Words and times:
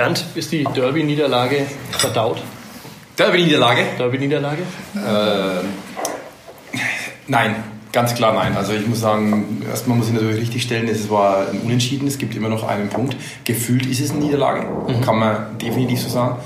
Bernd, 0.00 0.24
ist 0.34 0.50
die 0.50 0.64
Derby-Niederlage 0.64 1.66
verdaut? 1.90 2.38
Derby-Niederlage? 3.18 3.82
Derby-Niederlage? 3.98 4.62
Äh, 4.94 5.62
nein, 7.26 7.56
ganz 7.92 8.14
klar 8.14 8.32
nein. 8.32 8.56
Also 8.56 8.72
ich 8.72 8.86
muss 8.86 9.00
sagen, 9.00 9.62
erstmal 9.68 9.98
muss 9.98 10.06
ich 10.06 10.14
natürlich 10.14 10.40
richtig 10.40 10.62
stellen, 10.62 10.88
es 10.88 11.10
war 11.10 11.50
ein 11.50 11.60
Unentschieden, 11.60 12.08
es 12.08 12.16
gibt 12.16 12.34
immer 12.34 12.48
noch 12.48 12.66
einen 12.66 12.88
Punkt. 12.88 13.14
Gefühlt 13.44 13.84
ist 13.84 14.00
es 14.00 14.12
eine 14.12 14.20
Niederlage, 14.20 14.66
mhm. 14.88 15.02
kann 15.02 15.18
man 15.18 15.58
definitiv 15.58 16.00
so 16.00 16.08
sagen. 16.08 16.36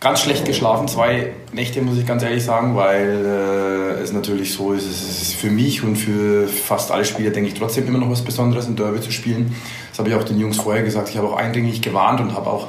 Ganz 0.00 0.22
schlecht 0.22 0.44
geschlafen, 0.44 0.88
zwei 0.88 1.30
Nächte 1.52 1.82
muss 1.82 1.96
ich 1.96 2.06
ganz 2.06 2.24
ehrlich 2.24 2.42
sagen, 2.42 2.74
weil 2.74 3.24
äh, 3.24 4.02
es 4.02 4.12
natürlich 4.12 4.52
so 4.52 4.72
ist, 4.72 4.86
es 4.86 5.22
ist 5.22 5.34
für 5.34 5.50
mich 5.50 5.84
und 5.84 5.94
für 5.94 6.48
fast 6.48 6.90
alle 6.90 7.04
Spieler, 7.04 7.30
denke 7.30 7.50
ich, 7.50 7.54
trotzdem 7.54 7.86
immer 7.86 7.98
noch 7.98 8.10
was 8.10 8.22
Besonderes, 8.22 8.66
ein 8.66 8.74
Derby 8.74 9.00
zu 9.00 9.12
spielen. 9.12 9.54
Habe 10.00 10.10
ich 10.10 10.16
auch 10.16 10.24
den 10.24 10.40
Jungs 10.40 10.56
vorher 10.56 10.82
gesagt. 10.82 11.08
Ich 11.10 11.16
habe 11.16 11.28
auch 11.28 11.36
eindringlich 11.36 11.80
gewarnt 11.80 12.20
und 12.20 12.34
habe 12.34 12.50
auch 12.50 12.68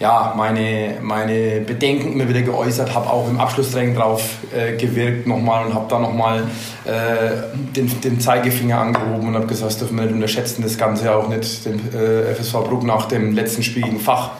ja, 0.00 0.32
meine, 0.34 0.96
meine 1.02 1.60
Bedenken 1.60 2.14
immer 2.14 2.26
wieder 2.26 2.40
geäußert, 2.40 2.94
habe 2.94 3.10
auch 3.10 3.28
im 3.28 3.38
Abschlusstraining 3.38 3.94
drauf 3.94 4.38
äh, 4.56 4.74
gewirkt 4.76 5.26
nochmal 5.26 5.66
und 5.66 5.74
habe 5.74 5.86
da 5.90 5.98
nochmal 5.98 6.44
äh, 6.86 7.54
den, 7.76 8.00
den 8.00 8.18
Zeigefinger 8.18 8.80
angehoben 8.80 9.28
und 9.28 9.34
habe 9.34 9.46
gesagt, 9.46 9.72
das 9.72 9.78
dürfen 9.78 9.98
wir 9.98 10.06
nicht 10.06 10.14
unterschätzen, 10.14 10.62
das 10.62 10.78
Ganze 10.78 11.14
auch 11.14 11.28
nicht 11.28 11.66
den 11.66 11.80
äh, 11.92 12.34
FSV 12.34 12.52
Bruck 12.64 12.82
nach 12.82 13.08
dem 13.08 13.34
letzten 13.34 13.62
Spiel 13.62 13.82
gegen 13.82 14.00
Fach 14.00 14.30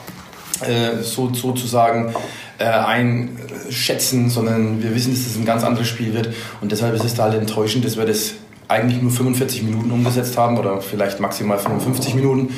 äh, 0.61 1.03
so, 1.03 1.31
sozusagen 1.31 2.15
äh, 2.57 2.63
einschätzen, 2.63 4.31
sondern 4.31 4.81
wir 4.81 4.95
wissen, 4.95 5.11
dass 5.11 5.25
das 5.25 5.35
ein 5.35 5.45
ganz 5.45 5.63
anderes 5.63 5.87
Spiel 5.87 6.15
wird 6.15 6.29
und 6.61 6.71
deshalb 6.71 6.95
ist 6.95 7.05
es 7.05 7.13
da 7.13 7.25
halt 7.25 7.35
enttäuschend, 7.35 7.85
dass 7.85 7.97
wir 7.97 8.05
das 8.05 8.33
eigentlich 8.71 9.01
nur 9.01 9.11
45 9.11 9.63
Minuten 9.63 9.91
umgesetzt 9.91 10.37
haben 10.37 10.57
oder 10.57 10.81
vielleicht 10.81 11.19
maximal 11.19 11.59
55 11.59 12.15
Minuten 12.15 12.53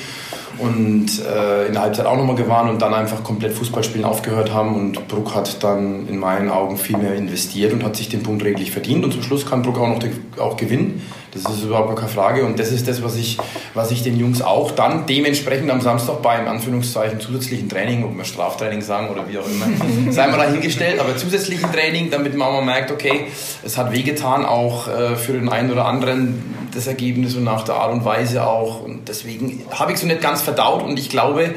und 0.59 1.08
äh, 1.26 1.66
in 1.67 1.73
der 1.73 1.81
Halbzeit 1.81 2.05
auch 2.05 2.16
nochmal 2.16 2.36
gewarnt 2.36 2.70
und 2.70 2.81
dann 2.81 2.94
einfach 2.94 3.23
komplett 3.23 3.53
Fußballspielen 3.53 4.05
aufgehört 4.05 4.53
haben 4.53 4.76
und 4.76 5.08
Bruck 5.08 5.34
hat 5.34 5.63
dann 5.63 6.08
in 6.08 6.17
meinen 6.17 6.50
Augen 6.50 6.78
viel 6.78 6.97
mehr 6.97 7.16
investiert 7.16 7.73
und 7.73 7.83
hat 7.83 7.95
sich 7.95 8.09
den 8.09 8.22
Punkt 8.22 8.44
redlich 8.44 8.72
verdient 8.72 9.03
und 9.03 9.11
zum 9.11 9.23
Schluss 9.23 9.45
kann 9.45 9.64
Bruck 9.64 9.80
auch 9.80 9.88
noch 9.88 10.00
auch 10.38 10.55
gewinnen. 10.55 11.02
Das 11.34 11.52
ist 11.52 11.64
überhaupt 11.64 11.95
keine 11.95 12.09
Frage. 12.09 12.45
Und 12.45 12.59
das 12.59 12.72
ist 12.72 12.88
das, 12.88 13.03
was 13.03 13.16
ich, 13.16 13.38
was 13.73 13.92
ich 13.92 14.03
den 14.03 14.17
Jungs 14.20 14.42
auch 14.42 14.72
dann 14.72 15.06
dementsprechend 15.06 15.72
am 15.72 15.81
Samstag 15.81 16.22
beim 16.22 16.48
Anführungszeichen 16.48 17.20
zusätzlichen 17.20 17.70
Training, 17.70 18.03
ob 18.03 18.16
wir 18.16 18.23
Straftraining 18.23 18.81
sagen 18.81 19.09
oder 19.09 19.28
wie 19.28 19.38
auch 19.38 19.48
immer, 19.48 19.66
sei 20.11 20.28
mal 20.28 20.38
dahingestellt, 20.38 21.00
aber 21.00 21.17
zusätzlichen 21.17 21.72
Training, 21.72 22.11
damit 22.11 22.36
man 22.36 22.48
auch 22.48 22.54
mal 22.54 22.66
merkt, 22.66 22.92
okay, 22.92 23.26
es 23.64 23.78
hat 23.78 23.92
wehgetan, 23.92 24.45
auch 24.45 24.88
äh, 24.88 25.16
für 25.16 25.34
den 25.34 25.50
einen 25.50 25.72
oder 25.72 25.86
anderen 25.86 26.54
das 26.73 26.88
Ergebnis 26.88 27.36
und 27.36 27.44
nach 27.44 27.64
der 27.64 27.76
Art 27.76 27.94
und 27.94 28.06
Weise 28.06 28.45
auch. 28.45 28.81
Und 28.81 29.08
deswegen 29.08 29.64
habe 29.72 29.92
ich 29.92 30.00
so 30.00 30.08
nicht 30.08 30.22
ganz 30.22 30.42
verdaut. 30.42 30.84
Und 30.84 31.00
ich 31.00 31.09
glaube, 31.09 31.54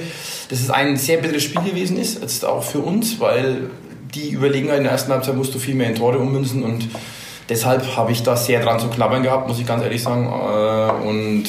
dass 0.48 0.60
es 0.60 0.70
ein 0.70 0.96
sehr 0.96 1.18
bitteres 1.18 1.42
Spiel 1.42 1.62
gewesen 1.62 1.98
ist, 1.98 2.20
jetzt 2.20 2.44
auch 2.44 2.62
für 2.62 2.80
uns, 2.80 3.20
weil 3.20 3.70
die 4.14 4.30
Überlegenheit 4.30 4.78
in 4.78 4.84
der 4.84 4.92
ersten 4.92 5.12
Halbzeit 5.12 5.36
musst 5.36 5.54
du 5.54 5.58
viel 5.58 5.74
mehr 5.74 5.88
in 5.88 5.94
Tore 5.94 6.18
ummünzen. 6.18 6.62
Und 6.62 6.88
deshalb 7.48 7.96
habe 7.96 8.12
ich 8.12 8.22
da 8.22 8.36
sehr 8.36 8.60
dran 8.60 8.78
zu 8.78 8.88
knabbern 8.88 9.22
gehabt, 9.22 9.48
muss 9.48 9.58
ich 9.58 9.66
ganz 9.66 9.82
ehrlich 9.82 10.02
sagen. 10.02 10.26
Äh, 10.26 11.06
und 11.06 11.44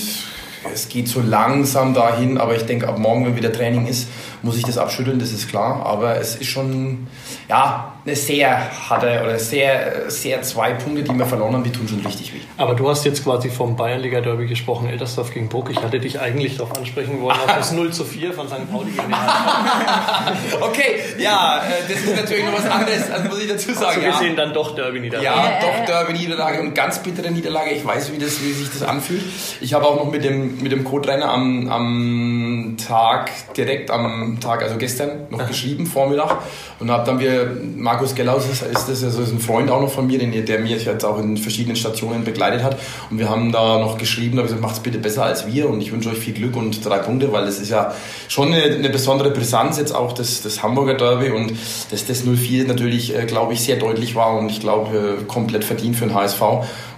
es 0.74 0.90
geht 0.90 1.08
so 1.08 1.22
langsam 1.22 1.94
dahin, 1.94 2.38
aber 2.38 2.56
ich 2.56 2.64
denke, 2.64 2.88
ab 2.88 2.98
morgen, 3.00 3.26
wenn 3.26 3.36
wieder 3.36 3.52
Training 3.52 3.88
ist, 3.88 4.10
muss 4.48 4.58
ich 4.58 4.64
das 4.64 4.78
abschütteln, 4.78 5.20
das 5.20 5.32
ist 5.32 5.48
klar. 5.50 5.86
Aber 5.86 6.18
es 6.18 6.36
ist 6.36 6.48
schon, 6.48 7.08
ja, 7.48 7.94
eine 8.08 8.16
sehr 8.16 8.90
harte 8.90 9.22
oder 9.22 9.38
sehr, 9.38 10.10
sehr 10.10 10.42
zwei 10.42 10.74
Punkte, 10.74 11.04
die 11.04 11.14
wir 11.14 11.26
verloren 11.26 11.56
haben, 11.56 11.64
die 11.66 11.72
tun 11.72 11.88
schon 11.88 12.00
richtig 12.06 12.34
weh. 12.34 12.40
Aber 12.56 12.74
du 12.74 12.90
hast 12.90 13.04
jetzt 13.04 13.24
quasi 13.24 13.50
vom 13.50 13.76
Bayernliga 13.76 14.22
Derby 14.22 14.48
gesprochen, 14.48 14.88
Eltersdorf 14.88 15.34
gegen 15.34 15.50
Bruck. 15.50 15.70
Ich 15.70 15.84
hatte 15.84 16.00
dich 16.00 16.20
eigentlich 16.20 16.56
darauf 16.56 16.78
ansprechen 16.78 17.22
wollen, 17.22 17.38
auf 17.38 17.48
das 17.48 17.74
0 17.74 17.92
zu 17.92 18.06
4 18.06 18.32
von 18.32 18.48
St. 18.48 18.72
Pauli 18.72 18.92
gegen 18.92 19.14
Okay, 20.62 21.02
ja, 21.20 21.62
äh, 21.68 21.92
das 21.92 22.00
ist 22.00 22.16
natürlich 22.16 22.46
noch 22.46 22.54
was 22.54 22.66
anderes, 22.66 23.12
also 23.12 23.28
muss 23.28 23.42
ich 23.42 23.50
dazu 23.50 23.74
sagen. 23.74 24.06
Also 24.06 24.22
wir 24.22 24.30
ja. 24.30 24.36
dann 24.36 24.54
doch 24.54 24.74
Derby-Niederlage. 24.74 25.26
Ja, 25.26 25.60
doch 25.60 25.86
Derby-Niederlage 25.86 26.62
und 26.62 26.74
ganz 26.74 27.00
bittere 27.00 27.30
Niederlage. 27.30 27.72
Ich 27.72 27.86
weiß, 27.86 28.14
wie, 28.14 28.18
das, 28.18 28.42
wie 28.42 28.54
sich 28.54 28.70
das 28.70 28.84
anfühlt. 28.84 29.24
Ich 29.60 29.74
habe 29.74 29.86
auch 29.86 29.98
noch 29.98 30.10
mit 30.10 30.24
dem, 30.24 30.62
mit 30.62 30.72
dem 30.72 30.86
Co-Trainer 30.86 31.30
am, 31.30 31.70
am 31.70 32.78
Tag, 32.88 33.32
direkt 33.56 33.92
am 33.92 34.37
Tag, 34.40 34.64
also 34.64 34.78
gestern, 34.78 35.28
noch 35.30 35.48
geschrieben, 35.48 35.86
Vormittag. 35.86 36.38
Und 36.80 36.92
habe 36.92 37.06
dann 37.06 37.20
wir, 37.20 37.58
Markus 37.76 38.16
Gellaus 38.16 38.48
ist, 38.48 38.62
ist 38.62 38.90
das, 38.90 39.04
also 39.04 39.22
ist 39.22 39.32
ein 39.32 39.40
Freund 39.40 39.70
auch 39.70 39.82
noch 39.82 39.92
von 39.92 40.08
mir, 40.08 40.20
den, 40.20 40.46
der 40.46 40.60
mich 40.60 40.86
jetzt 40.86 41.06
auch 41.06 41.20
in 41.20 41.38
verschiedenen 41.38 41.76
Stationen 41.76 42.24
begleitet 42.24 42.64
hat. 42.64 42.78
Und 43.10 43.20
wir 43.20 43.30
haben 43.30 43.52
da 43.52 43.80
noch 43.80 43.98
geschrieben, 43.98 44.38
da 44.38 44.44
habe 44.44 44.48
ich 44.48 44.54
gesagt, 44.54 44.62
macht 44.62 44.76
es 44.76 44.80
bitte 44.82 45.00
besser 45.00 45.24
als 45.24 45.48
wir 45.48 45.70
und 45.70 45.82
ich 45.82 45.92
wünsche 45.92 46.10
euch 46.10 46.18
viel 46.18 46.34
Glück 46.34 46.56
und 46.56 46.86
drei 46.86 47.00
Punkte, 47.00 47.32
weil 47.32 47.46
das 47.46 47.60
ist 47.60 47.70
ja 47.70 47.94
schon 48.28 48.54
eine, 48.54 48.64
eine 48.64 48.90
besondere 48.90 49.32
Brisanz 49.32 49.78
jetzt 49.78 49.94
auch 49.94 50.14
das, 50.14 50.42
das 50.42 50.64
Hamburger 50.64 50.96
Derby 50.96 51.32
und 51.32 51.54
dass 51.92 52.06
das 52.06 52.24
04 52.24 52.68
natürlich, 52.68 53.16
äh, 53.16 53.26
glaube 53.26 53.54
ich, 53.54 53.62
sehr 53.62 53.78
deutlich 53.78 54.16
war 54.16 54.38
und 54.38 54.50
ich 54.50 54.60
glaube, 54.60 55.18
äh, 55.20 55.24
komplett 55.26 55.64
verdient 55.64 55.96
für 55.96 56.06
den 56.06 56.14
HSV. 56.14 56.42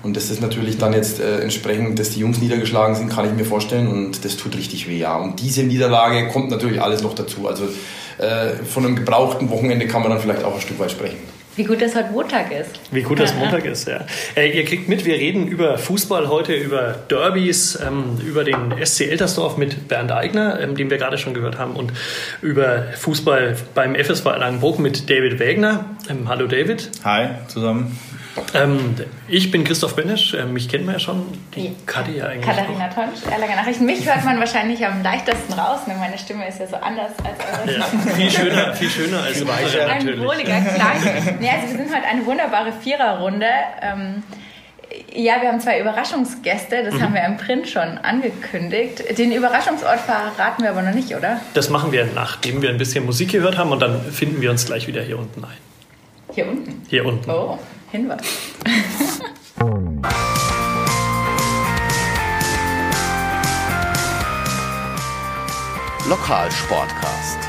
Und 0.02 0.16
dass 0.16 0.30
das 0.30 0.40
natürlich 0.40 0.78
dann 0.78 0.94
jetzt 0.94 1.20
äh, 1.20 1.40
entsprechend, 1.40 2.00
dass 2.00 2.12
die 2.12 2.22
Jungs 2.22 2.40
niedergeschlagen 2.40 2.96
sind, 2.96 3.10
kann 3.10 3.26
ich 3.26 3.34
mir 3.34 3.46
vorstellen 3.46 3.88
und 3.88 4.24
das 4.24 4.38
tut 4.38 4.56
richtig 4.56 4.88
weh, 4.88 4.98
ja. 4.98 5.18
Und 5.18 5.42
diese 5.42 5.64
Niederlage 5.64 6.30
kommt 6.30 6.50
natürlich 6.50 6.82
alles 6.82 7.04
noch 7.04 7.16
dazu. 7.16 7.48
Also 7.48 7.66
äh, 8.18 8.52
von 8.66 8.86
einem 8.86 8.96
gebrauchten 8.96 9.50
Wochenende 9.50 9.88
kann 9.88 10.02
man 10.02 10.12
dann 10.12 10.22
vielleicht 10.22 10.44
auch 10.44 10.56
ein 10.56 10.62
Stück 10.62 10.80
weit 10.80 10.92
sprechen. 10.92 11.18
Wie 11.56 11.66
gut, 11.66 11.82
dass 11.82 11.94
heute 11.94 12.12
Montag 12.12 12.54
ist. 12.54 12.80
Wie 12.92 13.02
gut, 13.02 13.20
dass 13.20 13.36
Montag 13.36 13.66
ist, 13.66 13.86
ja. 13.86 14.06
Äh, 14.38 14.58
ihr 14.58 14.64
kriegt 14.64 14.88
mit, 14.88 15.04
wir 15.04 15.16
reden 15.16 15.46
über 15.46 15.78
Fußball 15.78 16.30
heute, 16.30 16.54
über 16.54 16.96
Derbys, 17.10 17.78
ähm, 17.86 18.18
über 18.26 18.46
den 18.46 18.74
SC 18.82 19.02
Eltersdorf 19.02 19.58
mit 19.58 19.90
Bernd 19.90 20.14
Eigner, 20.14 20.58
ähm, 20.62 20.78
den 20.78 20.90
wir 20.90 20.98
gerade 20.98 21.18
schon 21.18 21.34
gehört 21.34 21.58
haben, 21.58 21.76
und 21.76 21.92
über 22.42 22.84
Fußball 22.96 23.58
beim 23.76 23.96
FSV 23.96 24.24
Langenbruch 24.24 24.78
mit 24.78 25.10
David 25.10 25.40
Wägner. 25.40 25.98
Ähm, 26.10 26.30
hallo 26.30 26.48
David. 26.48 26.92
Hi 27.04 27.32
zusammen. 27.50 27.98
Ähm, 28.54 28.96
ich 29.28 29.52
bin 29.52 29.64
Christoph 29.64 29.96
Benesch, 29.96 30.34
äh, 30.34 30.46
mich 30.46 30.70
kennt 30.70 30.86
man 30.86 30.96
ja 30.96 31.00
schon. 31.00 31.26
Die 31.56 31.76
Kati 31.86 32.18
ja 32.18 32.28
eigentlich. 32.28 32.46
Katharina 32.46 32.90
auch. 32.90 32.94
Tonsch, 32.94 33.32
Erlanger 33.32 33.56
Nachrichten. 33.56 33.86
Mich 33.86 34.06
hört 34.06 34.24
man 34.26 34.40
wahrscheinlich 34.40 34.86
am 34.86 35.02
leichtesten 35.04 35.54
raus, 35.54 35.82
denn 35.88 36.00
meine 36.00 36.18
Stimme 36.18 36.48
ist 36.48 36.60
ja 36.60 36.68
so 36.68 36.76
anders 36.76 37.12
als 37.24 37.68
eure. 37.68 37.80
Ja, 37.80 37.86
viel 38.16 38.32
schöner, 38.32 38.74
viel 38.74 38.90
schöner 38.90 39.24
als 39.24 39.42
unsere 39.42 39.88
natürlich. 39.88 40.20
Ein 40.20 40.28
wohliger 40.28 40.62
Klang. 40.62 41.38
nee, 41.40 41.50
also 41.50 41.68
wir 41.70 41.78
sind 41.78 41.96
heute 41.96 42.06
eine 42.06 42.26
wunderbare 42.26 42.72
Viererrunde. 42.72 43.48
Ähm, 43.82 44.24
ja, 45.14 45.42
wir 45.42 45.50
haben 45.50 45.60
zwei 45.60 45.80
Überraschungsgäste, 45.80 46.84
das 46.84 46.96
mhm. 46.96 47.02
haben 47.02 47.14
wir 47.14 47.24
im 47.24 47.38
Print 47.38 47.68
schon 47.68 48.00
angekündigt. 48.00 49.18
Den 49.18 49.32
Überraschungsort 49.32 50.00
verraten 50.00 50.64
wir 50.64 50.72
aber 50.72 50.82
noch 50.82 50.94
nicht, 50.94 51.16
oder? 51.16 51.40
Das 51.54 51.70
machen 51.70 51.92
wir, 51.92 52.08
nachdem 52.16 52.62
wir 52.62 52.70
ein 52.70 52.78
bisschen 52.78 53.06
Musik 53.06 53.32
gehört 53.32 53.58
haben 53.58 53.72
und 53.72 53.82
dann 53.82 54.02
finden 54.12 54.42
wir 54.42 54.50
uns 54.50 54.66
gleich 54.66 54.88
wieder 54.88 55.02
hier 55.02 55.20
unten 55.20 55.44
ein. 55.44 55.58
Hier 56.34 56.48
unten? 56.48 56.82
Hier 56.90 57.06
unten. 57.06 57.30
Oh. 57.30 57.60
Hinweis. 57.92 58.22
Lokalsportcast. 66.08 67.40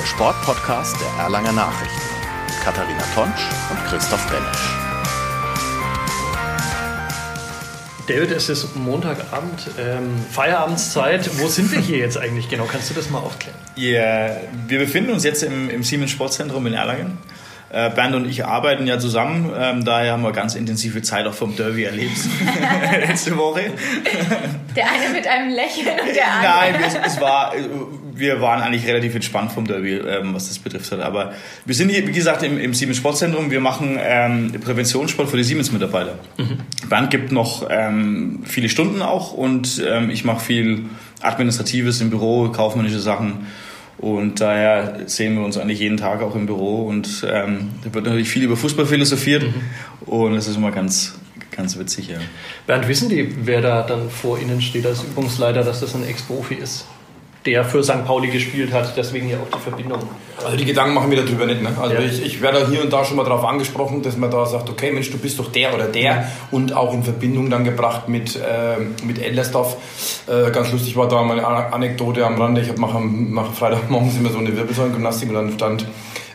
Der 0.00 0.06
Sportpodcast 0.06 0.96
der 0.98 1.24
Erlanger 1.24 1.52
Nachrichten. 1.52 2.00
Mit 2.46 2.64
Katharina 2.64 3.02
Tonsch 3.14 3.50
und 3.70 3.84
Christoph 3.86 4.26
Benesch. 4.28 4.76
David, 8.08 8.30
es 8.30 8.48
ist 8.48 8.76
Montagabend, 8.76 9.68
ähm, 9.78 10.24
Feierabendszeit. 10.30 11.38
Wo 11.38 11.48
sind 11.48 11.70
wir 11.72 11.80
hier 11.80 11.98
jetzt 11.98 12.16
eigentlich 12.16 12.48
genau? 12.48 12.64
Kannst 12.64 12.88
du 12.88 12.94
das 12.94 13.10
mal 13.10 13.18
aufklären? 13.18 13.58
Ja, 13.74 13.90
yeah, 13.90 14.40
wir 14.68 14.78
befinden 14.78 15.10
uns 15.10 15.24
jetzt 15.24 15.42
im, 15.42 15.68
im 15.68 15.82
Siemens 15.82 16.12
Sportzentrum 16.12 16.66
in 16.66 16.72
Erlangen. 16.72 17.18
Äh, 17.76 17.90
Bernd 17.90 18.14
und 18.14 18.26
ich 18.26 18.46
arbeiten 18.46 18.86
ja 18.86 18.98
zusammen, 18.98 19.52
ähm, 19.54 19.84
daher 19.84 20.12
haben 20.12 20.22
wir 20.22 20.32
ganz 20.32 20.54
intensive 20.54 21.02
Zeit 21.02 21.26
auch 21.26 21.34
vom 21.34 21.54
Derby 21.56 21.84
erlebt 21.84 22.16
letzte 23.06 23.36
Woche. 23.36 23.70
Der 24.74 24.86
eine 24.90 25.12
mit 25.12 25.26
einem 25.26 25.50
Lächeln 25.50 26.00
und 26.00 26.16
der 26.16 26.32
andere. 26.32 26.72
Nein, 26.72 26.74
es, 26.86 27.12
es 27.12 27.20
war, 27.20 27.52
wir 28.14 28.40
waren 28.40 28.62
eigentlich 28.62 28.86
relativ 28.86 29.14
entspannt 29.14 29.52
vom 29.52 29.66
Derby, 29.66 29.96
ähm, 29.96 30.32
was 30.32 30.48
das 30.48 30.58
betrifft. 30.58 30.90
Aber 30.94 31.34
wir 31.66 31.74
sind 31.74 31.90
hier, 31.90 32.06
wie 32.06 32.12
gesagt, 32.12 32.42
im, 32.42 32.58
im 32.58 32.72
Siemens 32.72 32.96
Sportzentrum. 32.96 33.50
Wir 33.50 33.60
machen 33.60 33.98
ähm, 34.00 34.52
Präventionssport 34.58 35.28
für 35.28 35.36
die 35.36 35.44
Siemens-Mitarbeiter. 35.44 36.18
Mhm. 36.38 36.60
Bernd 36.88 37.10
gibt 37.10 37.30
noch 37.30 37.66
ähm, 37.68 38.42
viele 38.46 38.70
Stunden 38.70 39.02
auch 39.02 39.34
und 39.34 39.82
ähm, 39.86 40.08
ich 40.08 40.24
mache 40.24 40.40
viel 40.40 40.86
Administratives 41.20 42.00
im 42.00 42.08
Büro, 42.08 42.48
kaufmännische 42.48 43.00
Sachen. 43.00 43.46
Und 43.98 44.40
daher 44.40 45.00
sehen 45.06 45.36
wir 45.36 45.44
uns 45.44 45.56
eigentlich 45.56 45.80
jeden 45.80 45.96
Tag 45.96 46.22
auch 46.22 46.34
im 46.34 46.46
Büro 46.46 46.86
und 46.86 47.26
ähm, 47.30 47.70
da 47.82 47.94
wird 47.94 48.04
natürlich 48.04 48.28
viel 48.28 48.42
über 48.42 48.56
Fußball 48.56 48.84
philosophiert 48.84 49.44
mhm. 49.44 50.08
und 50.08 50.34
das 50.34 50.48
ist 50.48 50.56
immer 50.56 50.70
ganz, 50.70 51.14
ganz 51.50 51.78
witzig. 51.78 52.08
Ja. 52.08 52.18
Bernd, 52.66 52.88
wissen 52.88 53.08
die, 53.08 53.34
wer 53.46 53.62
da 53.62 53.82
dann 53.82 54.10
vor 54.10 54.38
Ihnen 54.38 54.60
steht 54.60 54.84
als 54.84 55.02
Übungsleiter, 55.02 55.64
dass 55.64 55.80
das 55.80 55.94
ein 55.94 56.06
Ex-Profi 56.06 56.56
ist? 56.56 56.84
Der 57.46 57.64
für 57.64 57.82
St. 57.82 58.04
Pauli 58.04 58.28
gespielt 58.28 58.72
hat. 58.72 58.96
Deswegen 58.96 59.30
ja 59.30 59.36
auch 59.38 59.56
die 59.56 59.62
Verbindung. 59.62 60.00
Also 60.44 60.56
die 60.56 60.64
Gedanken 60.64 60.94
machen 60.94 61.10
wir 61.10 61.22
darüber 61.24 61.46
nicht. 61.46 61.62
Ne? 61.62 61.70
Also 61.80 61.94
ja. 61.94 62.00
ich, 62.00 62.24
ich 62.24 62.42
werde 62.42 62.68
hier 62.68 62.82
und 62.82 62.92
da 62.92 63.04
schon 63.04 63.16
mal 63.16 63.24
darauf 63.24 63.44
angesprochen, 63.44 64.02
dass 64.02 64.16
man 64.16 64.30
da 64.30 64.44
sagt, 64.44 64.68
okay 64.68 64.90
Mensch, 64.92 65.10
du 65.10 65.18
bist 65.18 65.38
doch 65.38 65.50
der 65.50 65.74
oder 65.74 65.86
der 65.86 66.28
und 66.50 66.74
auch 66.74 66.92
in 66.92 67.02
Verbindung 67.02 67.48
dann 67.48 67.64
gebracht 67.64 68.08
mit, 68.08 68.36
äh, 68.36 69.04
mit 69.04 69.22
Ellersdorf. 69.22 69.76
Äh, 70.26 70.50
ganz 70.50 70.72
lustig 70.72 70.96
war 70.96 71.08
da 71.08 71.22
mal 71.22 71.38
eine 71.38 71.72
Anekdote 71.72 72.26
am 72.26 72.40
Rande. 72.40 72.60
Ich 72.60 72.76
mache 72.76 72.98
am 72.98 73.54
Freitagmorgens 73.54 74.16
immer 74.18 74.30
so 74.30 74.38
eine 74.38 74.56
Wirbelsäulengymnastik 74.56 75.28
und 75.28 75.34
dann 75.34 75.52
stand 75.52 75.86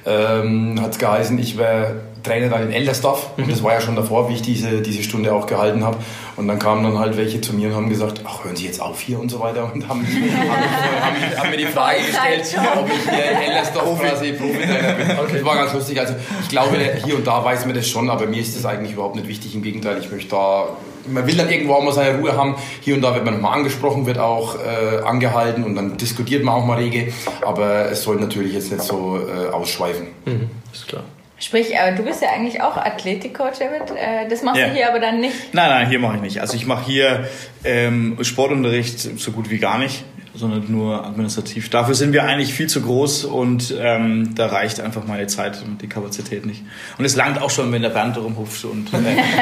ähm, 0.05 0.81
hat 0.81 0.91
es 0.91 0.99
geheißen, 0.99 1.37
ich 1.37 1.57
wäre 1.57 2.01
Trainer 2.23 2.49
dann 2.49 2.63
in 2.63 2.71
Eldersdorf. 2.71 3.29
Mhm. 3.37 3.43
Und 3.43 3.51
das 3.51 3.63
war 3.63 3.73
ja 3.73 3.81
schon 3.81 3.95
davor, 3.95 4.29
wie 4.29 4.33
ich 4.33 4.41
diese, 4.41 4.81
diese 4.81 5.03
Stunde 5.03 5.33
auch 5.33 5.47
gehalten 5.47 5.83
habe. 5.83 5.97
Und 6.35 6.47
dann 6.47 6.59
kamen 6.59 6.83
dann 6.83 6.97
halt 6.99 7.17
welche 7.17 7.41
zu 7.41 7.53
mir 7.53 7.69
und 7.69 7.75
haben 7.75 7.89
gesagt, 7.89 8.21
ach, 8.25 8.43
hören 8.43 8.55
Sie 8.55 8.65
jetzt 8.65 8.81
auf 8.81 8.99
hier 8.99 9.19
und 9.19 9.29
so 9.29 9.39
weiter. 9.39 9.71
Und 9.73 9.87
haben, 9.87 10.05
haben, 10.07 11.37
haben, 11.37 11.49
mir 11.49 11.57
die 11.57 11.65
Frage 11.65 11.99
gestellt, 11.99 12.67
ob 12.77 12.87
ich 12.87 13.09
hier 13.09 13.31
in 13.31 13.37
Eldersdorf 13.37 13.99
quasi 13.99 14.33
Profi-Trainer 14.33 14.93
bin. 14.93 15.11
Okay. 15.21 15.33
Das 15.33 15.45
war 15.45 15.55
ganz 15.55 15.73
lustig. 15.73 15.99
Also 15.99 16.15
ich 16.41 16.49
glaube, 16.49 16.77
hier 17.05 17.15
und 17.15 17.27
da 17.27 17.43
weiß 17.43 17.65
man 17.65 17.75
das 17.75 17.87
schon, 17.87 18.09
aber 18.09 18.25
mir 18.25 18.41
ist 18.41 18.55
das 18.55 18.65
eigentlich 18.65 18.93
überhaupt 18.93 19.15
nicht 19.15 19.27
wichtig. 19.27 19.53
Im 19.53 19.61
Gegenteil, 19.61 19.97
ich 19.99 20.09
möchte 20.09 20.29
da 20.29 20.69
man 21.07 21.25
will 21.25 21.35
dann 21.35 21.49
irgendwo 21.49 21.73
auch 21.73 21.83
mal 21.83 21.91
seine 21.91 22.17
Ruhe 22.19 22.35
haben. 22.35 22.55
Hier 22.81 22.95
und 22.95 23.01
da 23.01 23.13
wird 23.13 23.25
man 23.25 23.35
nochmal 23.35 23.57
angesprochen, 23.57 24.05
wird 24.05 24.19
auch 24.19 24.55
äh, 24.55 25.01
angehalten 25.03 25.63
und 25.63 25.75
dann 25.75 25.97
diskutiert 25.97 26.43
man 26.43 26.55
auch 26.55 26.65
mal 26.65 26.77
rege. 26.77 27.11
Aber 27.41 27.91
es 27.91 28.03
soll 28.03 28.17
natürlich 28.17 28.53
jetzt 28.53 28.71
nicht 28.71 28.83
so 28.83 29.19
äh, 29.19 29.49
ausschweifen. 29.49 30.07
Mhm, 30.25 30.49
ist 30.71 30.87
klar. 30.87 31.03
Sprich, 31.41 31.77
aber 31.77 31.95
du 31.97 32.03
bist 32.03 32.21
ja 32.21 32.29
eigentlich 32.29 32.61
auch 32.61 32.77
Athletikcoach, 32.77 33.57
David. 33.59 33.97
Äh, 33.97 34.29
das 34.29 34.43
machst 34.43 34.61
ja. 34.61 34.67
du 34.67 34.73
hier 34.73 34.87
aber 34.87 34.99
dann 34.99 35.19
nicht. 35.19 35.53
Nein, 35.53 35.69
nein, 35.69 35.89
hier 35.89 35.99
mache 35.99 36.17
ich 36.17 36.21
nicht. 36.21 36.39
Also 36.39 36.55
ich 36.55 36.67
mache 36.67 36.85
hier 36.85 37.27
ähm, 37.63 38.17
Sportunterricht 38.21 39.19
so 39.19 39.31
gut 39.31 39.49
wie 39.49 39.57
gar 39.57 39.79
nicht 39.79 40.05
sondern 40.33 40.71
nur 40.71 41.05
administrativ. 41.05 41.69
Dafür 41.69 41.93
sind 41.93 42.13
wir 42.13 42.23
eigentlich 42.23 42.53
viel 42.53 42.67
zu 42.67 42.81
groß 42.81 43.25
und 43.25 43.75
ähm, 43.77 44.33
da 44.35 44.47
reicht 44.47 44.79
einfach 44.79 45.05
meine 45.05 45.27
Zeit 45.27 45.61
und 45.63 45.81
die 45.81 45.87
Kapazität 45.87 46.45
nicht. 46.45 46.63
Und 46.97 47.05
es 47.05 47.15
langt 47.15 47.41
auch 47.41 47.49
schon, 47.49 47.71
wenn 47.71 47.81
der 47.81 47.89
Bernd 47.89 48.17
rumhupft 48.17 48.63
und 48.65 48.93
äh, 48.93 48.97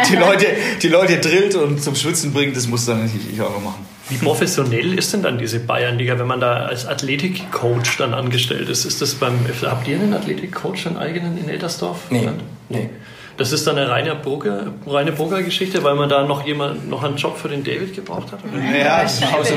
die, 0.09 0.15
Leute, 0.17 0.47
die 0.81 0.87
Leute 0.87 1.17
drillt 1.17 1.55
und 1.55 1.81
zum 1.81 1.95
Schwitzen 1.95 2.33
bringt, 2.33 2.55
das 2.57 2.67
muss 2.67 2.85
dann 2.85 3.03
nicht 3.03 3.15
ich 3.31 3.39
auch 3.41 3.51
noch 3.51 3.63
machen. 3.63 3.85
Wie 4.09 4.17
professionell 4.17 4.97
ist 4.97 5.13
denn 5.13 5.23
dann 5.23 5.37
diese 5.37 5.59
Bayernliga, 5.59 6.17
wenn 6.17 6.27
man 6.27 6.39
da 6.39 6.65
als 6.65 6.85
Athletikcoach 6.87 7.97
dann 7.97 8.13
angestellt 8.13 8.67
ist? 8.67 8.85
Ist 8.85 9.01
das 9.01 9.15
beim, 9.15 9.33
habt 9.63 9.87
ihr 9.87 9.99
einen 9.99 10.13
Athletikcoach, 10.13 10.87
einen 10.87 10.97
eigenen 10.97 11.37
in 11.37 11.47
Eltersdorf? 11.47 12.09
Nee. 12.09 12.29
nee. 12.69 12.89
Das 13.39 13.53
ist 13.53 13.65
dann 13.65 13.77
eine 13.77 13.89
reine 13.89 14.15
Burger, 14.15 14.73
reine 14.85 15.13
Burger-Geschichte, 15.13 15.81
weil 15.85 15.95
man 15.95 16.09
da 16.09 16.25
noch 16.25 16.45
jemand, 16.45 16.89
noch 16.89 17.03
einen 17.03 17.15
Job 17.15 17.37
für 17.37 17.47
den 17.47 17.63
David 17.63 17.95
gebraucht 17.95 18.33
hat? 18.33 18.39
Oder? 18.43 18.77
Ja, 18.77 18.97
also, 18.97 19.55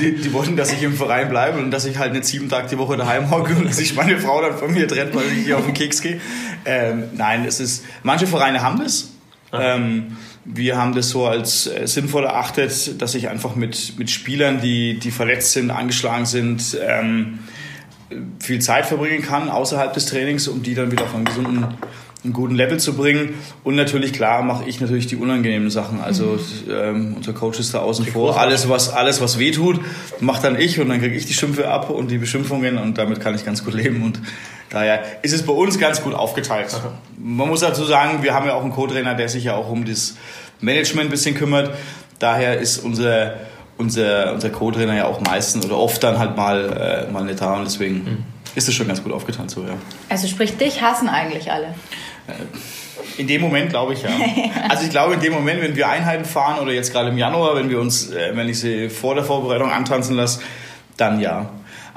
die, 0.00 0.16
die, 0.16 0.32
wollten, 0.32 0.56
dass 0.56 0.72
ich 0.72 0.82
im 0.82 0.94
Verein 0.94 1.28
bleibe 1.28 1.58
und 1.58 1.70
dass 1.70 1.84
ich 1.84 1.98
halt 1.98 2.14
nicht 2.14 2.24
sieben 2.24 2.48
Tage 2.48 2.68
die 2.68 2.78
Woche 2.78 2.96
daheim 2.96 3.30
hocke 3.30 3.54
und 3.56 3.74
sich 3.74 3.94
meine 3.94 4.18
Frau 4.18 4.40
dann 4.40 4.56
von 4.56 4.72
mir 4.72 4.88
trennt, 4.88 5.14
weil 5.14 5.26
ich 5.36 5.44
hier 5.44 5.58
auf 5.58 5.66
den 5.66 5.74
Keks 5.74 6.00
gehe. 6.00 6.18
Ähm, 6.64 7.10
nein, 7.12 7.44
es 7.44 7.60
ist, 7.60 7.84
manche 8.04 8.26
Vereine 8.26 8.62
haben 8.62 8.78
das. 8.78 9.10
Ähm, 9.52 10.16
wir 10.44 10.76
haben 10.76 10.94
das 10.94 11.10
so 11.10 11.26
als 11.26 11.66
äh, 11.66 11.86
sinnvoll 11.86 12.24
erachtet, 12.24 13.00
dass 13.00 13.14
ich 13.14 13.28
einfach 13.28 13.56
mit, 13.56 13.98
mit 13.98 14.10
Spielern, 14.10 14.60
die, 14.60 14.98
die 14.98 15.10
verletzt 15.10 15.52
sind, 15.52 15.70
angeschlagen 15.70 16.26
sind, 16.26 16.78
ähm, 16.80 17.40
viel 18.40 18.60
Zeit 18.60 18.86
verbringen 18.86 19.22
kann 19.22 19.48
außerhalb 19.48 19.92
des 19.92 20.06
Trainings, 20.06 20.48
um 20.48 20.62
die 20.62 20.74
dann 20.74 20.90
wieder 20.90 21.04
auf 21.04 21.14
einen 21.14 21.24
gesunden 21.24 21.66
einen 22.22 22.32
guten 22.32 22.54
Level 22.54 22.78
zu 22.78 22.94
bringen. 22.94 23.34
Und 23.64 23.76
natürlich, 23.76 24.12
klar, 24.12 24.42
mache 24.42 24.68
ich 24.68 24.80
natürlich 24.80 25.06
die 25.06 25.16
unangenehmen 25.16 25.70
Sachen. 25.70 26.00
Also 26.00 26.38
mhm. 26.66 26.70
ähm, 26.70 27.14
unser 27.16 27.32
Coach 27.32 27.58
ist 27.58 27.72
da 27.72 27.78
außen 27.78 28.04
vor. 28.06 28.38
Alles 28.38 28.68
was, 28.68 28.90
alles, 28.90 29.20
was 29.20 29.38
weh 29.38 29.52
tut, 29.52 29.80
macht 30.20 30.44
dann 30.44 30.58
ich 30.58 30.78
und 30.80 30.88
dann 30.88 31.00
kriege 31.00 31.16
ich 31.16 31.26
die 31.26 31.32
Schimpfe 31.32 31.68
ab 31.68 31.90
und 31.90 32.10
die 32.10 32.18
Beschimpfungen 32.18 32.78
und 32.78 32.98
damit 32.98 33.20
kann 33.20 33.34
ich 33.34 33.44
ganz 33.44 33.64
gut 33.64 33.74
leben. 33.74 34.02
Und 34.02 34.20
daher 34.70 35.02
ist 35.22 35.32
es 35.32 35.44
bei 35.44 35.52
uns 35.52 35.78
ganz 35.78 36.02
gut 36.02 36.14
aufgeteilt. 36.14 36.68
Man 37.18 37.48
muss 37.48 37.60
dazu 37.60 37.84
sagen, 37.84 38.22
wir 38.22 38.34
haben 38.34 38.46
ja 38.46 38.54
auch 38.54 38.62
einen 38.62 38.72
Co-Trainer, 38.72 39.14
der 39.14 39.28
sich 39.28 39.44
ja 39.44 39.54
auch 39.54 39.68
um 39.68 39.84
das 39.84 40.16
Management 40.60 41.08
ein 41.08 41.10
bisschen 41.10 41.34
kümmert. 41.34 41.74
Daher 42.18 42.58
ist 42.58 42.78
unser, 42.78 43.34
unser, 43.76 44.32
unser 44.32 44.50
Co-Trainer 44.50 44.94
ja 44.94 45.06
auch 45.06 45.20
meistens 45.20 45.66
oder 45.66 45.78
oft 45.78 46.02
dann 46.02 46.18
halt 46.18 46.36
mal, 46.36 47.06
äh, 47.08 47.12
mal 47.12 47.24
nicht 47.24 47.40
da 47.40 47.54
und 47.54 47.64
deswegen 47.64 47.96
mhm. 47.96 48.24
ist 48.54 48.68
es 48.68 48.74
schon 48.74 48.86
ganz 48.86 49.02
gut 49.02 49.12
aufgeteilt 49.12 49.50
so, 49.50 49.62
ja. 49.62 49.74
Also 50.08 50.28
sprich, 50.28 50.56
dich 50.56 50.82
hassen 50.82 51.08
eigentlich 51.08 51.50
alle. 51.50 51.74
In 53.16 53.26
dem 53.26 53.40
Moment 53.40 53.70
glaube 53.70 53.94
ich 53.94 54.02
ja. 54.02 54.10
Also 54.68 54.84
ich 54.84 54.90
glaube 54.90 55.14
in 55.14 55.20
dem 55.20 55.32
Moment, 55.32 55.62
wenn 55.62 55.76
wir 55.76 55.88
Einheiten 55.88 56.24
fahren 56.24 56.60
oder 56.60 56.72
jetzt 56.72 56.92
gerade 56.92 57.08
im 57.08 57.18
Januar, 57.18 57.56
wenn 57.56 57.70
wir 57.70 57.80
uns, 57.80 58.10
äh, 58.10 58.32
wenn 58.34 58.48
ich 58.48 58.60
sie 58.60 58.88
vor 58.88 59.14
der 59.14 59.24
Vorbereitung 59.24 59.70
antanzen 59.70 60.14
lasse, 60.14 60.40
dann 60.96 61.20
ja. 61.20 61.48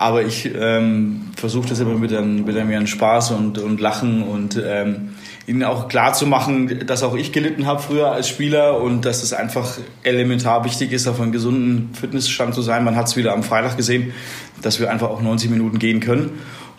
Aber 0.03 0.21
ich 0.21 0.51
ähm, 0.53 1.27
versuche 1.37 1.69
das 1.69 1.79
immer 1.79 1.93
mit 1.93 2.11
einem, 2.11 2.43
mit 2.43 2.57
einem 2.57 2.87
Spaß 2.87 3.31
und, 3.31 3.57
und 3.57 3.79
Lachen 3.79 4.21
und 4.21 4.61
ähm, 4.61 5.11
ihnen 5.47 5.63
auch 5.63 5.87
klar 5.87 6.11
zu 6.11 6.27
machen, 6.27 6.85
dass 6.85 7.03
auch 7.03 7.15
ich 7.15 7.31
gelitten 7.31 7.67
habe 7.67 7.81
früher 7.81 8.11
als 8.11 8.27
Spieler 8.27 8.81
und 8.81 9.05
dass 9.05 9.23
es 9.23 9.31
einfach 9.31 9.77
elementar 10.03 10.65
wichtig 10.65 10.91
ist, 10.91 11.07
auf 11.07 11.21
einem 11.21 11.31
gesunden 11.31 11.91
Fitnessstand 11.93 12.53
zu 12.53 12.61
sein. 12.61 12.83
Man 12.83 12.97
hat 12.97 13.07
es 13.07 13.15
wieder 13.15 13.31
am 13.31 13.43
Freitag 13.43 13.77
gesehen, 13.77 14.11
dass 14.61 14.77
wir 14.81 14.91
einfach 14.91 15.09
auch 15.09 15.21
90 15.21 15.49
Minuten 15.49 15.79
gehen 15.79 16.01
können. 16.01 16.31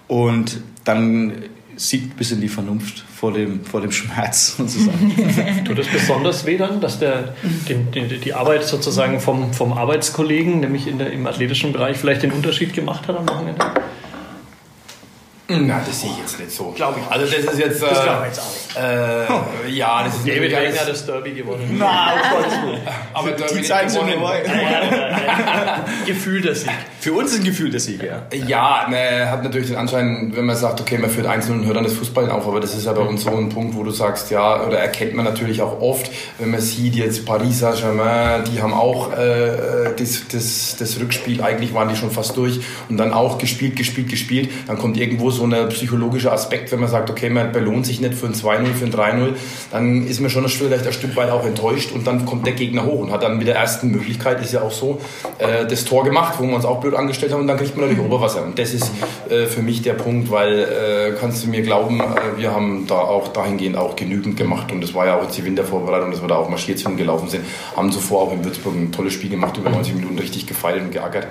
Und 0.07 0.61
dann 0.85 1.33
siegt 1.77 2.19
bis 2.19 2.31
in 2.31 2.43
die 2.43 2.49
Vernunft 2.49 3.07
vor 3.25 3.33
dem, 3.33 3.65
vor 3.65 3.81
dem 3.81 3.91
Schmerz 3.91 4.55
sozusagen. 4.59 5.65
Tut 5.65 5.79
es 5.79 5.89
besonders 5.89 6.45
weh 6.45 6.59
dann, 6.59 6.83
dass 6.83 6.99
der, 6.99 7.35
den, 7.71 7.91
den, 7.91 8.21
die 8.21 8.35
Arbeit 8.35 8.65
sozusagen 8.65 9.19
vom, 9.19 9.55
vom 9.55 9.73
Arbeitskollegen, 9.73 10.61
nämlich 10.61 10.87
in 10.87 10.99
der, 10.99 11.11
im 11.11 11.27
athletischen 11.27 11.73
Bereich, 11.73 11.97
vielleicht 11.97 12.23
den 12.23 12.33
Unterschied 12.33 12.75
gemacht 12.75 13.09
hat 13.09 13.17
am 13.17 13.27
Wochenende? 13.27 13.65
Na, 15.47 15.83
das 15.87 16.01
sehe 16.01 16.11
ich 16.11 16.19
jetzt 16.19 16.41
nicht 16.41 16.51
so. 16.51 16.73
Glaube 16.75 17.01
ich. 17.01 17.13
Also 17.13 17.27
das 17.27 17.53
ist 17.53 17.59
jetzt. 17.59 17.83
Äh, 17.83 17.87
das 17.87 18.03
glaube 18.03 18.23
ich 18.23 18.29
jetzt 18.29 18.41
auch 18.41 18.51
nicht. 18.51 19.69
Äh, 19.69 19.71
ja, 19.71 20.03
das 20.03 20.15
ist 20.17 20.27
David 20.27 20.53
Wagner 20.53 20.81
hat 20.81 20.89
das 20.89 21.07
Derby 21.07 21.33
gewonnen. 21.33 21.77
Na, 21.79 22.15
Aber 23.13 23.31
Derby 23.31 23.59
die 23.59 23.63
Zeit 23.63 23.91
sind 23.91 24.11
vorbei. 24.11 24.43
Gefühlter 26.07 26.55
Sieg. 26.55 26.71
Für 26.99 27.13
uns 27.13 27.33
ist 27.33 27.41
ein 27.41 27.45
gefühlter 27.45 27.79
Sieg, 27.79 28.03
ja. 28.03 28.23
Ja, 28.47 28.89
ne, 28.89 29.31
hat 29.31 29.45
natürlich 29.45 29.69
den 29.69 29.77
Anschein, 29.77 30.33
wenn 30.35 30.47
man 30.47 30.57
sagt, 30.57 30.81
okay, 30.81 30.97
man 30.97 31.11
führt 31.11 31.27
1 31.27 31.51
und 31.51 31.67
hört 31.67 31.77
dann 31.77 31.85
das 31.85 31.93
Fußball 31.93 32.31
auf, 32.31 32.47
aber 32.49 32.61
das 32.61 32.75
ist 32.75 32.87
ja 32.87 32.93
bei 32.95 33.03
uns 33.03 33.25
so 33.25 33.31
ein 33.31 33.51
Punkt, 33.51 33.77
wo 33.77 33.83
du 33.83 33.91
sagst, 33.91 34.31
ja, 34.31 34.65
oder 34.67 34.79
erkennt 34.79 35.15
man 35.15 35.27
natürlich 35.27 35.61
auch 35.61 35.83
oft, 35.83 36.11
wenn 36.39 36.51
man 36.51 36.61
sieht, 36.61 36.95
jetzt 36.95 37.27
Paris 37.27 37.59
Saint-Germain, 37.59 38.45
die 38.45 38.63
haben 38.63 38.73
auch 38.73 39.13
äh, 39.13 39.93
das, 39.99 40.23
das, 40.33 40.77
das 40.79 40.99
Rückspiel, 40.99 41.43
eigentlich 41.43 41.75
waren 41.75 41.91
die 41.91 41.97
schon 41.97 42.11
fast 42.11 42.37
durch 42.39 42.61
und 42.89 42.97
dann 42.97 43.13
auch 43.13 43.37
gespielt, 43.37 43.77
gespielt, 43.77 44.09
gespielt. 44.09 44.51
Dann 44.67 44.79
kommt 44.79 44.97
irgendwo 44.97 45.31
so 45.35 45.45
ein 45.45 45.69
psychologischer 45.69 46.33
Aspekt, 46.33 46.73
wenn 46.73 46.81
man 46.81 46.89
sagt, 46.89 47.11
okay, 47.11 47.29
man 47.29 47.53
belohnt 47.53 47.87
sich 47.87 48.01
nicht 48.01 48.15
für 48.15 48.27
ein 48.27 48.35
2-0, 48.35 48.73
für 48.73 48.87
ein 48.87 48.93
3-0, 48.93 49.35
dann 49.71 50.07
ist 50.07 50.21
man 50.21 50.31
schon 50.31 50.49
vielleicht 50.49 50.87
ein 50.87 50.93
Stück 50.93 51.17
weit 51.17 51.31
auch 51.31 51.45
enttäuscht 51.45 51.93
und 51.93 52.07
dann 52.07 52.25
kommt 52.25 52.47
der 52.47 52.55
Gegner 52.55 52.85
hoch 52.85 53.01
und 53.01 53.13
hat 53.13 53.23
dann 53.23 53.39
mit 53.39 53.47
der 53.47 53.57
ersten 53.57 53.91
Möglichkeit, 53.91 54.41
ist 54.41 54.53
ja 54.53 54.63
auch 54.63 54.71
so, 54.71 55.01
äh, 55.39 55.67
das 55.67 55.85
Tor 55.85 56.05
gemacht, 56.05 56.35
wo 56.39 56.47
wir 56.47 56.55
uns 56.55 56.65
auch 56.65 56.81
blöd 56.81 56.95
angestellt 56.95 57.33
haben 57.33 57.43
und 57.43 57.49
dann 57.49 57.59
kriegt 57.59 57.77
man 57.77 57.87
natürlich 57.87 58.05
Oberwasser. 58.05 58.43
Und 58.45 58.59
das 58.59 58.73
ist 58.73 58.91
äh, 59.29 59.47
für 59.47 59.63
mich 59.63 59.83
der 59.83 59.95
Punkt, 59.95 60.31
weil 60.31 60.59
äh, 60.61 61.15
kannst 61.19 61.45
du 61.45 61.49
mir 61.49 61.63
glauben, 61.63 62.01
äh, 62.01 62.05
wir 62.37 62.53
haben 62.53 62.87
da 62.87 62.97
auch 62.97 63.29
dahingehend 63.29 63.77
auch 63.77 63.97
genügend 63.97 64.37
gemacht 64.37 64.73
und 64.73 64.81
das 64.81 64.95
war 64.95 65.07
ja 65.07 65.19
auch 65.19 65.25
jetzt 65.25 65.37
die 65.37 65.45
Wintervorbereitung, 65.45 66.11
dass 66.11 66.21
wir 66.21 66.29
da 66.29 66.37
auch 66.37 66.49
marschiert 66.49 66.79
sind 66.79 66.93
und 66.93 66.97
gelaufen 66.97 67.29
sind, 67.29 67.45
haben 67.77 67.91
zuvor 67.91 68.23
auch 68.23 68.33
in 68.33 68.45
Würzburg 68.45 68.75
ein 68.75 68.93
tolles 68.93 69.13
Spiel 69.13 69.31
gemacht, 69.31 69.57
über 69.57 69.71
90 69.71 69.95
Minuten 69.95 70.19
richtig 70.19 70.47
gefeilt 70.47 70.83
und 70.83 70.93
geackert. 70.93 71.27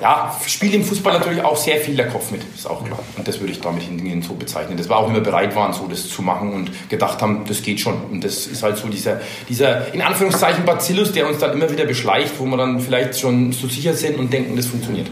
Ja, 0.00 0.36
spielt 0.46 0.74
im 0.74 0.84
Fußball 0.84 1.14
natürlich 1.14 1.42
auch 1.42 1.56
sehr 1.56 1.78
viel 1.78 1.96
der 1.96 2.08
Kopf 2.08 2.30
mit, 2.30 2.42
ist 2.54 2.68
auch 2.68 2.84
klar. 2.84 2.98
Und 3.16 3.26
das 3.26 3.40
würde 3.46 3.52
ich 3.52 3.60
damit 3.60 3.82
hingehen 3.84 4.22
so 4.22 4.34
bezeichnen. 4.34 4.76
Das 4.76 4.88
war 4.88 4.96
auch 4.96 5.08
immer 5.08 5.20
bereit 5.20 5.54
waren, 5.54 5.72
so 5.72 5.86
das 5.86 6.08
zu 6.08 6.20
machen 6.20 6.52
und 6.52 6.88
gedacht 6.88 7.22
haben, 7.22 7.44
das 7.46 7.62
geht 7.62 7.78
schon. 7.78 7.94
Und 8.10 8.24
das 8.24 8.48
ist 8.48 8.64
halt 8.64 8.76
so 8.76 8.88
dieser, 8.88 9.20
dieser 9.48 9.94
in 9.94 10.02
Anführungszeichen 10.02 10.64
Bacillus, 10.64 11.12
der 11.12 11.28
uns 11.28 11.38
dann 11.38 11.52
immer 11.52 11.70
wieder 11.70 11.84
beschleicht, 11.84 12.40
wo 12.40 12.44
wir 12.46 12.56
dann 12.56 12.80
vielleicht 12.80 13.20
schon 13.20 13.52
so 13.52 13.68
sicher 13.68 13.94
sind 13.94 14.18
und 14.18 14.32
denken, 14.32 14.56
das 14.56 14.66
funktioniert. 14.66 15.06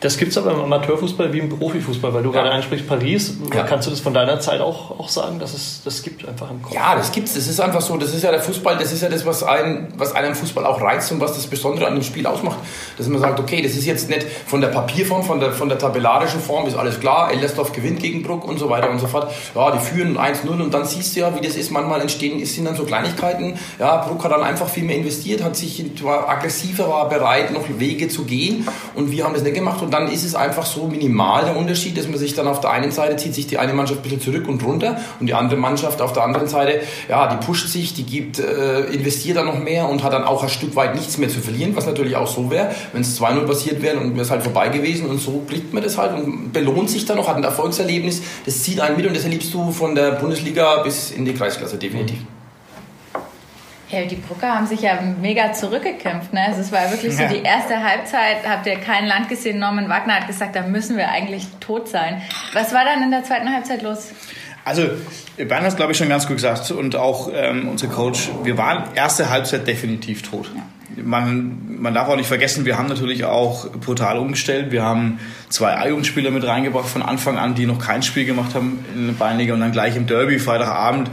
Das 0.00 0.16
gibt 0.16 0.30
es 0.30 0.38
aber 0.38 0.52
im 0.52 0.60
Amateurfußball 0.60 1.32
wie 1.32 1.40
im 1.40 1.48
Profifußball, 1.48 2.14
weil 2.14 2.22
du 2.22 2.28
ja. 2.28 2.42
gerade 2.42 2.54
ansprichst 2.54 2.86
Paris. 2.86 3.34
Ja. 3.52 3.64
Kannst 3.64 3.88
du 3.88 3.90
das 3.90 3.98
von 3.98 4.14
deiner 4.14 4.38
Zeit 4.38 4.60
auch, 4.60 4.96
auch 4.96 5.08
sagen, 5.08 5.40
dass 5.40 5.54
es 5.54 5.82
das 5.84 6.02
gibt 6.02 6.26
einfach 6.26 6.48
im 6.52 6.62
Kopf? 6.62 6.72
Ja, 6.72 6.94
das 6.94 7.10
gibt 7.10 7.26
es. 7.26 7.34
Das 7.34 7.48
ist 7.48 7.58
einfach 7.60 7.80
so. 7.80 7.96
Das 7.96 8.14
ist 8.14 8.22
ja 8.22 8.30
der 8.30 8.40
Fußball, 8.40 8.76
das 8.78 8.92
ist 8.92 9.02
ja 9.02 9.08
das, 9.08 9.26
was 9.26 9.42
einen, 9.42 9.92
was 9.96 10.14
einen 10.14 10.36
Fußball 10.36 10.64
auch 10.66 10.80
reizt 10.80 11.10
und 11.10 11.20
was 11.20 11.34
das 11.34 11.48
Besondere 11.48 11.88
an 11.88 11.94
dem 11.94 12.04
Spiel 12.04 12.26
ausmacht. 12.28 12.58
Dass 12.96 13.08
man 13.08 13.20
sagt, 13.20 13.40
okay, 13.40 13.60
das 13.60 13.72
ist 13.72 13.86
jetzt 13.86 14.08
nicht 14.08 14.24
von 14.46 14.60
der 14.60 14.68
Papierform, 14.68 15.24
von 15.24 15.40
der, 15.40 15.50
von 15.50 15.68
der 15.68 15.78
tabellarischen 15.78 16.40
Form, 16.40 16.68
ist 16.68 16.76
alles 16.76 17.00
klar. 17.00 17.32
Ellersdorf 17.32 17.72
gewinnt 17.72 17.98
gegen 17.98 18.22
Bruck 18.22 18.46
und 18.46 18.58
so 18.58 18.70
weiter 18.70 18.90
und 18.90 19.00
so 19.00 19.08
fort. 19.08 19.32
Ja, 19.56 19.72
die 19.72 19.80
führen 19.80 20.16
1-0 20.16 20.48
und 20.48 20.72
dann 20.72 20.84
siehst 20.84 21.16
du 21.16 21.20
ja, 21.20 21.34
wie 21.34 21.44
das 21.44 21.56
ist. 21.56 21.72
Manchmal 21.72 22.00
entstehen, 22.02 22.40
es 22.40 22.54
sind 22.54 22.66
dann 22.66 22.76
so 22.76 22.84
Kleinigkeiten. 22.84 23.58
Ja, 23.80 23.96
Bruck 23.96 24.22
hat 24.22 24.30
dann 24.30 24.44
einfach 24.44 24.68
viel 24.68 24.84
mehr 24.84 24.96
investiert, 24.96 25.42
hat 25.42 25.56
sich, 25.56 25.84
war 26.04 26.28
aggressiver, 26.28 26.88
war 26.88 27.08
bereit, 27.08 27.52
noch 27.52 27.64
Wege 27.68 28.08
zu 28.08 28.24
gehen 28.24 28.66
und 28.94 29.10
wir 29.10 29.24
haben 29.24 29.34
das 29.34 29.42
nicht 29.42 29.54
gemacht 29.54 29.87
und 29.88 29.94
dann 29.94 30.12
ist 30.12 30.22
es 30.22 30.34
einfach 30.34 30.66
so 30.66 30.86
minimal 30.86 31.46
der 31.46 31.56
Unterschied, 31.56 31.96
dass 31.96 32.06
man 32.08 32.18
sich 32.18 32.34
dann 32.34 32.46
auf 32.46 32.60
der 32.60 32.72
einen 32.72 32.90
Seite 32.90 33.16
zieht 33.16 33.34
sich 33.34 33.46
die 33.46 33.56
eine 33.56 33.72
Mannschaft 33.72 34.00
ein 34.00 34.02
bisschen 34.02 34.20
zurück 34.20 34.46
und 34.46 34.62
runter 34.62 35.00
und 35.18 35.28
die 35.28 35.32
andere 35.32 35.58
Mannschaft 35.58 36.02
auf 36.02 36.12
der 36.12 36.24
anderen 36.24 36.46
Seite, 36.46 36.82
ja, 37.08 37.26
die 37.26 37.42
pusht 37.42 37.68
sich, 37.68 37.94
die 37.94 38.02
gibt, 38.02 38.38
äh, 38.38 38.80
investiert 38.90 39.38
dann 39.38 39.46
noch 39.46 39.58
mehr 39.58 39.88
und 39.88 40.04
hat 40.04 40.12
dann 40.12 40.24
auch 40.24 40.42
ein 40.42 40.50
Stück 40.50 40.76
weit 40.76 40.94
nichts 40.94 41.16
mehr 41.16 41.30
zu 41.30 41.40
verlieren, 41.40 41.74
was 41.74 41.86
natürlich 41.86 42.16
auch 42.16 42.26
so 42.26 42.50
wäre, 42.50 42.70
wenn 42.92 43.00
es 43.00 43.18
2-0 43.18 43.46
passiert 43.46 43.80
wäre 43.80 43.96
und 43.96 44.12
wäre 44.12 44.20
es 44.20 44.30
halt 44.30 44.42
vorbei 44.42 44.68
gewesen 44.68 45.08
und 45.08 45.22
so 45.22 45.42
kriegt 45.48 45.72
man 45.72 45.82
das 45.82 45.96
halt 45.96 46.12
und 46.12 46.52
belohnt 46.52 46.90
sich 46.90 47.06
dann 47.06 47.16
noch, 47.16 47.26
hat 47.26 47.36
ein 47.36 47.44
Erfolgserlebnis, 47.44 48.20
das 48.44 48.62
zieht 48.62 48.80
einen 48.80 48.94
mit 48.94 49.06
und 49.06 49.16
das 49.16 49.24
erlebst 49.24 49.54
du 49.54 49.72
von 49.72 49.94
der 49.94 50.10
Bundesliga 50.10 50.82
bis 50.82 51.12
in 51.12 51.24
die 51.24 51.32
Kreisklasse 51.32 51.78
definitiv. 51.78 52.18
Ja, 53.90 54.04
die 54.04 54.16
Brucker 54.16 54.54
haben 54.54 54.66
sich 54.66 54.82
ja 54.82 54.98
mega 55.20 55.52
zurückgekämpft. 55.52 56.32
Ne? 56.34 56.40
Also 56.46 56.60
es 56.60 56.70
war 56.72 56.90
wirklich 56.90 57.16
so 57.16 57.22
Ja. 57.22 57.28
die 57.28 57.42
erste 57.42 57.82
Halbzeit, 57.82 58.46
habt 58.46 58.66
ihr 58.66 58.76
kein 58.76 59.06
Land 59.06 59.28
gesehen. 59.30 59.58
Norman 59.58 59.88
Wagner 59.88 60.16
hat 60.16 60.26
gesagt, 60.26 60.54
da 60.56 60.62
müssen 60.62 60.96
wir 60.98 61.08
eigentlich 61.08 61.46
tot 61.60 61.88
sein. 61.88 62.20
Was 62.52 62.74
war 62.74 62.84
dann 62.84 63.02
in 63.02 63.10
der 63.10 63.24
zweiten 63.24 63.50
Halbzeit 63.52 63.82
los? 63.82 64.10
Also, 64.64 64.82
Bernd 65.38 65.62
hat 65.62 65.68
es, 65.68 65.76
glaube 65.76 65.92
ich, 65.92 65.98
schon 65.98 66.10
ganz 66.10 66.26
gut 66.26 66.36
gesagt 66.36 66.70
und 66.70 66.94
auch 66.96 67.30
ähm, 67.34 67.68
unser 67.68 67.86
Coach. 67.88 68.28
Wir 68.44 68.58
waren 68.58 68.84
erste 68.94 69.30
Halbzeit 69.30 69.66
definitiv 69.66 70.20
tot. 70.20 70.50
Man, 71.02 71.80
man 71.80 71.94
darf 71.94 72.08
auch 72.08 72.16
nicht 72.16 72.26
vergessen, 72.26 72.64
wir 72.66 72.76
haben 72.76 72.88
natürlich 72.88 73.24
auch 73.24 73.70
brutal 73.70 74.18
umgestellt. 74.18 74.72
Wir 74.72 74.82
haben 74.82 75.20
zwei 75.48 75.74
A-Jugendspieler 75.76 76.30
mit 76.30 76.44
reingebracht 76.44 76.88
von 76.88 77.02
Anfang 77.02 77.38
an, 77.38 77.54
die 77.54 77.64
noch 77.66 77.78
kein 77.78 78.02
Spiel 78.02 78.26
gemacht 78.26 78.54
haben 78.54 78.84
in 78.94 79.06
der 79.06 79.14
Bayernliga 79.14 79.54
und 79.54 79.60
dann 79.60 79.72
gleich 79.72 79.96
im 79.96 80.06
Derby, 80.06 80.38
Freitagabend. 80.38 81.08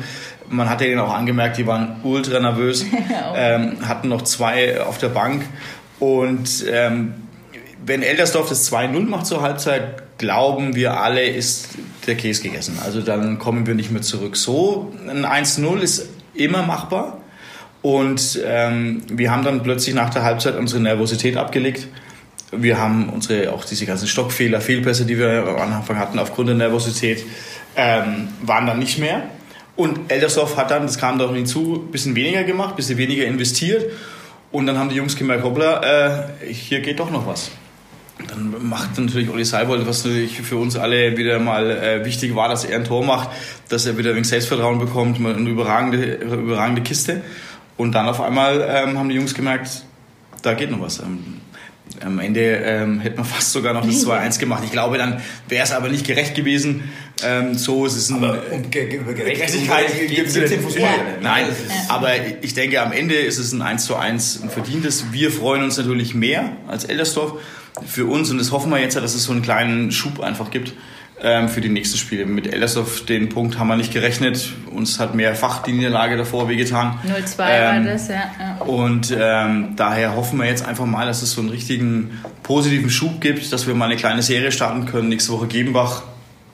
Man 0.49 0.69
hat 0.69 0.81
denen 0.81 0.99
auch 0.99 1.13
angemerkt, 1.13 1.57
die 1.57 1.65
waren 1.65 1.97
ultra 2.03 2.39
nervös, 2.39 2.85
ähm, 3.35 3.77
hatten 3.87 4.09
noch 4.09 4.23
zwei 4.23 4.81
auf 4.81 4.97
der 4.97 5.09
Bank 5.09 5.43
und 5.99 6.65
ähm, 6.69 7.13
wenn 7.85 8.01
Eldersdorf 8.01 8.49
das 8.49 8.71
2-0 8.71 9.05
macht 9.05 9.27
zur 9.27 9.41
Halbzeit, 9.41 10.17
glauben 10.17 10.75
wir 10.75 10.99
alle, 10.99 11.23
ist 11.23 11.69
der 12.07 12.15
Käse 12.15 12.43
gegessen. 12.43 12.79
Also 12.83 13.01
dann 13.01 13.37
kommen 13.37 13.67
wir 13.67 13.75
nicht 13.75 13.91
mehr 13.91 14.01
zurück. 14.01 14.37
So, 14.37 14.93
ein 15.07 15.25
1-0 15.25 15.79
ist 15.79 16.09
immer 16.33 16.63
machbar. 16.63 17.19
Und 17.81 18.39
ähm, 18.43 19.03
wir 19.11 19.29
haben 19.29 19.43
dann 19.43 19.61
plötzlich 19.61 19.93
nach 19.93 20.09
der 20.09 20.23
Halbzeit 20.23 20.55
unsere 20.55 20.81
Nervosität 20.81 21.37
abgelegt. 21.37 21.87
Wir 22.51 22.79
haben 22.79 23.09
unsere, 23.09 23.53
auch 23.53 23.63
diese 23.63 23.85
ganzen 23.85 24.07
Stockfehler, 24.07 24.61
Fehlpässe, 24.61 25.05
die 25.05 25.19
wir 25.19 25.45
am 25.47 25.73
Anfang 25.73 25.99
hatten 25.99 26.17
aufgrund 26.17 26.49
der 26.49 26.55
Nervosität, 26.55 27.23
ähm, 27.75 28.29
waren 28.41 28.65
dann 28.65 28.79
nicht 28.79 28.97
mehr. 28.97 29.23
Und 29.75 30.11
Eldersdorf 30.11 30.55
hat 30.55 30.71
dann, 30.71 30.83
das 30.83 30.97
kam 30.97 31.19
doch 31.19 31.33
hinzu, 31.33 31.83
ein 31.87 31.91
bisschen 31.91 32.15
weniger 32.15 32.43
gemacht, 32.43 32.71
ein 32.71 32.75
bisschen 32.77 32.97
weniger 32.97 33.25
investiert. 33.25 33.91
Und 34.51 34.67
dann 34.67 34.77
haben 34.77 34.89
die 34.89 34.95
Jungs 34.95 35.17
gemerkt, 35.17 35.43
hoppla, 35.43 36.29
äh, 36.43 36.53
hier 36.53 36.79
geht 36.79 36.99
doch 36.99 37.11
noch 37.11 37.27
was. 37.27 37.51
Dann 38.29 38.55
macht 38.69 38.97
natürlich 38.97 39.29
Olli 39.29 39.43
Seibold, 39.43 39.85
was 39.85 40.05
natürlich 40.05 40.41
für 40.41 40.55
uns 40.55 40.77
alle 40.77 41.17
wieder 41.17 41.39
mal 41.39 41.69
äh, 41.69 42.05
wichtig 42.05 42.33
war, 42.33 42.47
dass 42.47 42.63
er 42.63 42.77
ein 42.77 42.85
Tor 42.85 43.03
macht, 43.03 43.29
dass 43.67 43.85
er 43.85 43.97
wieder 43.97 44.11
ein 44.11 44.15
wenig 44.15 44.29
Selbstvertrauen 44.29 44.79
bekommt, 44.79 45.17
eine 45.17 45.49
überragende, 45.49 46.13
überragende 46.15 46.81
Kiste. 46.81 47.21
Und 47.75 47.93
dann 47.93 48.07
auf 48.07 48.21
einmal 48.21 48.65
ähm, 48.69 48.97
haben 48.97 49.09
die 49.09 49.15
Jungs 49.15 49.33
gemerkt, 49.33 49.83
da 50.41 50.53
geht 50.53 50.71
noch 50.71 50.79
was. 50.79 50.99
Ähm, 50.99 51.41
am 52.03 52.19
Ende 52.19 52.41
ähm, 52.63 52.99
hätte 52.99 53.17
man 53.17 53.25
fast 53.35 53.51
sogar 53.51 53.73
noch 53.73 53.85
das 53.85 54.05
2-1 54.05 54.39
gemacht. 54.39 54.63
Ich 54.65 54.71
glaube, 54.71 54.97
dann 54.97 55.21
wäre 55.49 55.63
es 55.63 55.71
aber 55.71 55.89
nicht 55.89 56.05
gerecht 56.05 56.35
gewesen. 56.35 56.83
Ähm, 57.23 57.55
so 57.55 57.85
ist 57.85 57.95
es 57.95 58.09
ein, 58.09 58.23
Und 58.23 58.71
ge 58.71 58.87
ge 58.87 58.99
Gerechtigkeit 59.13 59.85
gibt 60.09 60.27
es 60.27 60.35
im 60.35 60.61
Fußball. 60.61 60.89
Nein, 61.21 61.45
ist- 61.49 61.89
aber 61.89 62.09
ich 62.41 62.53
denke, 62.53 62.81
am 62.81 62.91
Ende 62.91 63.15
ist 63.15 63.37
es 63.37 63.51
ein 63.53 63.61
1 63.61 63.85
zu 63.85 63.95
1 63.95 64.41
ein 64.43 64.49
verdientes. 64.49 65.05
Wir 65.11 65.31
freuen 65.31 65.63
uns 65.63 65.77
natürlich 65.77 66.13
mehr 66.15 66.51
als 66.67 66.83
Eldersdorf 66.85 67.33
für 67.87 68.05
uns 68.05 68.31
und 68.31 68.37
das 68.37 68.51
hoffen 68.51 68.69
wir 68.71 68.79
jetzt, 68.79 68.95
dass 68.95 69.13
es 69.15 69.23
so 69.23 69.31
einen 69.31 69.41
kleinen 69.41 69.91
Schub 69.91 70.19
einfach 70.21 70.51
gibt 70.51 70.73
ähm, 71.21 71.49
für 71.49 71.61
die 71.61 71.69
nächsten 71.69 71.97
Spiele. 71.97 72.25
Mit 72.25 72.51
Eldersdorf, 72.51 73.05
den 73.05 73.29
Punkt 73.29 73.57
haben 73.57 73.67
wir 73.67 73.75
nicht 73.75 73.93
gerechnet. 73.93 74.53
Uns 74.71 74.99
hat 74.99 75.15
mehrfach 75.15 75.63
die 75.63 75.71
Niederlage 75.71 76.17
davor 76.17 76.49
wehgetan. 76.49 76.99
0-2 77.07 77.45
Ähm, 77.47 77.85
war 77.85 77.91
das, 77.93 78.07
ja. 78.07 78.15
ja. 78.39 78.65
Und 78.65 79.15
ähm, 79.17 79.73
daher 79.75 80.15
hoffen 80.15 80.39
wir 80.39 80.45
jetzt 80.45 80.65
einfach 80.65 80.85
mal, 80.85 81.05
dass 81.05 81.21
es 81.21 81.31
so 81.31 81.41
einen 81.41 81.49
richtigen 81.49 82.19
positiven 82.43 82.89
Schub 82.89 83.21
gibt, 83.21 83.51
dass 83.53 83.67
wir 83.67 83.75
mal 83.75 83.85
eine 83.85 83.95
kleine 83.95 84.21
Serie 84.21 84.51
starten 84.51 84.85
können. 84.85 85.09
Nächste 85.09 85.31
Woche 85.31 85.47
Gebenbach 85.47 86.03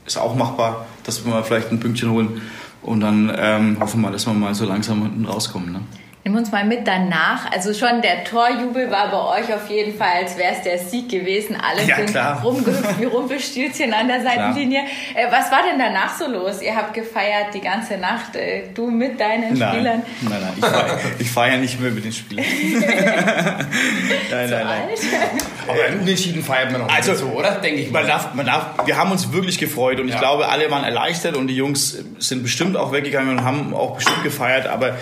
ist 0.06 0.18
auch 0.18 0.36
machbar, 0.36 0.86
dass 1.04 1.26
wir 1.26 1.32
mal 1.32 1.44
vielleicht 1.44 1.72
ein 1.72 1.80
Pünktchen 1.80 2.12
holen. 2.12 2.42
Und 2.82 3.02
dann 3.02 3.32
ähm, 3.38 3.78
hoffen 3.80 4.02
wir, 4.02 4.12
dass 4.12 4.26
wir 4.26 4.34
mal 4.34 4.56
so 4.56 4.66
langsam 4.66 5.02
unten 5.02 5.26
rauskommen. 5.26 5.72
Ne? 5.72 5.82
Nimm 6.24 6.36
uns 6.36 6.52
mal 6.52 6.64
mit 6.66 6.88
danach. 6.88 7.52
Also 7.52 7.74
schon 7.74 8.04
der 8.04 8.24
Torjubel 8.24 8.92
war 8.92 9.10
bei 9.10 9.40
euch 9.42 9.52
auf 9.56 9.68
jeden 9.72 9.98
Fall, 9.98 10.22
als 10.22 10.38
wäre 10.38 10.54
es 10.56 10.62
der 10.62 10.78
Sieg 10.78 11.10
gewesen. 11.10 11.56
Alle 11.60 11.84
Ja, 11.88 11.96
sind 11.96 12.16
rumgehüpft 12.44 13.00
wie 13.02 13.06
Rumpelstilzchen 13.06 13.92
an 13.92 14.08
der 14.08 14.22
Seitenlinie. 14.22 14.82
Äh, 15.16 15.32
was 15.32 15.50
war 15.52 15.62
denn 15.68 15.80
danach 15.80 16.16
so 16.16 16.28
los? 16.30 16.62
Ihr 16.62 16.76
habt 16.76 16.94
gefeiert 16.94 17.56
die 17.56 17.60
ganze 17.62 17.98
Nacht, 17.98 18.36
äh, 18.36 18.66
du 18.72 18.92
mit 18.92 19.20
deinen 19.20 19.56
Spielern. 19.56 20.04
nein, 20.22 20.42
nein, 20.42 20.54
ich 20.60 20.62
feiere 20.64 21.00
ich 21.18 21.32
feier 21.32 21.58
nicht 21.58 21.80
mehr 21.82 21.90
mit 21.90 22.06
den 22.06 22.14
Spielern. 22.14 22.46
nein, 24.32 24.50
nein, 24.50 24.50
nein. 24.50 24.90
Aber 25.68 25.84
ein 25.86 26.00
Unentschieden 26.02 26.44
feiert 26.44 26.72
man 26.72 26.82
noch 26.82 26.94
Also, 26.94 27.12
nicht 27.14 27.20
so, 27.22 27.28
oder? 27.30 27.52
Denke 27.54 27.82
ich 27.82 27.92
Man 27.92 28.04
mal. 28.04 28.08
darf, 28.08 28.34
man 28.36 28.46
darf, 28.46 28.86
wir 28.86 28.96
haben 28.98 29.12
uns 29.12 29.32
wirklich 29.34 29.58
gefreut 29.58 30.00
und 30.00 30.08
ich 30.08 30.14
Ja. 30.14 30.20
glaube, 30.20 30.50
alle 30.50 30.70
waren 30.70 30.84
erleichtert 30.84 31.36
und 31.36 31.48
die 31.48 31.56
Jungs 31.56 31.98
sind 32.20 32.44
bestimmt 32.44 32.78
auch 32.78 32.92
weggegangen 32.92 33.38
und 33.40 33.44
haben 33.44 33.74
auch 33.74 33.96
bestimmt 33.96 34.24
gefeiert, 34.24 34.68
aber 34.68 34.98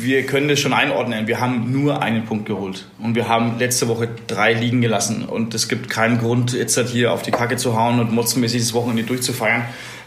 wir 0.00 0.26
können 0.26 0.48
das 0.48 0.60
schon 0.60 0.72
einordnen. 0.72 1.26
Wir 1.26 1.40
haben 1.40 1.72
nur 1.72 2.02
einen 2.02 2.24
Punkt 2.24 2.46
geholt 2.46 2.86
und 2.98 3.14
wir 3.14 3.28
haben 3.28 3.58
letzte 3.58 3.88
Woche 3.88 4.08
drei 4.26 4.52
liegen 4.52 4.80
gelassen 4.80 5.24
und 5.24 5.54
es 5.54 5.68
gibt 5.68 5.88
keinen 5.88 6.18
Grund, 6.18 6.52
jetzt 6.52 6.76
halt 6.76 6.88
hier 6.88 7.12
auf 7.12 7.22
die 7.22 7.30
Kacke 7.30 7.56
zu 7.56 7.76
hauen 7.76 8.00
und 8.00 8.12
motzenmäßig 8.12 8.60
das 8.60 8.74
Wochenende 8.74 9.04
durchzufeiern. 9.04 9.64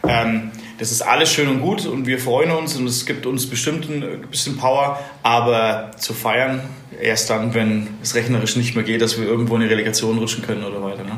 Ähm, 0.08 0.52
das 0.80 0.92
ist 0.92 1.02
alles 1.02 1.32
schön 1.32 1.48
und 1.48 1.62
gut 1.62 1.86
und 1.86 2.08
wir 2.08 2.20
freuen 2.20 2.52
uns 2.52 2.76
und 2.76 2.88
es 2.88 3.06
gibt 3.06 3.26
uns 3.26 3.48
bestimmt 3.48 3.90
ein 3.90 4.22
bisschen 4.32 4.58
Power, 4.58 5.00
aber 5.22 5.92
zu 5.98 6.14
feiern 6.14 6.62
erst 7.00 7.30
dann, 7.30 7.54
wenn 7.54 7.88
es 8.02 8.16
rechnerisch 8.16 8.56
nicht 8.56 8.76
mehr 8.76 8.84
geht, 8.84 9.02
dass 9.02 9.20
wir 9.20 9.28
irgendwo 9.28 9.56
in 9.56 9.62
die 9.62 9.68
Relegation 9.68 10.18
rutschen 10.18 10.44
können 10.44 10.64
oder 10.64 10.82
weiter. 10.82 11.04
Ne? 11.04 11.18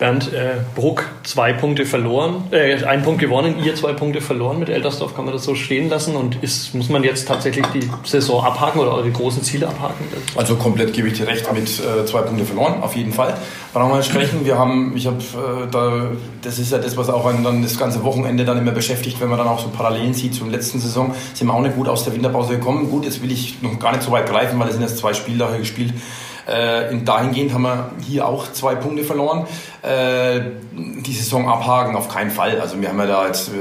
Bernd 0.00 0.32
äh, 0.32 0.54
Bruck 0.74 1.04
zwei 1.24 1.52
Punkte 1.52 1.84
verloren, 1.84 2.44
äh, 2.52 2.82
ein 2.84 3.02
Punkt 3.02 3.20
gewonnen, 3.20 3.62
ihr 3.62 3.74
zwei 3.74 3.92
Punkte 3.92 4.22
verloren 4.22 4.58
mit 4.58 4.70
Eltersdorf, 4.70 5.14
kann 5.14 5.26
man 5.26 5.34
das 5.34 5.44
so 5.44 5.54
stehen 5.54 5.90
lassen 5.90 6.16
und 6.16 6.42
ist, 6.42 6.74
muss 6.74 6.88
man 6.88 7.04
jetzt 7.04 7.28
tatsächlich 7.28 7.66
die 7.66 7.88
Saison 8.04 8.42
abhaken 8.42 8.80
oder 8.80 8.94
eure 8.94 9.10
großen 9.10 9.42
Ziele 9.42 9.68
abhaken? 9.68 10.06
Also 10.34 10.56
komplett 10.56 10.94
gebe 10.94 11.08
ich 11.08 11.18
dir 11.18 11.28
recht 11.28 11.52
mit 11.52 11.68
äh, 11.68 12.06
zwei 12.06 12.22
Punkte 12.22 12.46
verloren, 12.46 12.82
auf 12.82 12.96
jeden 12.96 13.12
Fall. 13.12 13.36
Brauchen 13.74 13.92
wir 13.92 14.02
sprechen. 14.02 14.46
Wir 14.46 14.58
haben, 14.58 14.96
ich 14.96 15.06
habe 15.06 15.18
äh, 15.18 15.70
da, 15.70 16.10
das 16.40 16.58
ist 16.58 16.72
ja 16.72 16.78
das, 16.78 16.96
was 16.96 17.10
auch 17.10 17.26
einen 17.26 17.44
dann 17.44 17.62
das 17.62 17.78
ganze 17.78 18.02
Wochenende 18.02 18.46
dann 18.46 18.56
immer 18.56 18.72
beschäftigt, 18.72 19.20
wenn 19.20 19.28
man 19.28 19.36
dann 19.36 19.48
auch 19.48 19.60
so 19.60 19.68
Parallelen 19.68 20.14
sieht 20.14 20.34
zur 20.34 20.48
letzten 20.48 20.80
Saison. 20.80 21.14
Sind 21.34 21.46
wir 21.46 21.52
auch 21.52 21.60
nicht 21.60 21.76
gut 21.76 21.88
aus 21.88 22.04
der 22.04 22.14
Winterpause 22.14 22.54
gekommen. 22.54 22.90
Gut, 22.90 23.04
jetzt 23.04 23.22
will 23.22 23.30
ich 23.30 23.60
noch 23.60 23.78
gar 23.78 23.92
nicht 23.92 24.02
so 24.02 24.10
weit 24.12 24.26
greifen, 24.26 24.58
weil 24.58 24.68
es 24.68 24.72
sind 24.72 24.82
jetzt 24.82 24.96
zwei 24.96 25.12
Spieltage 25.12 25.58
gespielt. 25.58 25.92
Äh, 26.50 26.90
in 26.90 27.04
dahingehend 27.04 27.54
haben 27.54 27.62
wir 27.62 27.90
hier 28.06 28.26
auch 28.26 28.52
zwei 28.52 28.74
Punkte 28.74 29.04
verloren. 29.04 29.46
Äh, 29.82 30.40
die 30.72 31.12
Saison 31.12 31.48
abhaken 31.48 31.96
auf 31.96 32.08
keinen 32.08 32.30
Fall. 32.30 32.60
Also 32.60 32.80
wir 32.80 32.88
haben 32.88 32.98
ja 32.98 33.06
da 33.06 33.26
jetzt, 33.26 33.48
äh, 33.48 33.52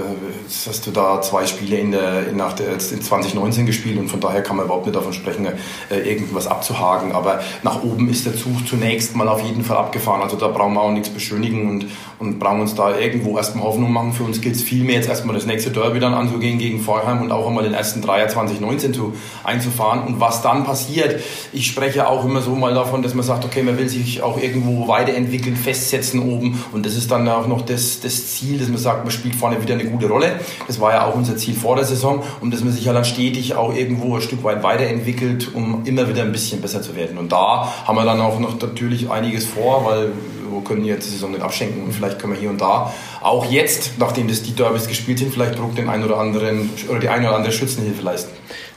jetzt 0.44 0.68
hast 0.68 0.86
du 0.88 0.92
da 0.92 1.22
zwei 1.22 1.46
Spiele 1.46 1.78
in 1.78 1.92
der, 1.92 2.28
in, 2.28 2.38
nach 2.38 2.54
der, 2.54 2.72
jetzt 2.72 2.92
in 2.92 3.02
2019 3.02 3.66
gespielt 3.66 3.98
und 3.98 4.10
von 4.10 4.20
daher 4.20 4.42
kann 4.42 4.58
man 4.58 4.66
überhaupt 4.66 4.86
nicht 4.86 4.96
davon 4.96 5.14
sprechen, 5.14 5.48
äh, 5.90 6.00
irgendwas 6.00 6.48
abzuhaken. 6.48 7.12
Aber 7.14 7.42
nach 7.64 7.84
oben 7.84 8.10
ist 8.10 8.26
der 8.26 8.36
Zug 8.36 8.68
zunächst 8.68 9.16
mal 9.16 9.30
auf 9.30 9.42
jeden 9.42 9.64
Fall 9.64 9.78
abgefahren. 9.78 10.22
Also 10.22 10.36
da 10.36 10.48
brauchen 10.48 10.74
wir 10.74 10.82
auch 10.82 10.92
nichts 10.92 11.10
beschönigen 11.10 11.70
und, 11.70 11.86
und 12.18 12.40
brauchen 12.40 12.62
uns 12.62 12.76
da 12.76 12.98
irgendwo 12.98 13.38
erstmal 13.38 13.66
Hoffnung 13.66 13.94
machen. 13.94 14.14
Für 14.14 14.24
uns 14.24 14.42
gilt 14.42 14.56
es 14.56 14.64
vielmehr 14.64 14.96
jetzt 14.96 15.08
erstmal 15.08 15.36
das 15.36 15.46
nächste 15.46 15.70
Derby 15.70 16.00
dann 16.00 16.14
anzugehen 16.14 16.58
gegen 16.58 16.82
Vorheim 16.82 17.22
und 17.22 17.32
auch 17.32 17.48
einmal 17.48 17.64
den 17.64 17.74
ersten 17.74 18.02
Dreier 18.02 18.28
2019 18.28 18.94
zu, 18.94 19.14
einzufahren. 19.44 20.04
Und 20.04 20.20
was 20.20 20.42
dann 20.42 20.64
passiert, 20.66 21.22
ich 21.54 21.68
spreche 21.68 22.08
auch 22.08 22.26
immer 22.26 22.42
so 22.42 22.56
mal 22.56 22.74
davon, 22.80 23.02
dass 23.02 23.14
man 23.14 23.24
sagt, 23.24 23.46
okay, 23.46 23.64
man 23.64 23.78
will 23.78 23.90
sich 23.90 24.22
auch 24.22 24.42
irgendwo 24.42 24.88
weiterentwickeln, 24.88 25.56
festsetzen 25.56 26.22
oben 26.22 26.64
und 26.72 26.86
das 26.86 26.96
ist 26.96 27.12
dann 27.12 27.28
auch 27.28 27.48
noch 27.48 27.62
das, 27.62 28.00
das 28.00 28.28
Ziel, 28.28 28.58
dass 28.58 28.68
man 28.68 28.78
sagt, 28.78 29.04
man 29.04 29.12
spielt 29.12 29.36
vorne 29.36 29.62
wieder 29.62 29.74
eine 29.76 29.86
gute 29.86 30.08
Rolle. 30.08 30.40
Das 30.68 30.80
war 30.80 30.92
ja 30.92 31.06
auch 31.06 31.16
unser 31.16 31.38
Ziel 31.38 31.54
vor 31.54 31.76
der 31.76 31.86
Saison 31.86 32.24
und 32.42 32.54
dass 32.54 32.64
man 32.64 32.74
sich 32.74 32.86
ja 32.86 32.94
dann 32.94 33.06
stetig 33.06 33.56
auch 33.56 33.76
irgendwo 33.76 34.16
ein 34.16 34.22
Stück 34.22 34.44
weit 34.44 34.64
weiterentwickelt, 34.64 35.54
um 35.54 35.86
immer 35.86 36.08
wieder 36.10 36.24
ein 36.24 36.32
bisschen 36.32 36.62
besser 36.62 36.82
zu 36.82 36.96
werden. 36.96 37.18
Und 37.18 37.32
da 37.32 37.72
haben 37.86 37.96
wir 37.96 38.06
dann 38.06 38.22
auch 38.22 38.40
noch 38.40 38.60
natürlich 38.60 39.10
einiges 39.10 39.46
vor, 39.46 39.86
weil 39.86 40.12
wir 40.52 40.64
können 40.64 40.86
jetzt 40.86 41.08
die 41.08 41.12
Saison 41.12 41.32
nicht 41.32 41.42
abschenken 41.42 41.84
und 41.84 41.94
vielleicht 41.94 42.20
können 42.20 42.34
wir 42.34 42.40
hier 42.40 42.50
und 42.50 42.60
da 42.60 42.94
auch 43.22 43.46
jetzt, 43.52 43.94
nachdem 43.98 44.28
das 44.28 44.44
die 44.44 44.54
Derbys 44.54 44.88
gespielt 44.88 45.20
sind, 45.20 45.34
vielleicht 45.34 45.60
Druck 45.60 45.76
den 45.76 45.90
einen 45.90 46.04
oder 46.04 46.18
anderen 46.18 46.70
oder 46.90 47.00
die 47.00 47.10
eine 47.10 47.28
oder 47.28 47.36
andere 47.36 47.52
Schützenhilfe 47.52 48.02
leisten. 48.02 48.32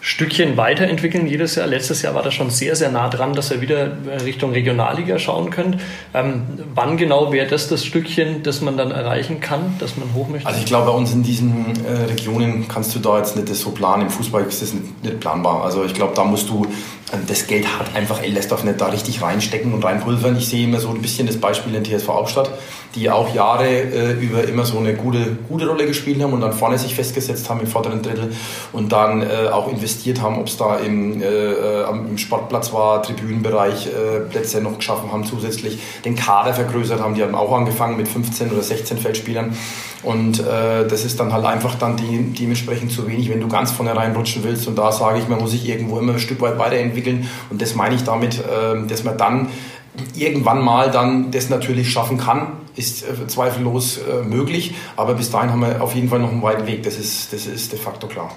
Stückchen 0.05 0.57
weiterentwickeln 0.57 1.29
jedes 1.29 1.55
Jahr. 1.55 1.69
Letztes 1.69 2.03
Jahr 2.03 2.17
war 2.17 2.25
das 2.25 2.35
schon 2.35 2.51
sehr, 2.51 2.75
sehr 2.75 2.91
nah 2.91 3.09
dran, 3.09 3.35
dass 3.35 3.53
ihr 3.53 3.61
wieder 3.61 3.97
Richtung 4.25 4.51
Regionalliga 4.51 5.17
schauen 5.21 5.51
könnt. 5.51 5.79
Ähm, 6.13 6.43
wann 6.75 6.97
genau 6.97 7.33
wäre 7.33 7.47
das 7.47 7.69
das 7.69 7.85
Stückchen, 7.85 8.43
das 8.43 8.61
man 8.63 8.77
dann 8.77 8.91
erreichen 8.91 9.39
kann, 9.41 9.77
dass 9.79 9.97
man 9.97 10.13
hoch 10.13 10.29
möchte? 10.29 10.49
Also 10.49 10.59
ich 10.59 10.67
glaube, 10.67 10.91
bei 10.91 10.97
uns 10.97 11.13
in 11.13 11.23
diesen 11.23 11.67
äh, 11.87 12.11
Regionen 12.11 12.67
kannst 12.67 12.93
du 12.97 12.99
da 12.99 13.19
jetzt 13.19 13.37
nicht 13.37 13.49
das 13.49 13.61
so 13.61 13.71
planen. 13.71 14.03
Im 14.03 14.11
Fußball 14.11 14.43
ist 14.43 14.61
das 14.61 14.75
nicht, 14.75 15.05
nicht 15.05 15.21
planbar. 15.21 15.63
Also 15.63 15.85
ich 15.85 15.95
glaube, 15.95 16.15
da 16.17 16.25
musst 16.25 16.49
du 16.49 16.67
das 17.27 17.47
Geld 17.47 17.67
hat 17.79 17.95
einfach 17.95 18.23
Ellersdorf 18.23 18.65
nicht 18.65 18.81
da 18.81 18.87
richtig 18.87 19.21
reinstecken 19.23 19.75
und 19.75 19.85
reinpulvern. 19.85 20.37
Ich 20.37 20.49
sehe 20.49 20.65
immer 20.65 20.81
so 20.81 20.89
ein 20.89 21.03
bisschen 21.03 21.27
das 21.27 21.37
Beispiel 21.37 21.75
in 21.75 21.85
TSV 21.85 22.09
Hauptstadt, 22.09 22.51
die 22.95 23.11
auch 23.11 23.35
Jahre 23.35 23.67
äh, 23.67 24.13
über 24.13 24.45
immer 24.45 24.65
so 24.65 24.79
eine 24.79 24.95
gute, 24.95 25.37
gute 25.49 25.67
Rolle 25.67 25.87
gespielt 25.87 26.23
haben 26.23 26.33
und 26.33 26.41
dann 26.41 26.53
vorne 26.53 26.79
sich 26.79 26.95
festgesetzt 26.95 27.49
haben 27.49 27.61
im 27.61 27.67
vorderen 27.67 28.03
Drittel 28.03 28.33
und 28.73 28.93
dann 28.93 29.23
äh, 29.23 29.49
auch 29.51 29.71
investiert 29.71 30.21
haben, 30.21 30.39
ob 30.39 30.49
es 30.49 30.57
da 30.57 30.77
im, 30.77 31.23
äh, 31.23 31.27
äh 31.27 31.89
im 31.89 32.19
Sportplatz 32.19 32.73
war, 32.73 33.03
Tribünenbereich, 33.03 33.87
äh, 33.87 34.21
Plätze 34.21 34.61
noch 34.61 34.79
geschaffen 34.79 35.11
haben 35.13 35.25
zusätzlich, 35.25 35.79
den 36.05 36.17
Kader 36.17 36.55
vergrößert 36.55 37.01
haben. 37.01 37.15
Die 37.15 37.23
haben 37.23 37.35
auch 37.35 37.53
angefangen 37.53 37.97
mit 37.97 38.09
15 38.09 38.51
oder 38.53 38.63
16 38.63 38.99
Feldspielern 38.99 39.57
und 40.03 40.41
äh, 40.41 40.87
das 40.87 41.05
ist 41.05 41.21
dann 41.21 41.33
halt 41.33 41.45
einfach 41.45 41.77
dann 41.77 41.97
die, 41.97 42.35
dementsprechend 42.39 42.91
zu 42.91 43.07
wenig, 43.07 43.31
wenn 43.31 43.41
du 43.41 43.49
ganz 43.49 43.71
vorne 43.71 43.97
reinrutschen 43.97 44.43
willst. 44.43 44.67
Und 44.67 44.77
da 44.77 44.91
sage 44.91 45.19
ich, 45.19 45.29
man 45.29 45.39
muss 45.39 45.53
sich 45.53 45.69
irgendwo 45.69 45.99
immer 45.99 46.15
ein 46.15 46.19
Stück 46.19 46.41
weit 46.41 46.59
weiterentwickeln. 46.59 47.29
Und 47.51 47.63
das 47.63 47.75
meine 47.75 47.95
ich 47.95 48.03
damit, 48.03 48.39
äh, 48.39 48.87
dass 48.87 49.05
man 49.05 49.17
dann 49.17 49.49
irgendwann 50.17 50.61
mal 50.61 50.91
dann 50.91 51.31
das 51.31 51.51
natürlich 51.51 51.93
schaffen 51.93 52.19
kann, 52.19 52.49
ist 52.77 53.03
äh, 53.03 53.27
zweifellos 53.27 53.99
äh, 53.99 54.23
möglich. 54.23 54.75
Aber 54.97 55.15
bis 55.15 55.31
dahin 55.31 55.51
haben 55.51 55.61
wir 55.61 55.83
auf 55.83 55.95
jeden 55.95 56.09
Fall 56.09 56.19
noch 56.19 56.31
einen 56.31 56.43
weiten 56.43 56.67
Weg. 56.67 56.83
Das 56.83 56.97
ist, 56.97 57.33
das 57.33 57.47
ist 57.47 57.73
de 57.73 57.79
facto 57.79 58.07
klar. 58.07 58.31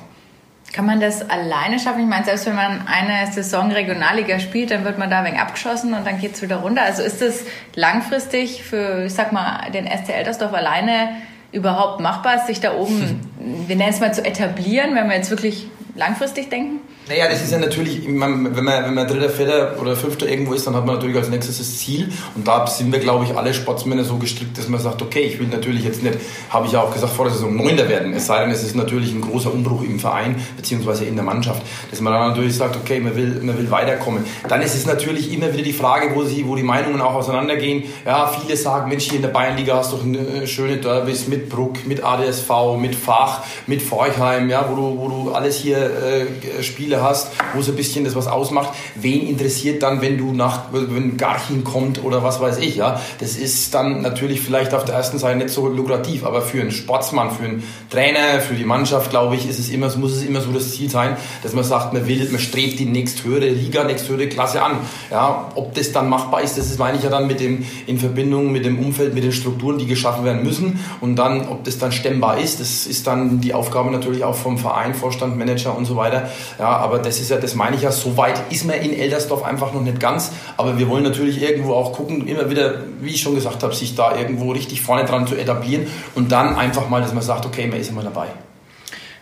Kann 0.74 0.86
man 0.86 1.00
das 1.00 1.30
alleine 1.30 1.80
schaffen? 1.80 2.01
Ich 2.01 2.08
meine, 2.08 2.25
selbst 2.25 2.48
wenn 2.48 2.56
man 2.56 2.86
eine 2.86 3.32
Saison 3.32 3.72
Regionalliga 3.72 4.39
spielt, 4.39 4.72
dann 4.72 4.84
wird 4.84 4.98
man 4.98 5.10
da 5.10 5.20
ein 5.20 5.25
wenig 5.25 5.39
abgeschossen 5.39 5.94
und 5.94 6.06
dann 6.06 6.20
geht 6.20 6.36
es 6.36 6.42
wieder 6.42 6.58
runter. 6.58 6.82
Also 6.82 7.01
ist 7.01 7.22
das 7.22 7.44
langfristig 7.75 8.63
für, 8.63 9.06
ich 9.06 9.13
sag 9.13 9.32
mal, 9.32 9.72
den 9.72 9.88
SC 9.88 10.10
Eltersdorf 10.10 10.54
alleine 10.54 11.15
überhaupt 11.54 12.01
machbar 12.01 12.46
sich 12.46 12.60
da 12.60 12.74
oben, 12.74 13.22
wir 13.68 13.75
nennen 13.77 13.92
es 13.92 14.01
mal, 14.01 14.13
zu 14.13 14.25
etablieren, 14.25 14.96
wenn 14.96 15.08
wir 15.08 15.15
jetzt 15.15 15.30
wirklich 15.30 15.70
langfristig 15.96 16.50
denken? 16.50 16.82
Naja, 17.08 17.30
das 17.30 17.44
ist 17.44 17.52
ja 17.52 17.60
natürlich, 17.60 18.04
wenn 18.06 18.18
man, 18.18 18.56
wenn 18.56 18.64
man 18.66 19.08
Dritter, 19.08 19.30
Vierter 19.30 19.80
oder 19.80 19.96
Fünfter 19.96 20.28
irgendwo 20.28 20.54
ist, 20.54 20.66
dann 20.66 20.75
hat 20.75 20.88
man 20.88 20.96
natürlich 20.96 21.16
als 21.16 21.30
nächstes 21.30 21.60
das 21.60 21.78
Ziel. 21.78 22.10
Und 22.34 22.48
da 22.48 22.66
sind 22.66 22.92
wir, 22.92 23.00
glaube 23.00 23.25
ich, 23.25 23.38
alle 23.38 23.54
Sportsmänner 23.54 24.04
so 24.04 24.18
gestrickt, 24.18 24.58
dass 24.58 24.68
man 24.68 24.80
sagt, 24.80 25.04
okay, 25.04 25.22
ich 25.22 25.40
will 25.40 25.48
natürlich 25.48 25.84
jetzt 25.84 26.02
nicht, 26.02 26.18
habe 26.50 26.66
ich 26.66 26.74
ja 26.74 26.82
auch 26.82 26.92
gesagt, 26.92 27.14
vor 27.14 27.25
der 27.25 27.34
Saison 27.36 27.56
Neunter 27.56 27.88
werden. 27.90 28.12
Es 28.14 28.25
sei 28.25 28.42
denn, 28.42 28.50
es 28.50 28.64
ist 28.64 28.75
natürlich 28.75 29.14
ein 29.14 29.22
großer 29.22 29.54
Umbruch 29.54 29.84
im 29.84 30.00
Verein, 30.00 30.36
beziehungsweise 30.58 31.06
in 31.06 31.16
der 31.16 31.24
Mannschaft. 31.24 31.62
Dass 31.92 32.02
man 32.02 32.12
dann 32.12 32.30
natürlich 32.30 32.56
sagt, 32.56 32.75
okay, 32.75 33.00
man 33.00 33.16
will, 33.16 33.40
man 33.44 33.56
will 33.56 33.70
weiterkommen. 33.70 34.25
Dann 34.50 34.64
ist 34.64 34.74
es 34.74 34.88
natürlich 34.88 35.32
immer 35.32 35.54
wieder 35.54 35.64
die 35.64 35.74
Frage, 35.74 36.16
wo, 36.16 36.24
sie, 36.24 36.48
wo 36.48 36.56
die 36.56 36.64
Meinungen 36.64 37.02
auch 37.02 37.14
auseinandergehen. 37.14 37.84
Ja, 38.04 38.28
viele 38.28 38.58
sagen, 38.58 38.90
Mensch, 38.90 39.06
hier 39.06 39.18
in 39.18 39.22
der 39.22 39.30
Bayernliga 39.30 39.75
hast 39.75 39.94
du 39.94 40.00
eine 40.02 40.18
äh, 40.18 40.48
schöne 40.48 40.78
Derbys 40.78 41.28
mit 41.28 41.50
Bruck, 41.50 41.86
mit 41.86 42.04
ADSV, 42.04 42.50
mit 42.80 42.96
Fach, 42.96 43.44
mit 43.68 43.84
Forchheim, 43.84 44.50
ja, 44.50 44.68
wo 44.68 44.75
du, 44.75 44.98
wo 44.98 45.08
du 45.08 45.32
alles 45.32 45.58
hier 45.58 45.85
äh, 45.86 46.63
Spiele 46.63 47.01
hast, 47.01 47.32
wo 47.54 47.62
so 47.62 47.72
ein 47.72 47.75
bisschen 47.75 48.06
das 48.06 48.15
was 48.15 48.27
ausmacht. 48.27 48.70
Wen 48.96 49.27
interessiert 49.27 49.84
dann, 49.84 50.01
wenn 50.01 50.18
du 50.18 50.34
nach, 50.34 50.63
wenn 50.72 51.18
Garchin 51.18 51.63
kommt 51.63 52.04
oder 52.04 52.24
was 52.24 52.39
weiß 52.39 52.58
ich, 52.60 52.77
ja? 52.77 53.00
Das 53.20 53.36
ist 53.36 53.74
dann 53.74 54.01
natürlich 54.01 54.42
vielleicht 54.42 54.74
auf 54.74 54.86
der 54.86 54.96
ersten 54.96 55.18
Seite 55.18 55.38
nicht 55.38 55.50
so 55.50 55.68
lukrativ, 55.68 56.25
aber 56.25 56.42
für 56.42 56.62
einen 56.62 56.72
Sportsmann, 56.72 57.32
für 57.32 57.44
einen 57.44 57.63
Trainer, 57.89 58.39
für 58.42 58.56
die 58.56 58.65
Mannschaft, 58.65 59.10
glaube 59.10 59.36
ich, 59.36 59.48
ist 59.50 59.60
es 59.60 59.70
immer, 59.70 59.96
muss 59.98 60.15
es 60.15 60.24
immer 60.24 60.42
so 60.42 60.51
das 60.51 60.72
Ziel 60.72 60.89
sein, 60.89 61.18
dass 61.44 61.54
man 61.54 61.63
sagt, 61.63 61.94
man 61.94 62.08
will, 62.08 62.27
man 62.32 62.39
strebt 62.39 62.80
die 62.80 62.86
nächsthöhere 62.86 63.50
Liga, 63.50 63.84
nächsthöhere 63.84 64.27
Klasse 64.27 64.62
an. 64.62 64.77
Ja, 65.12 65.51
ob 65.56 65.74
das 65.74 65.92
dann 65.92 66.10
machbar 66.10 66.42
ist, 66.42 66.58
das 66.58 66.68
ist, 66.68 66.80
meine 66.80 66.98
ich 66.98 67.04
ja 67.04 67.10
dann 67.10 67.27
mit 67.27 67.39
dem, 67.39 67.65
in 67.88 67.98
Verbindung 67.98 68.51
mit 68.51 68.65
dem 68.65 68.80
Umfeld, 68.80 69.13
mit 69.13 69.24
den 69.24 69.32
Strukturen, 69.32 69.77
die 69.77 69.86
geschaffen 69.86 70.25
werden 70.25 70.44
müssen. 70.44 70.80
Und 71.01 71.15
dann, 71.15 71.48
ob 71.48 71.63
das 71.63 71.77
dann 71.77 71.92
stemmbar 71.92 72.39
ist, 72.39 72.60
das 72.60 72.86
ist 72.86 73.08
dann 73.08 73.42
die 73.42 73.54
Aufgabe 73.54 73.92
natürlich 73.92 74.24
auch 74.24 74.36
vom 74.36 74.58
Verein, 74.58 74.94
Vorstand, 74.94 75.38
Manager 75.38 75.75
und 75.75 75.86
so 75.86 75.96
weiter. 75.96 76.29
Ja, 76.60 76.77
aber 76.77 77.00
das 77.00 77.20
ist 77.20 77.29
ja, 77.29 77.38
das 77.38 77.55
meine 77.55 77.75
ich 77.75 77.84
ja, 77.84 77.91
so 77.91 78.17
weit 78.17 78.41
ist 78.50 78.65
man 78.65 78.75
in 78.77 78.94
Eldersdorf 78.94 79.44
einfach 79.44 79.74
noch 79.74 79.82
nicht 79.82 80.00
ganz. 80.00 80.32
Aber 80.58 80.77
wir 80.77 80.89
wollen 80.89 81.03
natürlich 81.03 81.41
irgendwo 81.41 81.74
auch 81.74 81.94
gucken, 81.94 82.27
immer 82.27 82.50
wieder, 82.50 82.75
wie 83.01 83.12
ich 83.12 83.22
schon 83.22 83.36
gesagt 83.36 83.63
habe, 83.63 83.74
sich 83.74 83.96
da 83.96 84.17
irgendwo 84.17 84.51
richtig 84.51 84.82
vorne 84.82 85.05
dran 85.05 85.27
zu 85.27 85.36
etablieren 85.36 85.88
und 86.15 86.32
dann 86.32 86.55
einfach 86.55 86.89
mal, 86.89 87.01
dass 87.01 87.13
man 87.13 87.24
sagt, 87.24 87.46
okay, 87.46 87.67
man 87.67 87.79
ist 87.79 87.89
immer 87.89 88.03
dabei. 88.03 88.27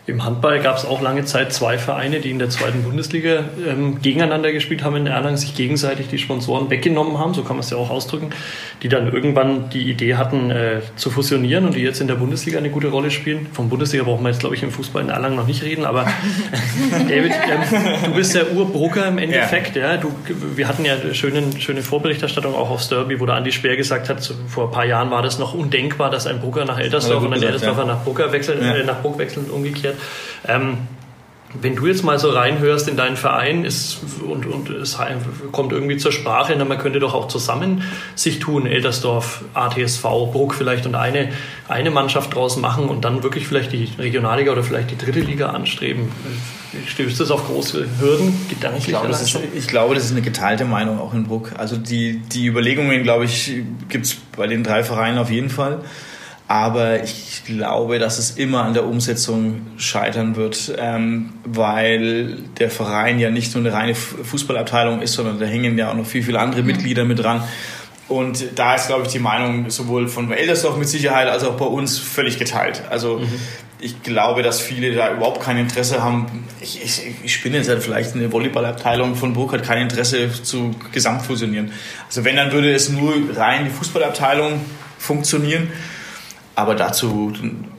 Im 0.05 0.25
Handball 0.25 0.59
gab 0.59 0.77
es 0.77 0.85
auch 0.85 1.01
lange 1.01 1.23
Zeit 1.23 1.53
zwei 1.53 1.77
Vereine, 1.77 2.19
die 2.19 2.29
in 2.29 2.37
der 2.37 2.49
zweiten 2.49 2.83
Bundesliga 2.83 3.45
ähm, 3.65 4.01
gegeneinander 4.01 4.51
gespielt 4.51 4.83
haben 4.83 4.97
in 4.97 5.07
Erlangen, 5.07 5.37
sich 5.37 5.55
gegenseitig 5.55 6.09
die 6.09 6.17
Sponsoren 6.17 6.69
weggenommen 6.69 7.19
haben, 7.19 7.33
so 7.33 7.43
kann 7.43 7.55
man 7.55 7.61
es 7.61 7.69
ja 7.69 7.77
auch 7.77 7.89
ausdrücken, 7.89 8.31
die 8.81 8.89
dann 8.89 9.13
irgendwann 9.13 9.69
die 9.69 9.89
Idee 9.89 10.15
hatten 10.15 10.51
äh, 10.51 10.81
zu 10.97 11.09
fusionieren 11.09 11.65
und 11.65 11.75
die 11.75 11.79
jetzt 11.79 12.01
in 12.01 12.07
der 12.07 12.15
Bundesliga 12.15 12.57
eine 12.57 12.69
gute 12.69 12.89
Rolle 12.89 13.11
spielen. 13.11 13.47
Vom 13.53 13.69
Bundesliga 13.69 14.03
brauchen 14.03 14.23
wir 14.23 14.29
jetzt, 14.29 14.41
glaube 14.41 14.55
ich, 14.55 14.63
im 14.63 14.71
Fußball 14.71 15.03
in 15.03 15.07
Erlangen 15.07 15.37
noch 15.37 15.47
nicht 15.47 15.63
reden, 15.63 15.85
aber 15.85 16.05
David, 16.91 17.31
ähm, 17.31 18.01
du 18.03 18.13
bist 18.13 18.35
der 18.35 18.51
Urbrucker 18.51 19.07
im 19.07 19.19
Endeffekt. 19.19 19.77
Ja. 19.77 19.93
ja. 19.93 19.97
Du, 19.97 20.13
wir 20.55 20.67
hatten 20.67 20.83
ja 20.83 20.95
eine 21.01 21.15
schöne, 21.15 21.43
schöne 21.59 21.81
Vorberichterstattung 21.81 22.55
auch 22.55 22.69
aufs 22.69 22.89
Derby, 22.89 23.21
wo 23.21 23.25
der 23.25 23.35
Andi 23.35 23.53
Speer 23.53 23.77
gesagt 23.77 24.09
hat, 24.09 24.21
so, 24.21 24.33
vor 24.49 24.65
ein 24.65 24.71
paar 24.71 24.85
Jahren 24.85 25.11
war 25.11 25.21
das 25.21 25.39
noch 25.39 25.53
undenkbar, 25.53 26.09
dass 26.09 26.27
ein 26.27 26.41
Brucker 26.41 26.65
nach 26.65 26.77
Eltersdorf 26.77 27.23
und 27.23 27.33
ein 27.33 27.41
Eltersdorfer 27.41 27.85
ja. 27.85 27.87
nach 27.87 28.03
Brucker 28.03 28.33
wechselt, 28.33 28.61
ja. 28.61 28.75
äh, 28.75 28.83
nach 28.83 29.01
Bruck 29.01 29.17
wechselt 29.17 29.47
und 29.47 29.53
umgekehrt. 29.53 29.92
Ähm, 30.47 30.77
wenn 31.61 31.75
du 31.75 31.85
jetzt 31.85 32.03
mal 32.03 32.17
so 32.17 32.31
reinhörst 32.31 32.87
in 32.87 32.97
deinen 32.97 33.15
Verein 33.15 33.63
ist, 33.63 33.99
und, 34.27 34.45
und 34.45 34.69
es 34.69 34.97
kommt 35.51 35.71
irgendwie 35.71 35.97
zur 35.97 36.11
Sprache, 36.11 36.55
man 36.63 36.77
könnte 36.77 36.99
doch 36.99 37.13
auch 37.13 37.27
zusammen 37.27 37.83
sich 38.15 38.39
tun, 38.39 38.65
Eltersdorf, 38.65 39.43
ATSV, 39.53 40.01
Bruck 40.01 40.55
vielleicht 40.55 40.85
und 40.85 40.95
eine, 40.95 41.29
eine 41.67 41.91
Mannschaft 41.91 42.33
draus 42.33 42.57
machen 42.57 42.89
und 42.89 43.05
dann 43.05 43.23
wirklich 43.23 43.47
vielleicht 43.47 43.71
die 43.71 43.89
Regionalliga 43.99 44.51
oder 44.51 44.63
vielleicht 44.63 44.91
die 44.91 44.97
dritte 44.97 45.19
Liga 45.19 45.49
anstreben. 45.49 46.11
Stößt 46.87 47.19
das 47.19 47.29
auf 47.29 47.45
große 47.45 47.85
Hürden 47.99 48.33
gedanklich? 48.49 48.85
Ich 48.85 48.89
glaube, 48.89 49.09
das 49.09 49.21
ist, 49.21 49.37
ich 49.53 49.67
glaube, 49.67 49.93
das 49.93 50.05
ist 50.05 50.11
eine 50.11 50.23
geteilte 50.23 50.65
Meinung 50.65 50.99
auch 50.99 51.13
in 51.13 51.25
Bruck. 51.25 51.51
Also 51.57 51.77
die, 51.77 52.19
die 52.19 52.47
Überlegungen, 52.47 53.03
glaube 53.03 53.25
ich, 53.25 53.61
gibt 53.89 54.05
es 54.05 54.15
bei 54.35 54.47
den 54.47 54.63
drei 54.63 54.83
Vereinen 54.83 55.19
auf 55.19 55.29
jeden 55.29 55.51
Fall. 55.51 55.81
Aber 56.53 57.03
ich 57.03 57.41
glaube, 57.45 57.97
dass 57.97 58.19
es 58.19 58.37
immer 58.37 58.63
an 58.63 58.75
der 58.75 58.85
Umsetzung 58.85 59.65
scheitern 59.77 60.35
wird, 60.35 60.71
ähm, 60.77 61.33
weil 61.43 62.37
der 62.59 62.69
Verein 62.69 63.17
ja 63.17 63.31
nicht 63.31 63.55
nur 63.55 63.65
eine 63.65 63.73
reine 63.73 63.95
Fußballabteilung 63.95 65.01
ist, 65.01 65.13
sondern 65.13 65.39
da 65.39 65.47
hängen 65.47 65.75
ja 65.79 65.89
auch 65.89 65.95
noch 65.95 66.05
viel, 66.05 66.21
viele 66.21 66.37
andere 66.37 66.61
mhm. 66.61 66.67
Mitglieder 66.67 67.05
mit 67.05 67.17
dran. 67.17 67.43
Und 68.07 68.45
da 68.53 68.75
ist, 68.75 68.85
glaube 68.85 69.01
ich, 69.01 69.07
die 69.07 69.17
Meinung 69.17 69.71
sowohl 69.71 70.07
von 70.07 70.31
Eldersdorf 70.31 70.77
mit 70.77 70.87
Sicherheit 70.87 71.27
als 71.27 71.43
auch 71.43 71.57
bei 71.57 71.65
uns 71.65 71.97
völlig 71.97 72.37
geteilt. 72.37 72.83
Also 72.91 73.17
mhm. 73.17 73.31
ich 73.79 74.03
glaube, 74.03 74.43
dass 74.43 74.61
viele 74.61 74.93
da 74.93 75.11
überhaupt 75.11 75.41
kein 75.41 75.57
Interesse 75.57 76.03
haben. 76.03 76.45
Ich, 76.61 76.83
ich, 76.83 77.01
ich 77.23 77.33
spinne 77.33 77.57
jetzt 77.57 77.69
halt 77.69 77.81
vielleicht 77.81 78.13
eine 78.13 78.31
Volleyballabteilung 78.31 79.15
von 79.15 79.33
Burg 79.33 79.53
hat 79.53 79.63
kein 79.63 79.81
Interesse 79.81 80.29
zu 80.43 80.69
gesamtfusionieren. 80.91 81.71
Also 82.05 82.23
wenn, 82.23 82.35
dann 82.35 82.51
würde 82.51 82.71
es 82.71 82.89
nur 82.89 83.15
rein 83.35 83.65
die 83.65 83.71
Fußballabteilung 83.71 84.61
funktionieren. 84.99 85.69
Aber 86.55 86.75
dazu 86.75 87.33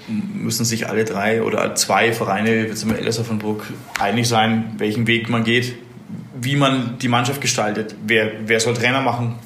müssen 0.09 0.65
sich 0.65 0.89
alle 0.89 1.05
drei 1.05 1.43
oder 1.43 1.75
zwei 1.75 2.13
Vereine, 2.13 2.69
wie 2.69 2.75
zum 2.75 2.89
Beispiel 2.89 3.07
Elsässer 3.07 3.25
von 3.25 3.39
Bruck, 3.39 3.65
einig 4.01 4.29
sein, 4.29 4.75
welchen 4.79 5.07
Weg 5.07 5.29
man 5.29 5.45
geht, 5.45 5.77
wie 6.35 6.57
man 6.57 6.99
die 6.99 7.09
Mannschaft 7.09 7.41
gestaltet. 7.41 7.95
Wer, 8.05 8.33
wer 8.47 8.59
soll 8.59 8.75
Trainer 8.75 9.01
machen? 9.01 9.39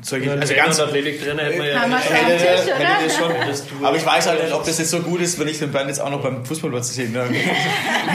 Solche, 0.00 0.26
ja, 0.26 0.34
also 0.34 0.54
ganz 0.54 0.78
Athletiktrainer 0.78 1.42
hätte 1.42 1.58
man 1.58 1.66
ja. 1.66 1.82
Hätte, 1.82 2.44
hätte, 2.44 2.74
hätte 2.76 3.04
das 3.04 3.16
schon, 3.16 3.32
das 3.46 3.64
aber 3.82 3.96
ich 3.96 4.06
weiß 4.06 4.28
halt 4.28 4.44
nicht, 4.44 4.52
ob 4.52 4.64
das 4.64 4.78
jetzt 4.78 4.90
so 4.90 5.00
gut 5.00 5.20
ist, 5.20 5.38
wenn 5.38 5.48
ich 5.48 5.58
den 5.58 5.72
Bernd 5.72 5.88
jetzt 5.88 6.00
auch 6.00 6.08
noch 6.08 6.22
beim 6.22 6.44
Fußballplatz 6.44 6.94
sehe. 6.94 7.10
Ne? 7.10 7.24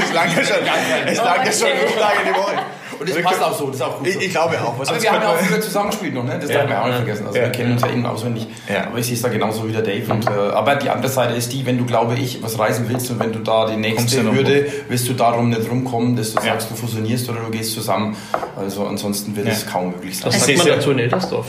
Es 0.02 0.14
lange 0.14 0.32
schon, 0.32 0.58
es 1.06 1.18
lange 1.18 1.46
schon 1.46 1.68
fünf 1.68 1.96
Tage 2.00 2.20
die 2.26 2.34
Woche. 2.34 2.54
Und 3.00 3.10
das 3.10 3.22
passt 3.22 3.44
auch 3.44 3.58
so, 3.58 3.68
das 3.68 3.76
ist 3.76 3.82
auch 3.82 3.98
gut. 4.00 4.08
So. 4.08 4.20
Ich, 4.20 4.26
ich, 4.26 4.32
glaube 4.32 4.56
auch. 4.62 4.78
Was 4.80 4.90
aber 4.90 5.02
wir 5.02 5.12
haben 5.12 5.22
ja 5.22 5.30
auch 5.30 5.38
früher 5.38 5.62
zusammengespielt 5.62 6.14
noch, 6.14 6.24
ne? 6.24 6.38
Das 6.40 6.50
ja. 6.50 6.60
darf 6.60 6.70
man 6.70 6.78
auch 6.78 6.86
nicht 6.88 6.98
vergessen. 6.98 7.28
Also 7.28 7.38
ja. 7.38 7.46
wir 7.46 7.52
kennen 7.52 7.72
uns 7.74 7.82
ja 7.82 7.88
innen 7.88 8.06
auswendig. 8.06 8.48
Ja. 8.68 8.88
Aber 8.88 8.98
ich 8.98 9.06
sehe 9.06 9.16
es 9.16 9.22
da 9.22 9.30
genauso 9.30 9.68
wie 9.68 9.72
der 9.72 9.82
Dave. 9.82 10.12
Und, 10.12 10.28
äh, 10.28 10.30
aber 10.30 10.76
die 10.76 10.90
andere 10.90 11.12
Seite 11.12 11.36
ist 11.36 11.54
die, 11.54 11.66
wenn 11.66 11.78
du, 11.78 11.86
glaube 11.86 12.16
ich, 12.16 12.42
was 12.44 12.58
reisen 12.58 12.88
willst 12.90 13.10
und 13.12 13.20
wenn 13.20 13.32
du 13.32 13.40
da 13.40 13.68
die 13.68 13.78
nächste 13.78 14.24
Hürde, 14.24 14.68
wirst 14.88 15.08
du 15.08 15.14
darum 15.14 15.50
nicht 15.50 15.70
rumkommen, 15.70 16.16
dass 16.16 16.34
du 16.34 16.42
sagst, 16.42 16.72
du 16.72 16.76
fusionierst 16.76 17.30
oder 17.30 17.42
du 17.42 17.52
gehst 17.52 17.74
zusammen. 17.74 18.16
Also 18.56 18.86
ansonsten 18.86 19.36
wird 19.36 19.48
es 19.48 19.66
kaum 19.66 19.92
möglich 19.92 20.18
sein. 20.18 20.34
Was 20.34 20.46
sagt 20.46 20.58
man 20.58 20.68
dazu 20.68 20.92
in 20.92 21.00
Eltersdorf? 21.00 21.48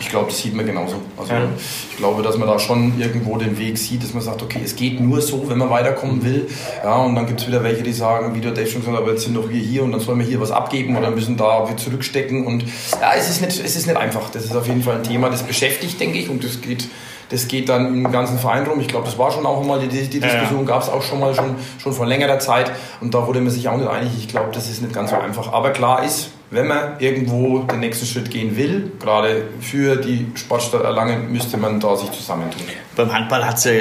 Ich 0.00 0.10
glaube, 0.10 0.26
das 0.26 0.38
sieht 0.38 0.54
man 0.54 0.66
genauso. 0.66 0.96
Also 1.16 1.32
ja. 1.32 1.48
ich 1.90 1.96
glaube, 1.96 2.22
dass 2.22 2.36
man 2.36 2.48
da 2.48 2.58
schon 2.58 2.98
irgendwo 3.00 3.38
den 3.38 3.58
Weg 3.58 3.78
sieht, 3.78 4.02
dass 4.02 4.12
man 4.12 4.22
sagt, 4.22 4.42
okay, 4.42 4.60
es 4.62 4.76
geht 4.76 5.00
nur 5.00 5.20
so, 5.20 5.48
wenn 5.48 5.58
man 5.58 5.70
weiterkommen 5.70 6.22
will. 6.24 6.46
Ja, 6.82 6.96
und 6.96 7.14
dann 7.14 7.26
gibt 7.26 7.40
es 7.40 7.46
wieder 7.46 7.62
welche, 7.62 7.82
die 7.82 7.92
sagen, 7.92 8.34
wie 8.34 8.40
der 8.40 8.52
Dave 8.52 8.66
schon 8.66 8.80
gesagt 8.80 8.96
hat, 8.96 9.02
aber 9.02 9.12
jetzt 9.12 9.24
sind 9.24 9.34
doch 9.34 9.48
wir 9.48 9.60
hier 9.60 9.82
und 9.82 9.92
dann 9.92 10.00
sollen 10.00 10.18
wir 10.18 10.26
hier 10.26 10.40
was 10.40 10.50
abgeben 10.50 10.83
oder 10.90 11.10
müssen 11.10 11.36
da 11.36 11.68
wir 11.68 11.76
zurückstecken. 11.76 12.46
Und 12.46 12.64
ja, 13.00 13.12
es 13.16 13.28
ist, 13.28 13.40
nicht, 13.40 13.58
es 13.64 13.76
ist 13.76 13.86
nicht 13.86 13.96
einfach. 13.96 14.30
Das 14.30 14.44
ist 14.44 14.54
auf 14.54 14.66
jeden 14.66 14.82
Fall 14.82 14.96
ein 14.96 15.02
Thema, 15.02 15.30
das 15.30 15.42
beschäftigt, 15.42 16.00
denke 16.00 16.18
ich, 16.18 16.28
und 16.28 16.44
das 16.44 16.60
geht 16.60 16.88
das 17.30 17.48
geht 17.48 17.68
dann 17.68 17.86
im 17.86 18.12
ganzen 18.12 18.38
Verein 18.38 18.64
rum. 18.64 18.80
Ich 18.80 18.88
glaube, 18.88 19.06
das 19.06 19.18
war 19.18 19.30
schon 19.30 19.46
auch 19.46 19.64
mal, 19.64 19.80
die, 19.80 19.88
die 19.88 20.20
Diskussion 20.20 20.60
ja, 20.60 20.66
gab 20.66 20.82
es 20.82 20.88
auch 20.88 21.02
schon 21.02 21.20
mal, 21.20 21.34
schon, 21.34 21.56
schon 21.78 21.92
vor 21.92 22.06
längerer 22.06 22.38
Zeit. 22.38 22.70
Und 23.00 23.14
da 23.14 23.26
wurde 23.26 23.40
man 23.40 23.50
sich 23.50 23.68
auch 23.68 23.76
nicht 23.76 23.88
einig. 23.88 24.12
Ich 24.18 24.28
glaube, 24.28 24.50
das 24.52 24.68
ist 24.68 24.82
nicht 24.82 24.94
ganz 24.94 25.10
so 25.10 25.16
einfach. 25.16 25.52
Aber 25.52 25.70
klar 25.70 26.04
ist, 26.04 26.30
wenn 26.50 26.68
man 26.68 27.00
irgendwo 27.00 27.60
den 27.60 27.80
nächsten 27.80 28.06
Schritt 28.06 28.30
gehen 28.30 28.56
will, 28.56 28.92
gerade 29.00 29.44
für 29.60 29.96
die 29.96 30.26
Sportstadt 30.34 30.84
Erlangen, 30.84 31.32
müsste 31.32 31.56
man 31.56 31.80
da 31.80 31.96
sich 31.96 32.10
zusammentun. 32.12 32.62
Beim 32.94 33.12
Handball 33.12 33.44
hat's 33.44 33.64
ja, 33.64 33.72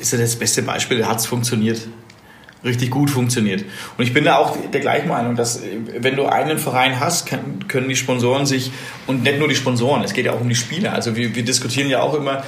ist 0.00 0.12
ja 0.12 0.18
das 0.18 0.36
beste 0.36 0.62
Beispiel, 0.62 0.98
da 0.98 1.08
hat 1.08 1.18
es 1.18 1.26
funktioniert. 1.26 1.80
Richtig 2.64 2.90
gut 2.90 3.10
funktioniert. 3.10 3.64
Und 3.96 4.04
ich 4.04 4.12
bin 4.12 4.24
da 4.24 4.36
auch 4.36 4.56
der 4.72 4.80
gleichen 4.80 5.08
Meinung, 5.08 5.36
dass 5.36 5.62
wenn 5.98 6.16
du 6.16 6.26
einen 6.26 6.58
Verein 6.58 7.00
hast, 7.00 7.26
können 7.26 7.88
die 7.88 7.96
Sponsoren 7.96 8.46
sich, 8.46 8.70
und 9.06 9.22
nicht 9.22 9.38
nur 9.38 9.48
die 9.48 9.56
Sponsoren, 9.56 10.02
es 10.02 10.12
geht 10.12 10.26
ja 10.26 10.32
auch 10.32 10.40
um 10.40 10.48
die 10.48 10.54
Spieler. 10.54 10.92
Also 10.92 11.16
wir, 11.16 11.34
wir 11.34 11.44
diskutieren 11.44 11.88
ja 11.88 12.00
auch 12.00 12.14
immer, 12.14 12.44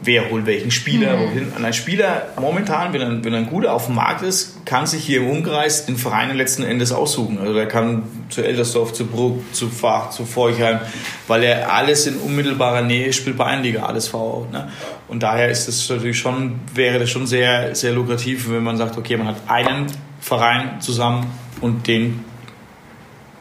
wer 0.00 0.30
holt 0.30 0.44
welchen 0.46 0.70
Spieler, 0.70 1.18
wohin. 1.18 1.52
Und 1.56 1.64
ein 1.64 1.72
Spieler 1.72 2.28
momentan, 2.38 2.92
wenn 2.92 3.00
er, 3.00 3.24
wenn 3.24 3.32
er 3.32 3.40
ein 3.40 3.46
guter 3.46 3.72
auf 3.72 3.86
dem 3.86 3.94
Markt 3.94 4.22
ist, 4.22 4.66
kann 4.66 4.86
sich 4.86 5.04
hier 5.04 5.20
im 5.20 5.30
Umkreis 5.30 5.86
den 5.86 5.96
Verein 5.96 6.36
letzten 6.36 6.64
Endes 6.64 6.92
aussuchen. 6.92 7.38
Also 7.38 7.54
der 7.54 7.66
kann 7.66 8.02
zu 8.28 8.42
Eldersdorf, 8.44 8.92
zu 8.92 9.06
Bruck, 9.06 9.42
zu 9.54 9.68
Fach, 9.68 10.10
zu 10.10 10.26
Forchheim, 10.26 10.80
weil 11.28 11.44
er 11.44 11.72
alles 11.72 12.06
in 12.06 12.16
unmittelbarer 12.16 12.82
Nähe 12.82 13.12
spielt 13.12 13.36
bei 13.36 13.46
Einliga, 13.46 13.84
alles 13.84 14.08
V. 14.08 14.46
Ne? 14.52 14.70
Und 15.08 15.22
daher 15.22 15.50
ist 15.50 15.66
es 15.66 15.88
natürlich 15.88 16.18
schon, 16.18 16.60
wäre 16.74 16.98
das 16.98 17.10
schon 17.10 17.26
sehr, 17.26 17.74
sehr 17.74 17.92
lukrativ, 17.92 18.50
wenn 18.50 18.62
man 18.62 18.76
sagt, 18.76 18.98
okay, 18.98 19.16
man 19.16 19.28
hat 19.28 19.36
einen 19.46 19.86
Verein 20.20 20.80
zusammen 20.80 21.26
und 21.60 21.86
den 21.86 22.24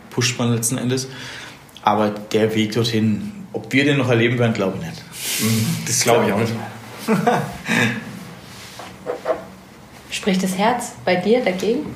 pusht 0.10 0.40
man 0.40 0.54
letzten 0.54 0.78
Endes. 0.78 1.10
Aber 1.82 2.10
der 2.10 2.56
Weg 2.56 2.72
dorthin, 2.72 3.32
ob 3.52 3.74
wir 3.74 3.84
den 3.84 3.98
noch 3.98 4.10
erleben 4.10 4.40
werden, 4.40 4.54
glaube 4.54 4.78
ich 4.80 4.86
nicht. 4.86 5.05
Das 5.86 6.02
glaube 6.02 6.26
ich 6.26 6.34
auch 6.34 6.40
nicht. 6.40 6.54
Spricht 10.10 10.44
das 10.44 10.58
Herz 10.58 10.94
bei 11.04 11.16
dir 11.16 11.44
dagegen? 11.44 11.94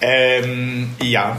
Ähm, 0.00 0.90
ja. 1.02 1.36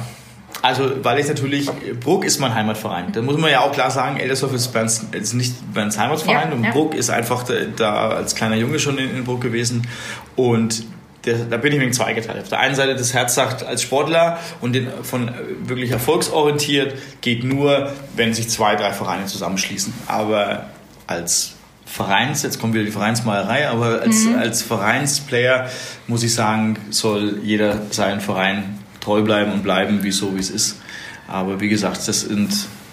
Also, 0.62 1.04
weil 1.04 1.20
ich 1.20 1.28
natürlich, 1.28 1.70
Bruck 2.00 2.26
ist 2.26 2.40
mein 2.40 2.54
Heimatverein. 2.54 3.12
Da 3.12 3.22
muss 3.22 3.38
man 3.38 3.52
ja 3.52 3.62
auch 3.62 3.72
klar 3.72 3.92
sagen, 3.92 4.18
Eldersdorf 4.18 4.54
ist, 4.54 4.68
Berns, 4.70 5.06
ist 5.12 5.34
nicht 5.34 5.54
Berns 5.74 5.98
Heimatverein 5.98 6.50
Ja, 6.50 6.56
und 6.56 6.64
ja. 6.64 6.72
Bruck 6.72 6.96
ist 6.96 7.10
einfach 7.10 7.44
da, 7.44 7.54
da 7.76 8.10
als 8.10 8.36
kleiner 8.36 8.56
Junge 8.56 8.80
schon 8.80 8.98
in, 8.98 9.16
in 9.18 9.24
Bruck 9.24 9.42
gewesen. 9.42 9.88
Und 10.36 10.84
der, 11.26 11.46
da 11.46 11.58
bin 11.58 11.74
ich 11.74 11.80
wegen 11.80 11.94
zweigeteilt. 11.94 12.42
Auf 12.42 12.50
der 12.50 12.60
einen 12.60 12.76
Seite 12.76 12.96
das 12.96 13.14
Herz 13.14 13.36
sagt, 13.36 13.64
als 13.64 13.82
Sportler 13.82 14.40
und 14.62 14.74
den, 14.74 14.90
von 15.04 15.28
äh, 15.28 15.32
wirklich 15.62 15.92
erfolgsorientiert 15.92 16.96
geht 17.22 17.44
nur, 17.44 17.92
wenn 18.16 18.34
sich 18.34 18.50
zwei, 18.50 18.76
drei 18.76 18.94
Vereine 18.94 19.26
zusammenschließen. 19.26 19.94
Aber 20.08 20.66
als 21.08 21.54
Vereins, 21.86 22.44
jetzt 22.44 22.60
kommt 22.60 22.74
wieder 22.74 22.84
die 22.84 22.92
Vereinsmalerei, 22.92 23.70
aber 23.70 24.02
als, 24.02 24.26
Mhm. 24.26 24.36
als 24.38 24.62
Vereinsplayer 24.62 25.68
muss 26.08 26.22
ich 26.24 26.34
sagen, 26.34 26.78
soll 26.90 27.40
jeder 27.44 27.82
seinen 27.92 28.20
Verein 28.20 28.78
treu 29.00 29.22
bleiben 29.22 29.54
und 29.54 29.64
bleiben, 29.64 30.04
wie 30.04 30.12
so 30.12 30.36
wie 30.36 30.40
es 30.42 30.50
ist. 30.50 30.76
Aber 31.28 31.60
wie 31.62 31.70
gesagt, 31.70 32.06
das 32.08 32.22
sind 32.22 32.50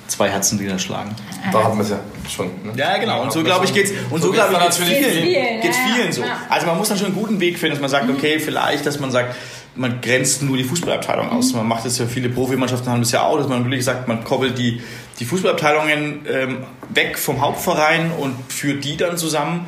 zwei 0.07 0.29
Herzen, 0.31 0.59
die 0.59 0.67
da 0.69 0.79
schlagen. 0.79 1.15
Da 1.53 1.65
hat 1.65 1.75
man 1.75 1.81
es 1.85 1.91
ja 1.91 1.99
schon. 2.29 2.47
Ne? 2.63 2.73
Ja, 2.77 2.99
genau. 2.99 3.23
Und 3.23 3.33
so 3.33 3.43
glaube 3.43 3.65
ich 3.65 3.73
geht's. 3.75 3.91
Und 4.11 4.21
so, 4.21 4.29
So 4.29 4.33
glaube 4.33 4.53
ich 4.55 4.59
geht's 4.61 4.77
vielen. 4.79 5.61
Geht's 5.61 5.77
vielen 5.93 6.13
so. 6.13 6.23
Ja. 6.23 6.39
Also 6.49 6.67
man 6.67 6.77
muss 6.79 6.89
dann 6.89 6.99
schon 6.99 7.07
einen 7.09 7.17
guten 7.17 7.41
Weg 7.41 7.59
finden, 7.59 7.75
dass 7.75 7.81
man 7.81 7.91
sagt, 7.91 8.09
okay, 8.11 8.39
vielleicht, 8.39 8.87
dass 8.87 9.01
man 9.01 9.11
sagt, 9.11 9.35
man 9.77 10.01
grenzt 10.01 10.43
nur 10.43 10.57
die 10.57 10.65
Fußballabteilung 10.65 11.31
aus. 11.31 11.53
Man 11.53 11.67
macht 11.67 11.85
das 11.85 11.99
ja 11.99 12.07
viele 12.07 12.29
Profimannschaften 12.29 12.91
haben 12.91 13.01
das 13.01 13.13
ja 13.13 13.23
auch, 13.23 13.39
dass 13.39 13.49
man 13.49 13.65
wirklich 13.65 13.85
sagt, 13.85 14.09
man 14.09 14.25
koppelt 14.25 14.59
die 14.59 14.81
die 15.19 15.25
Fußballabteilungen 15.25 16.27
ähm, 16.29 16.59
weg 16.89 17.19
vom 17.19 17.41
Hauptverein 17.41 18.11
und 18.13 18.35
führt 18.49 18.85
die 18.85 18.97
dann 18.97 19.17
zusammen. 19.17 19.67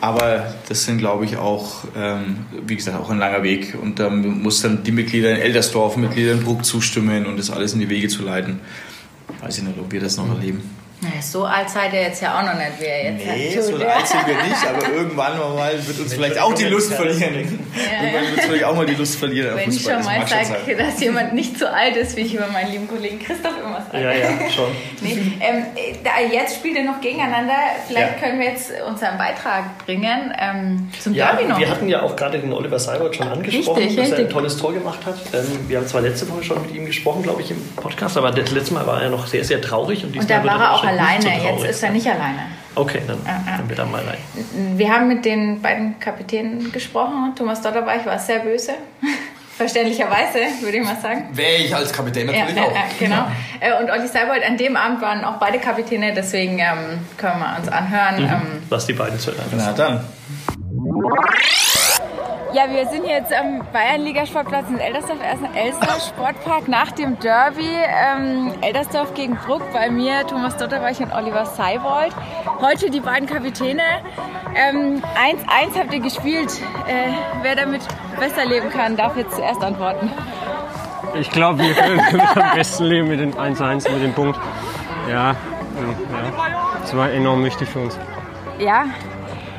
Aber 0.00 0.54
das 0.68 0.84
sind, 0.84 0.98
glaube 0.98 1.24
ich, 1.24 1.36
auch, 1.36 1.84
ähm, 1.96 2.46
wie 2.66 2.74
gesagt, 2.74 2.98
auch 2.98 3.10
ein 3.10 3.18
langer 3.18 3.44
Weg. 3.44 3.76
Und 3.80 4.00
da 4.00 4.10
muss 4.10 4.60
dann 4.60 4.82
die 4.82 4.90
Mitglieder 4.90 5.30
in 5.30 5.36
Eldersdorf, 5.36 5.96
Mitglieder 5.96 6.32
in 6.32 6.42
Bruck 6.42 6.64
zustimmen 6.64 7.26
und 7.26 7.38
das 7.38 7.50
alles 7.50 7.72
in 7.72 7.80
die 7.80 7.88
Wege 7.88 8.08
zu 8.08 8.22
leiten. 8.22 8.60
Weiß 9.40 9.58
ich 9.58 9.64
nicht, 9.64 9.78
ob 9.78 9.92
wir 9.92 10.00
das 10.00 10.16
noch 10.16 10.28
erleben. 10.28 10.81
Naja, 11.02 11.20
so 11.20 11.44
alt 11.44 11.68
seid 11.68 11.92
ihr 11.92 12.02
jetzt 12.02 12.22
ja 12.22 12.38
auch 12.38 12.44
noch 12.44 12.54
nicht, 12.54 12.78
wie 12.78 12.84
ihr 12.84 13.04
jetzt 13.12 13.26
Nee, 13.26 13.54
halt 13.56 13.64
so 13.64 13.74
alt 13.86 14.06
sind 14.06 14.26
wir 14.26 14.36
nicht, 14.36 14.66
aber 14.68 14.88
irgendwann 14.94 15.36
mal 15.38 15.72
wird 15.86 15.98
uns 15.98 16.14
vielleicht 16.14 16.38
auch 16.38 16.54
die 16.54 16.64
Lust 16.66 16.94
verlieren. 16.94 17.34
Irgendwann 17.34 18.22
wird 18.22 18.32
uns 18.36 18.44
vielleicht 18.46 18.64
auch 18.64 18.76
mal 18.76 18.86
die 18.86 18.94
Lust 18.94 19.16
verlieren 19.18 19.56
Wenn 19.56 19.68
ich 19.70 19.82
Fußball. 19.82 19.94
schon 20.04 20.12
Das 20.12 20.28
mal 20.30 20.44
schon 20.46 20.56
sage, 20.64 20.76
dass 20.76 21.00
jemand 21.00 21.34
nicht 21.34 21.58
so 21.58 21.66
alt 21.66 21.96
ist, 21.96 22.16
wie 22.16 22.20
ich 22.20 22.34
über 22.34 22.46
meinen 22.46 22.70
lieben 22.70 22.86
Kollegen 22.86 23.18
Christoph 23.18 23.52
immer 23.64 23.84
sage. 23.90 24.04
Ja, 24.04 24.12
ja, 24.12 24.28
schon. 24.54 24.70
Nee, 25.00 25.18
ähm, 25.40 25.64
da, 26.04 26.10
jetzt 26.32 26.54
spielt 26.56 26.76
ihr 26.76 26.84
noch 26.84 27.00
gegeneinander. 27.00 27.54
Vielleicht 27.88 28.12
Ja. 28.12 28.18
können 28.28 28.38
wir 28.38 28.46
jetzt 28.50 28.70
unseren 28.88 29.18
Beitrag 29.18 29.84
bringen 29.84 30.32
ähm, 30.38 30.88
zum 31.00 31.14
Ja, 31.14 31.32
Derby 31.32 31.48
noch. 31.48 31.58
wir 31.58 31.68
hatten 31.68 31.88
ja 31.88 32.02
auch 32.02 32.14
gerade 32.14 32.38
den 32.38 32.52
Oliver 32.52 32.78
Seibold 32.78 33.16
schon 33.16 33.26
angesprochen, 33.26 33.82
Richtig, 33.82 33.96
dass 33.96 34.10
er 34.12 34.18
ein 34.18 34.30
tolles 34.30 34.56
Tor 34.56 34.72
gemacht 34.72 35.00
hat. 35.04 35.16
Ähm, 35.34 35.68
wir 35.68 35.78
haben 35.78 35.86
zwar 35.88 36.02
letzte 36.02 36.30
Woche 36.30 36.44
schon 36.44 36.62
mit 36.62 36.72
ihm 36.72 36.86
gesprochen, 36.86 37.24
glaube 37.24 37.42
ich, 37.42 37.50
im 37.50 37.60
Podcast, 37.74 38.16
aber 38.16 38.30
das 38.30 38.52
letzte 38.52 38.74
Mal 38.74 38.86
war 38.86 39.02
er 39.02 39.10
noch 39.10 39.26
sehr, 39.26 39.42
sehr 39.44 39.60
traurig. 39.60 40.04
Und, 40.04 40.10
Und 40.10 40.14
diesmal 40.22 40.38
da 40.38 40.44
wird 40.44 40.54
war 40.54 40.60
er 40.62 40.74
auch 40.74 40.91
alleine. 40.92 41.22
so 41.22 41.28
Jetzt 41.28 41.64
ist 41.76 41.82
er 41.82 41.90
nicht 41.90 42.06
alleine. 42.06 42.40
Okay, 42.74 43.02
dann 43.06 43.18
Ja, 43.26 43.42
ja. 43.46 43.56
können 43.56 43.68
wir 43.68 43.76
da 43.76 43.84
mal 43.84 44.02
rein. 44.02 44.18
Wir 44.78 44.90
haben 44.92 45.08
mit 45.08 45.24
den 45.24 45.60
beiden 45.60 46.00
Kapitänen 46.00 46.72
gesprochen. 46.72 47.32
Thomas 47.36 47.60
Dotterbeich 47.60 48.06
war 48.06 48.18
sehr 48.18 48.38
böse. 48.40 48.72
Verständlicherweise, 49.56 50.38
würde 50.62 50.78
ich 50.78 50.84
mal 50.84 50.96
sagen. 50.96 51.28
Wäre 51.32 51.56
ich 51.56 51.74
als 51.76 51.92
Kapitän 51.92 52.26
Ja, 52.28 52.40
natürlich 52.46 52.56
ja, 52.56 52.62
auch. 52.64 52.74
ja, 52.74 52.82
genau. 52.98 53.26
Äh, 53.60 53.82
Und 53.82 53.90
Olli 53.90 54.08
Seibold, 54.08 54.42
an 54.44 54.56
dem 54.56 54.76
Abend 54.76 55.02
waren 55.02 55.22
auch 55.24 55.36
beide 55.36 55.58
Kapitäne, 55.58 56.14
deswegen 56.14 56.58
ähm, 56.58 57.00
können 57.18 57.38
wir 57.38 57.56
uns 57.58 57.68
anhören. 57.68 58.16
Ähm, 58.18 58.62
Was 58.70 58.86
die 58.86 58.94
beiden 58.94 59.18
zu 59.18 59.30
hören 59.30 59.44
Na 59.54 59.72
dann. 59.72 60.00
Ja, 62.54 62.64
wir 62.68 62.86
sind 62.86 63.06
jetzt 63.06 63.32
am 63.32 63.62
Bayernliga-Sportplatz 63.72 64.68
in 64.68 64.78
Eldersdorf, 64.78 65.18
erst 65.24 65.42
im 65.42 65.54
Elster 65.54 65.98
Sportpark 66.00 66.68
nach 66.68 66.90
dem 66.92 67.18
Derby. 67.18 67.66
Ähm, 67.66 68.52
Eldersdorf 68.60 69.14
gegen 69.14 69.36
Bruck, 69.36 69.62
bei 69.72 69.88
mir 69.88 70.26
Thomas 70.26 70.58
Dotterweich 70.58 71.00
und 71.00 71.14
Oliver 71.14 71.46
Seibold. 71.46 72.12
Heute 72.60 72.90
die 72.90 73.00
beiden 73.00 73.26
Kapitäne. 73.26 73.80
1-1 74.54 74.70
ähm, 74.70 75.02
1 75.22 75.78
habt 75.78 75.94
ihr 75.94 76.00
gespielt. 76.00 76.60
Äh, 76.86 77.12
wer 77.40 77.56
damit 77.56 77.80
besser 78.20 78.44
leben 78.44 78.68
kann, 78.68 78.96
darf 78.98 79.16
jetzt 79.16 79.34
zuerst 79.34 79.62
antworten. 79.62 80.12
Ich 81.14 81.30
glaube, 81.30 81.60
wir 81.60 81.72
können 81.72 82.00
am 82.34 82.54
besten 82.54 82.84
leben 82.84 83.08
mit 83.08 83.20
dem 83.20 83.32
1-1, 83.32 83.90
mit 83.90 84.02
dem 84.02 84.12
Punkt. 84.12 84.38
Ja, 85.08 85.30
ja, 85.30 85.36
das 86.82 86.94
war 86.94 87.10
enorm 87.10 87.44
wichtig 87.44 87.70
für 87.70 87.78
uns. 87.78 87.98
Ja, 88.58 88.84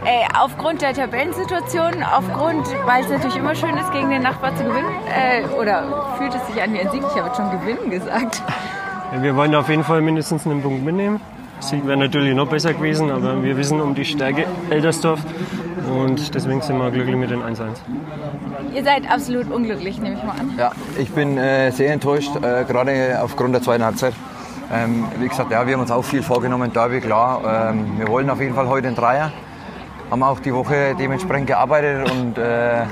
äh, 0.06 0.28
aufgrund 0.38 0.82
der 0.82 0.94
Tabellensituation, 0.94 2.04
aufgrund, 2.04 2.68
weil 2.86 3.04
es 3.04 3.10
natürlich 3.10 3.38
immer 3.38 3.56
schön 3.56 3.76
ist, 3.78 3.92
gegen 3.92 4.10
den 4.10 4.22
Nachbar 4.22 4.56
zu 4.56 4.64
gewinnen. 4.64 4.90
Äh, 5.08 5.46
oder 5.60 6.16
fühlt 6.18 6.34
es 6.36 6.46
sich 6.48 6.62
an 6.62 6.74
wie 6.74 6.80
ein 6.80 6.90
Sieg? 6.92 7.02
Ich 7.02 7.18
habe 7.18 7.28
jetzt 7.28 7.38
schon 7.38 7.52
gewinnen 7.52 7.90
gesagt. 7.90 8.42
Wir 9.20 9.36
wollen 9.36 9.54
auf 9.56 9.70
jeden 9.70 9.84
Fall 9.84 10.02
mindestens 10.02 10.46
einen 10.46 10.62
Punkt 10.62 10.84
mitnehmen. 10.84 11.22
Sieg 11.60 11.86
wäre 11.88 11.98
natürlich 11.98 12.36
noch 12.36 12.48
besser 12.48 12.74
gewesen, 12.74 13.10
aber 13.12 13.42
wir 13.42 13.56
wissen 13.56 13.80
um 13.80 13.96
die 13.96 14.04
Stärke 14.04 14.46
Eldersdorf 14.70 15.22
und 15.90 16.36
deswegen 16.36 16.62
sind 16.62 16.78
wir 16.78 16.92
glücklich 16.92 17.16
mit 17.16 17.30
den 17.30 17.42
1-1. 17.42 17.68
Ihr 18.74 18.84
seid 18.84 19.10
absolut 19.10 19.50
unglücklich, 19.50 20.00
nehme 20.02 20.18
ich 20.18 20.24
mal 20.24 20.34
an. 20.34 20.54
Ja, 20.58 20.72
ich 20.98 21.12
bin 21.12 21.38
äh, 21.38 21.72
sehr 21.72 21.94
enttäuscht, 21.94 22.36
äh, 22.38 22.66
gerade 22.66 23.20
aufgrund 23.22 23.54
der 23.54 23.62
zweiten 23.62 23.86
Halbzeit. 23.86 24.14
Ähm, 24.74 25.06
wie 25.20 25.28
gesagt, 25.28 25.52
ja, 25.52 25.66
wir 25.66 25.74
haben 25.74 25.82
uns 25.82 25.92
auch 25.92 26.04
viel 26.04 26.24
vorgenommen, 26.24 26.74
Derby, 26.74 27.00
klar. 27.00 27.72
Ähm, 27.72 28.00
wir 28.00 28.08
wollen 28.08 28.30
auf 28.30 28.42
jeden 28.42 28.56
Fall 28.56 28.68
heute 28.68 28.88
einen 28.88 28.96
Dreier. 28.96 29.32
Haben 30.12 30.24
auch 30.24 30.40
die 30.40 30.54
Woche 30.54 30.96
dementsprechend 31.00 31.48
gearbeitet 31.48 32.12
und 32.12 32.38
äh, 32.38 32.84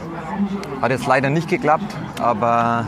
hat 0.82 0.92
jetzt 0.92 1.06
leider 1.06 1.30
nicht 1.30 1.48
geklappt. 1.50 1.96
Aber 2.20 2.88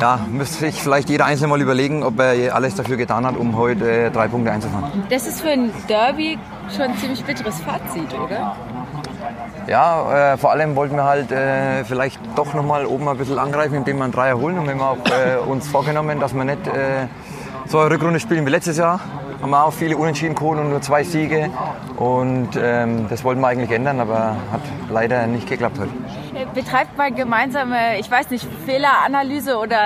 ja, 0.00 0.20
müsste 0.30 0.58
sich 0.58 0.80
vielleicht 0.80 1.08
jeder 1.08 1.24
Einzelne 1.24 1.48
mal 1.48 1.60
überlegen, 1.60 2.02
ob 2.02 2.20
er 2.20 2.54
alles 2.54 2.74
dafür 2.74 2.96
getan 2.96 3.26
hat, 3.26 3.36
um 3.36 3.56
heute 3.56 3.90
äh, 3.90 4.10
drei 4.10 4.28
Punkte 4.28 4.52
einzufahren. 4.52 5.04
Das 5.08 5.26
ist 5.26 5.40
für 5.40 5.48
ein 5.48 5.72
Derby 5.88 6.38
schon 6.74 6.86
ein 6.86 6.96
ziemlich 6.98 7.24
bitteres 7.24 7.60
Fazit, 7.60 8.12
oder? 8.12 8.56
Ja, 9.66 10.34
äh, 10.34 10.36
vor 10.36 10.52
allem 10.52 10.76
wollten 10.76 10.96
wir 10.96 11.04
halt 11.04 11.32
äh, 11.32 11.84
vielleicht 11.84 12.20
doch 12.36 12.54
nochmal 12.54 12.86
oben 12.86 13.08
ein 13.08 13.16
bisschen 13.16 13.38
angreifen, 13.38 13.74
indem 13.74 13.96
wir 13.96 14.04
einen 14.04 14.12
Dreier 14.12 14.38
holen. 14.38 14.58
Und 14.58 14.66
wir 14.66 14.74
haben 14.74 14.82
auch 14.82 14.98
äh, 15.06 15.38
uns 15.38 15.66
vorgenommen, 15.66 16.20
dass 16.20 16.34
wir 16.34 16.44
nicht 16.44 16.66
äh, 16.68 17.06
so 17.66 17.80
eine 17.80 17.90
Rückrunde 17.90 18.20
spielen 18.20 18.46
wie 18.46 18.50
letztes 18.50 18.76
Jahr. 18.76 19.00
Haben 19.42 19.50
wir 19.50 19.64
auch 19.64 19.72
viele 19.72 19.96
Unentschieden 19.96 20.34
geholt 20.34 20.58
und 20.58 20.70
nur 20.70 20.80
zwei 20.80 21.04
Siege. 21.04 21.50
Und 21.96 22.50
ähm, 22.60 23.06
das 23.08 23.22
wollten 23.24 23.40
wir 23.40 23.48
eigentlich 23.48 23.70
ändern, 23.70 24.00
aber 24.00 24.36
hat 24.52 24.60
leider 24.90 25.26
nicht 25.26 25.48
geklappt 25.48 25.78
heute. 25.78 25.90
Äh, 26.34 26.46
Betreibt 26.54 26.96
mal 26.98 27.12
gemeinsame, 27.12 27.98
ich 27.98 28.10
weiß 28.10 28.30
nicht, 28.30 28.46
Fehleranalyse 28.66 29.56
oder 29.58 29.78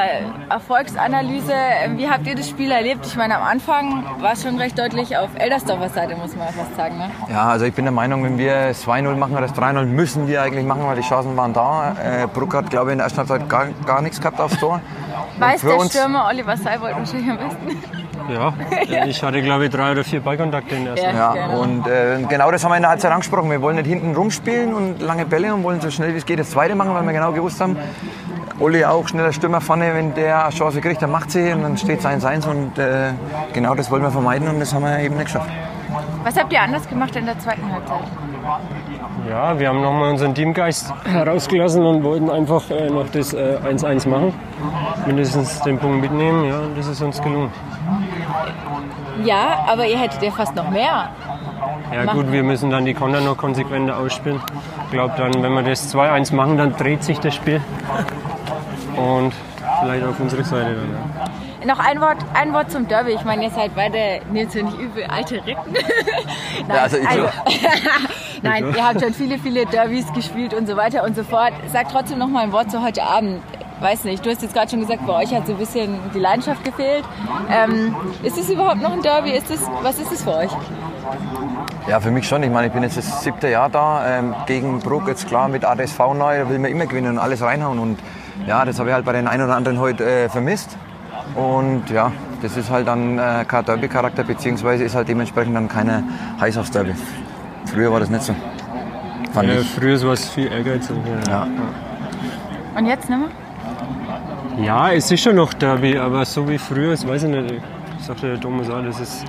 Erfolgsanalyse. 0.49 1.53
Äh, 1.53 1.97
Wie 1.97 2.09
habt 2.09 2.27
ihr 2.27 2.35
das 2.35 2.49
Spiel 2.49 2.71
erlebt? 2.71 3.05
Ich 3.07 3.17
meine, 3.17 3.37
am 3.37 3.43
Anfang 3.43 4.05
war 4.21 4.33
es 4.33 4.43
schon 4.43 4.57
recht 4.59 4.79
deutlich 4.79 5.17
auf 5.17 5.29
Eldersdorfer 5.37 5.89
Seite, 5.89 6.17
muss 6.17 6.35
man 6.37 6.49
fast 6.49 6.75
sagen. 6.77 6.99
Ne? 6.99 7.11
Ja, 7.31 7.49
also 7.49 7.65
ich 7.67 7.75
bin 7.75 7.85
der 7.85 7.93
Meinung, 7.93 8.25
wenn 8.25 8.39
wir 8.39 8.69
das 8.69 8.87
2-0 8.87 9.15
machen 9.17 9.33
oder 9.33 9.43
das 9.49 9.55
3-0, 9.55 9.85
müssen 9.87 10.27
wir 10.29 10.43
eigentlich 10.43 10.65
machen, 10.65 10.83
weil 10.87 10.97
die 10.97 11.03
Chancen 11.09 11.37
waren 11.37 11.53
da. 11.53 11.95
Äh, 12.03 12.27
Bruck 12.27 12.55
hat, 12.55 12.71
glaube 12.71 12.91
ich, 12.91 12.93
in 12.93 12.99
der 12.99 13.05
ersten 13.07 13.19
Halbzeit 13.19 13.49
gar, 13.49 13.67
gar 13.87 14.01
nichts 14.03 14.21
gehabt 14.21 14.41
aufs 14.41 14.59
Tor. 14.59 14.81
Weiß 15.39 15.61
der 15.63 15.77
uns- 15.77 15.91
Stürmer 15.91 16.27
Oliver 16.29 16.57
Seibold 16.57 16.97
wahrscheinlich 16.97 17.31
am 17.31 17.37
besten. 17.39 17.83
Ja, 18.31 19.05
ich 19.07 19.23
hatte 19.23 19.43
glaube 19.43 19.65
ich 19.67 19.71
drei 19.71 19.93
oder 19.93 20.05
vier 20.05 20.21
Ballkontakte 20.21 20.75
in 20.75 20.85
der 20.85 20.95
ersten. 20.97 21.17
Ja. 21.17 21.35
Ja, 21.35 21.47
Genau. 21.49 21.61
und 21.63 21.87
äh, 21.87 22.23
genau 22.29 22.51
das 22.51 22.63
haben 22.65 22.71
wir 22.73 22.77
in 22.77 22.83
der 22.83 22.91
Halbzeit 22.91 23.13
angesprochen. 23.13 23.51
Wir 23.51 23.61
wollen 23.63 23.77
nicht 23.77 23.87
hinten 23.87 24.15
rumspielen 24.15 24.73
und 24.75 25.01
lange 25.03 25.27
Bälle 25.27 25.53
und 25.55 25.63
wollen 25.65 25.81
so 25.81 25.91
schnell 25.91 26.15
wie 26.15 26.19
es 26.19 26.27
geht 26.27 26.39
das 26.39 26.51
zweite 26.51 26.75
machen, 26.75 26.95
weil 26.95 27.05
wir 27.05 27.13
genau 27.13 27.33
gewusst 27.33 27.61
haben, 27.61 27.77
Olli 28.59 28.85
auch 28.85 29.09
schneller 29.09 29.33
Stürmer 29.33 29.61
vorne, 29.61 29.95
wenn 29.95 30.15
der 30.15 30.45
eine 30.45 30.55
Chance 30.55 30.81
kriegt, 30.81 31.01
dann 31.01 31.11
macht 31.11 31.31
sie 31.31 31.51
und 31.53 31.63
dann 31.63 31.77
steht 31.79 32.01
es 32.01 32.07
1-1 32.07 32.47
und 32.49 32.79
äh, 32.79 33.13
genau 33.55 33.75
das 33.75 33.91
wollen 33.91 34.03
wir 34.03 34.11
vermeiden 34.11 34.49
und 34.49 34.61
das 34.61 34.75
haben 34.75 34.85
wir 34.85 34.99
eben 35.01 35.15
nicht 35.17 35.27
geschafft. 35.27 35.51
Was 36.25 36.37
habt 36.39 36.53
ihr 36.53 36.61
anders 36.61 36.87
gemacht 36.89 37.17
in 37.17 37.25
der 37.27 37.39
zweiten 37.39 37.71
Halbzeit? 37.73 38.01
Ja, 39.31 39.57
wir 39.61 39.69
haben 39.69 39.81
nochmal 39.81 40.11
unseren 40.11 40.35
Teamgeist 40.35 40.93
herausgelassen 41.05 41.87
und 41.87 42.03
wollten 42.03 42.29
einfach 42.29 42.69
äh, 42.69 42.91
noch 42.91 43.09
das 43.11 43.33
1-1 43.33 44.05
äh, 44.05 44.09
machen. 44.09 44.35
Mindestens 45.07 45.61
den 45.61 45.79
Punkt 45.79 46.01
mitnehmen, 46.01 46.47
ja, 46.47 46.61
das 46.75 46.89
ist 46.89 47.01
uns 47.01 47.23
gelungen. 47.23 47.53
Ja, 49.23 49.65
aber 49.69 49.87
ihr 49.87 49.99
hättet 49.99 50.21
ja 50.21 50.33
fast 50.33 50.57
noch 50.57 50.69
mehr. 50.71 51.11
Ja 51.95 52.05
machen. 52.07 52.19
gut, 52.19 52.33
wir 52.33 52.43
müssen 52.43 52.71
dann 52.71 52.85
die 52.85 52.93
Konter 52.93 53.21
noch 53.21 53.37
konsequenter 53.37 53.99
ausspielen. 53.99 54.41
Ich 54.87 54.91
glaube 54.91 55.15
dann, 55.17 55.41
wenn 55.45 55.53
wir 55.53 55.63
das 55.63 55.95
2-1 55.95 56.35
machen, 56.35 56.59
dann 56.59 56.75
dreht 56.75 57.05
sich 57.05 57.21
das 57.21 57.33
Spiel. 57.37 57.61
Und 58.97 59.33
vielleicht 59.81 60.07
auf 60.07 60.19
unsere 60.19 60.43
Seite 60.43 60.75
dann. 60.75 61.31
Ja. 61.61 61.67
Noch 61.73 61.79
ein 61.79 62.01
Wort, 62.01 62.19
ein 62.35 62.53
Wort 62.53 62.73
zum 62.73 62.89
Derby. 62.89 63.13
Ich 63.13 63.25
meine, 63.25 63.45
ihr 63.45 63.51
seid 63.51 63.77
beide, 63.77 64.23
nehmt 64.33 64.53
ihr 64.57 64.65
nicht 64.65 64.79
übel, 64.81 65.05
alte 65.05 65.37
Recken. 65.37 65.73
Nein, 65.73 65.85
ja, 66.69 66.83
also, 66.83 66.97
also 66.97 67.29
Nein 68.43 68.75
ihr 68.75 68.87
habt 68.87 69.01
schon 69.03 69.15
viele, 69.15 69.39
viele 69.39 69.67
Derbys 69.67 70.13
gespielt 70.13 70.55
und 70.55 70.67
so 70.67 70.77
weiter 70.77 71.05
und 71.05 71.17
so 71.17 71.25
fort. 71.25 71.53
Sag 71.73 71.89
trotzdem 71.91 72.19
noch 72.19 72.29
mal 72.29 72.45
ein 72.45 72.53
Wort 72.53 72.71
zu 72.71 72.83
heute 72.83 73.03
Abend. 73.03 73.41
Weiß 73.81 74.05
nicht, 74.05 74.25
du 74.25 74.31
hast 74.31 74.43
jetzt 74.43 74.53
gerade 74.55 74.71
schon 74.71 74.81
gesagt, 74.81 75.07
bei 75.07 75.23
euch 75.23 75.35
hat 75.35 75.47
so 75.47 75.53
ein 75.53 75.59
bisschen 75.59 75.99
die 76.15 76.19
Leidenschaft 76.19 76.63
gefehlt. 76.65 77.05
Ähm, 77.51 77.95
ist 78.23 78.37
es 78.37 78.51
überhaupt 78.51 78.83
noch 78.83 78.93
ein 78.93 79.01
Derby? 79.01 79.31
Ist 79.31 79.51
das, 79.51 79.61
was 79.83 79.99
ist 79.99 80.13
es 80.13 80.23
für 80.23 80.35
euch? 80.35 80.51
Ja, 81.89 81.99
für 81.99 82.11
mich 82.11 82.29
schon. 82.29 82.43
Ich 82.43 82.51
meine, 82.51 82.67
ich 82.67 82.73
bin 82.75 82.83
jetzt 82.83 82.99
das 82.99 83.23
siebte 83.25 83.49
Jahr 83.49 83.71
da. 83.71 84.19
Ähm, 84.19 84.35
gegen 84.47 84.81
Bruck 84.81 85.09
jetzt 85.09 85.27
klar 85.29 85.49
mit 85.49 85.65
ADSV 85.65 85.99
neu, 86.15 86.41
da 86.41 86.51
will 86.51 86.59
man 86.59 86.71
immer 86.71 86.85
gewinnen 86.85 87.13
und 87.13 87.19
alles 87.19 87.41
reinhauen. 87.41 87.79
Und 87.79 87.99
ja, 88.47 88.67
das 88.67 88.79
habe 88.79 88.91
ich 88.91 88.95
halt 88.95 89.07
bei 89.07 89.13
den 89.13 89.27
einen 89.27 89.45
oder 89.45 89.57
anderen 89.57 89.79
heute 89.79 90.05
äh, 90.05 90.29
vermisst. 90.29 90.77
Und 91.35 91.85
ja, 91.89 92.13
das 92.43 92.59
ist 92.59 92.71
halt 92.71 92.87
dann 92.87 93.19
äh, 93.19 93.45
kein 93.47 93.65
Derby-Charakter, 93.65 94.25
beziehungsweise 94.25 94.85
ist 94.85 94.95
halt 94.95 95.09
dementsprechend 95.09 95.57
dann 95.57 95.69
keine 95.69 96.05
Heiß 96.39 96.59
aufs 96.59 96.71
Derby. 96.71 96.95
Früher 97.67 97.93
war 97.93 98.01
das 98.01 98.11
nicht 98.11 98.23
so. 98.23 98.35
Fand 99.33 99.49
ja, 99.49 99.61
ich. 99.61 99.69
Früher 99.69 100.01
war 100.03 100.13
es 100.13 100.29
viel 100.29 100.51
ehrgeiziger. 100.51 101.01
Ja. 101.29 101.47
Und 102.77 102.87
jetzt 102.87 103.09
nicht 103.09 103.19
mehr? 103.19 104.65
Ja, 104.65 104.93
es 104.93 105.11
ist 105.11 105.23
schon 105.23 105.37
noch 105.37 105.53
Derby, 105.55 105.97
aber 105.97 106.25
so 106.25 106.49
wie 106.49 106.59
früher, 106.59 106.91
das 106.91 107.07
weiß 107.07 107.25
ich 107.25 107.31
nicht. 107.31 107.55
Ich 107.99 108.05
sagte 108.05 108.29
der 108.29 108.41
Thomas 108.41 108.69
auch, 108.69 108.83
das 108.83 109.01
ist 109.01 109.25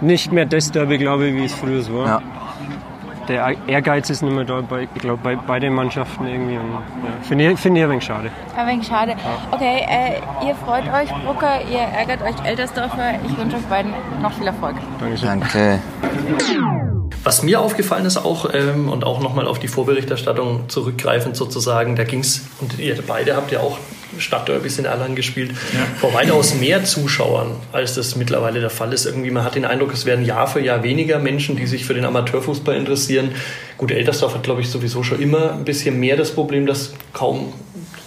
nicht 0.00 0.32
mehr 0.32 0.46
das 0.46 0.70
Derby, 0.70 0.98
glaube 0.98 1.28
ich, 1.28 1.34
wie 1.34 1.44
es 1.44 1.54
früher 1.54 1.82
war. 1.92 2.06
Ja 2.06 2.22
der 3.30 3.54
Ehrgeiz 3.68 4.10
ist 4.10 4.22
nicht 4.22 4.34
mehr 4.34 4.44
da, 4.44 4.60
bei, 4.60 4.88
ich 4.94 5.00
glaube, 5.00 5.20
bei 5.22 5.36
beiden 5.36 5.72
Mannschaften 5.72 6.26
irgendwie. 6.26 6.54
Ja, 6.54 6.60
Finde 7.22 7.52
ich, 7.52 7.58
find 7.58 7.76
ich 7.76 7.84
ein 7.84 7.90
wenig 7.90 8.04
schade. 8.04 8.30
Ein 8.56 8.66
wenig 8.66 8.86
schade. 8.86 9.14
Okay, 9.52 9.86
äh, 9.88 10.46
ihr 10.46 10.54
freut 10.56 10.84
euch, 10.92 11.10
Brucker, 11.24 11.60
ihr 11.70 11.80
ärgert 11.80 12.22
euch 12.22 12.44
Eltersdorfer. 12.44 13.14
Ich 13.24 13.38
wünsche 13.38 13.56
euch 13.56 13.66
beiden 13.66 13.92
noch 14.20 14.32
viel 14.32 14.46
Erfolg. 14.46 14.76
Dankeschön. 14.98 15.40
Danke. 15.40 15.80
Was 17.22 17.42
mir 17.42 17.60
aufgefallen 17.60 18.06
ist 18.06 18.16
auch, 18.16 18.52
ähm, 18.54 18.88
und 18.88 19.04
auch 19.04 19.20
nochmal 19.20 19.46
auf 19.46 19.58
die 19.58 19.68
Vorberichterstattung 19.68 20.68
zurückgreifend 20.68 21.36
sozusagen, 21.36 21.96
da 21.96 22.04
ging 22.04 22.20
es, 22.20 22.42
und 22.60 22.78
ihr 22.78 22.96
beide 23.06 23.36
habt 23.36 23.52
ja 23.52 23.60
auch 23.60 23.78
Stadtderbys 24.18 24.78
in 24.78 24.84
Erlangen 24.84 25.14
gespielt, 25.14 25.50
ja. 25.50 25.80
vor 26.00 26.14
weitaus 26.14 26.54
mehr 26.54 26.84
Zuschauern, 26.84 27.56
als 27.72 27.94
das 27.94 28.16
mittlerweile 28.16 28.60
der 28.60 28.70
Fall 28.70 28.92
ist. 28.92 29.06
Irgendwie, 29.06 29.30
man 29.30 29.44
hat 29.44 29.54
den 29.54 29.64
Eindruck, 29.64 29.92
es 29.92 30.06
werden 30.06 30.24
Jahr 30.24 30.46
für 30.46 30.60
Jahr 30.60 30.82
weniger 30.82 31.18
Menschen, 31.18 31.56
die 31.56 31.66
sich 31.66 31.84
für 31.84 31.94
den 31.94 32.04
Amateurfußball 32.04 32.74
interessieren. 32.74 33.32
Gut, 33.76 33.90
Eltersdorf 33.90 34.34
hat, 34.34 34.42
glaube 34.42 34.60
ich, 34.60 34.70
sowieso 34.70 35.02
schon 35.02 35.20
immer 35.20 35.52
ein 35.52 35.64
bisschen 35.64 36.00
mehr 36.00 36.16
das 36.16 36.32
Problem, 36.32 36.66
dass 36.66 36.92
kaum 37.12 37.52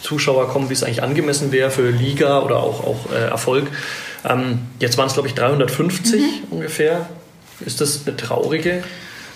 Zuschauer 0.02 0.50
kommen, 0.50 0.70
wie 0.70 0.74
es 0.74 0.84
eigentlich 0.84 1.04
angemessen 1.04 1.52
wäre 1.52 1.72
für 1.72 1.90
Liga 1.90 2.42
oder 2.42 2.58
auch, 2.58 2.84
auch 2.84 3.12
äh, 3.12 3.30
Erfolg. 3.30 3.68
Ähm, 4.28 4.60
jetzt 4.80 4.98
waren 4.98 5.08
es, 5.08 5.14
glaube 5.14 5.30
ich, 5.30 5.36
350 5.36 6.22
mhm. 6.22 6.28
ungefähr. 6.52 7.08
Ist 7.66 7.82
das 7.82 8.06
eine 8.06 8.16
traurige 8.16 8.84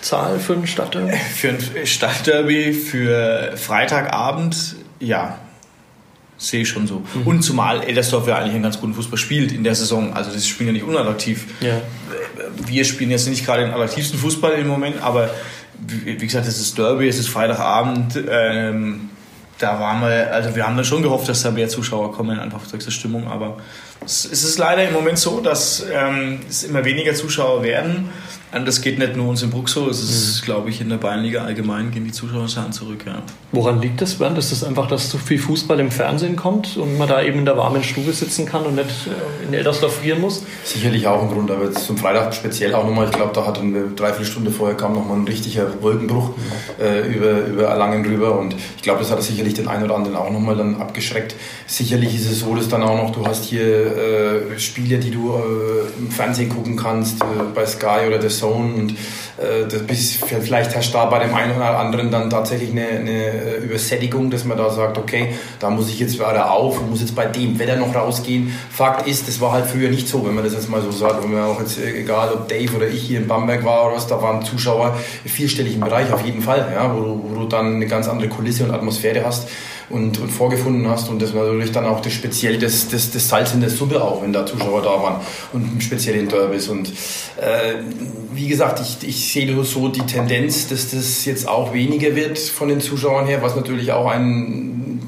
Zahl 0.02 0.40
für 0.40 0.54
ein 0.54 0.68
Stadtderby? 0.68 1.18
Für 1.36 1.50
ein 1.50 1.86
Stadtderby, 1.86 2.74
für 2.74 3.54
Freitagabend, 3.58 4.76
ja 5.00 5.40
sehe 6.38 6.62
ich 6.62 6.70
schon 6.70 6.88
so. 6.88 7.02
Mhm. 7.14 7.28
Und 7.28 7.42
zumal 7.42 7.84
Eldersdorf 7.84 8.28
ja 8.28 8.38
eigentlich 8.38 8.54
einen 8.54 8.64
ganz 8.64 8.80
guten 8.80 8.94
Fußball 8.94 9.18
spielt 9.18 9.52
in 9.52 9.64
der 9.64 9.76
Saison. 9.76 10.14
Also 10.14 10.32
das 10.32 10.48
Spiel 10.48 10.68
ja 10.68 10.74
nicht 10.74 10.84
unattraktiv. 10.84 11.46
Ja. 11.62 11.82
Wir 12.66 12.86
spielen 12.86 13.12
jetzt 13.12 13.28
nicht 13.28 13.46
gerade 13.46 13.64
den 13.64 13.72
attraktivsten 13.72 14.20
Fußball 14.20 14.54
im 14.54 14.68
Moment, 14.68 15.02
aber 15.02 15.32
wie 15.80 16.16
gesagt, 16.16 16.48
es 16.48 16.60
ist 16.60 16.78
Derby, 16.78 17.08
es 17.08 17.20
ist 17.20 17.30
Freitagabend. 17.30 18.20
Ähm, 18.30 19.10
da 19.60 19.80
waren 19.80 20.02
wir, 20.02 20.32
also 20.32 20.56
wir 20.56 20.66
haben 20.66 20.76
dann 20.76 20.86
schon 20.86 21.02
gehofft, 21.02 21.28
dass 21.28 21.42
da 21.42 21.52
mehr 21.52 21.70
Zuschauer 21.70 22.14
kommen, 22.14 22.40
einfach 22.40 22.66
durch 22.68 22.86
die 22.86 22.92
Stimmung. 22.92 23.28
Aber 23.28 23.58
es 24.08 24.44
ist 24.44 24.58
leider 24.58 24.88
im 24.88 24.94
Moment 24.94 25.20
so, 25.20 25.42
dass 25.42 25.86
ähm, 25.92 26.40
es 26.50 26.64
immer 26.64 26.86
weniger 26.86 27.14
Zuschauer 27.14 27.64
werden. 27.64 28.10
Und 28.54 28.66
das 28.66 28.82
geht 28.82 28.98
nicht 28.98 29.18
nur 29.18 29.28
uns 29.28 29.44
in 29.44 29.50
Bruck 29.50 29.68
so, 29.68 29.90
es 29.90 30.02
ist, 30.02 30.42
mhm. 30.42 30.46
glaube 30.46 30.70
ich, 30.70 30.80
in 30.80 30.88
der 30.88 30.98
Bayernliga 30.98 31.44
allgemein 31.44 31.92
gehen 31.92 32.06
die 32.06 32.14
Zuschauerzahlen 32.14 32.72
zurück. 32.72 33.04
Ja. 33.06 33.22
Woran 33.52 33.82
liegt 33.82 34.02
das, 34.02 34.16
Bernd? 34.16 34.38
Ist 34.38 34.54
das 34.54 34.64
einfach, 34.64 34.88
dass 34.88 35.10
zu 35.10 35.18
viel 35.18 35.38
Fußball 35.38 35.80
im 35.82 35.92
Fernsehen 35.92 36.38
kommt 36.38 36.78
und 36.78 36.98
man 36.98 37.10
da 37.10 37.22
eben 37.22 37.40
in 37.40 37.46
der 37.46 37.58
warmen 37.58 37.84
Stube 37.84 38.14
sitzen 38.14 38.46
kann 38.46 38.64
und 38.64 38.76
nicht 38.76 38.88
äh, 38.88 39.46
in 39.46 39.54
Eldersdorf 39.54 39.98
frieren 39.98 40.22
muss? 40.22 40.44
Sicherlich 40.64 41.06
auch 41.08 41.24
ein 41.24 41.30
Grund, 41.30 41.52
aber 41.52 41.66
jetzt 41.66 41.86
zum 41.86 41.98
Freitag 41.98 42.34
speziell 42.34 42.74
auch 42.74 42.86
nochmal. 42.86 43.08
Ich 43.08 43.12
glaube, 43.12 43.32
da 43.34 43.46
hat 43.46 43.60
eine 43.60 43.90
Dreiviertelstunde 43.90 44.50
vorher 44.50 44.78
kam 44.78 44.94
nochmal 44.94 45.18
ein 45.18 45.28
richtiger 45.28 45.82
Wolkenbruch 45.82 46.30
mhm. 46.30 46.84
äh, 46.84 47.02
über, 47.02 47.46
über 47.48 47.64
Erlangen 47.66 48.06
rüber 48.06 48.40
und 48.40 48.56
ich 48.78 48.82
glaube, 48.82 49.00
das 49.00 49.12
hat 49.12 49.22
sicherlich 49.24 49.56
den 49.56 49.68
einen 49.68 49.84
oder 49.84 49.96
anderen 49.96 50.16
auch 50.16 50.32
nochmal 50.32 50.56
dann 50.56 50.80
abgeschreckt. 50.80 51.36
Sicherlich 51.66 52.16
ist 52.16 52.32
es 52.32 52.40
so, 52.40 52.56
dass 52.56 52.70
dann 52.70 52.82
auch 52.82 52.96
noch, 52.96 53.12
du 53.12 53.26
hast 53.26 53.44
hier 53.44 53.98
äh, 53.98 54.60
Spiele, 54.60 55.00
die 55.00 55.12
du 55.12 55.34
äh, 55.34 56.00
im 56.00 56.12
Fernsehen 56.12 56.48
gucken 56.48 56.78
kannst, 56.78 57.22
äh, 57.22 57.26
bei 57.54 57.66
Sky 57.66 58.08
oder 58.08 58.20
das 58.20 58.37
Zone 58.38 58.74
und 58.74 58.92
äh, 59.38 59.68
das 59.70 59.84
bis, 59.84 60.16
vielleicht 60.16 60.76
du 60.76 60.94
da 60.94 61.06
bei 61.06 61.20
dem 61.20 61.34
einen 61.34 61.56
oder 61.56 61.78
anderen 61.78 62.12
dann 62.12 62.30
tatsächlich 62.30 62.72
eine, 62.72 62.88
eine 62.88 63.12
äh, 63.12 63.58
Übersättigung, 63.58 64.30
dass 64.30 64.46
man 64.46 64.58
da 64.58 64.70
sagt, 64.70 64.98
okay, 64.98 65.30
da 65.60 65.70
muss 65.70 65.90
ich 65.90 66.00
jetzt 66.00 66.16
wieder 66.16 66.52
auf 66.52 66.80
und 66.80 66.90
muss 66.90 67.02
jetzt 67.02 67.16
bei 67.16 67.26
dem 67.26 67.58
Wetter 67.60 67.76
noch 67.76 67.94
rausgehen. 67.94 68.54
Fakt 68.70 69.08
ist, 69.08 69.28
das 69.28 69.40
war 69.42 69.52
halt 69.52 69.66
früher 69.66 69.90
nicht 69.90 70.08
so, 70.08 70.26
wenn 70.26 70.36
man 70.36 70.44
das 70.44 70.54
jetzt 70.54 70.70
mal 70.70 70.82
so 70.82 70.92
sagt, 70.92 71.24
wenn 71.24 71.38
auch 71.40 71.60
jetzt, 71.60 71.80
äh, 71.80 72.02
egal 72.02 72.32
ob 72.34 72.48
Dave 72.48 72.76
oder 72.76 72.88
ich 72.88 73.04
hier 73.04 73.20
in 73.20 73.28
Bamberg 73.28 73.64
war 73.64 73.88
oder 73.88 73.96
was, 73.96 74.08
da 74.08 74.22
waren 74.22 74.44
Zuschauer 74.44 74.98
im 75.24 75.30
vierstelligen 75.30 75.80
Bereich 75.80 76.12
auf 76.12 76.26
jeden 76.26 76.42
Fall, 76.42 76.72
ja, 76.74 76.94
wo, 76.94 77.22
wo 77.24 77.42
du 77.42 77.48
dann 77.48 77.76
eine 77.76 77.88
ganz 77.88 78.08
andere 78.08 78.30
Kulisse 78.30 78.64
und 78.64 78.72
Atmosphäre 78.72 79.26
hast 79.26 79.50
und, 79.90 80.20
und 80.20 80.30
vorgefunden 80.30 80.88
hast. 80.88 81.10
Und 81.10 81.22
das 81.22 81.34
war 81.34 81.46
natürlich 81.46 81.72
dann 81.72 81.86
auch 81.86 82.02
das 82.02 82.14
speziell 82.14 82.58
das, 82.58 82.90
das, 82.90 83.12
das 83.12 83.28
Salz 83.28 83.54
in 83.54 83.62
der 83.62 83.70
Suppe 83.70 84.02
auch, 84.04 84.22
wenn 84.22 84.34
da 84.34 84.46
Zuschauer 84.46 84.82
da 84.82 85.02
waren 85.02 85.22
und 85.54 85.82
speziell 85.82 86.16
in 86.16 86.28
Derbys. 86.28 86.68
Und 86.68 86.90
äh, 87.38 87.76
wie 88.34 88.48
gesagt, 88.48 88.82
ich, 88.82 89.08
ich 89.08 89.32
sehe 89.32 89.64
so 89.64 89.88
die 89.88 90.02
Tendenz, 90.02 90.68
dass 90.68 90.92
das 90.92 91.26
jetzt 91.26 91.48
auch 91.48 91.74
weniger 91.74 92.16
wird 92.16 92.38
von 92.38 92.68
den 92.68 92.82
Zuschauern 92.82 93.26
her, 93.26 93.42
was 93.42 93.56
natürlich 93.56 93.92
auch 93.92 94.08
ein 94.08 95.07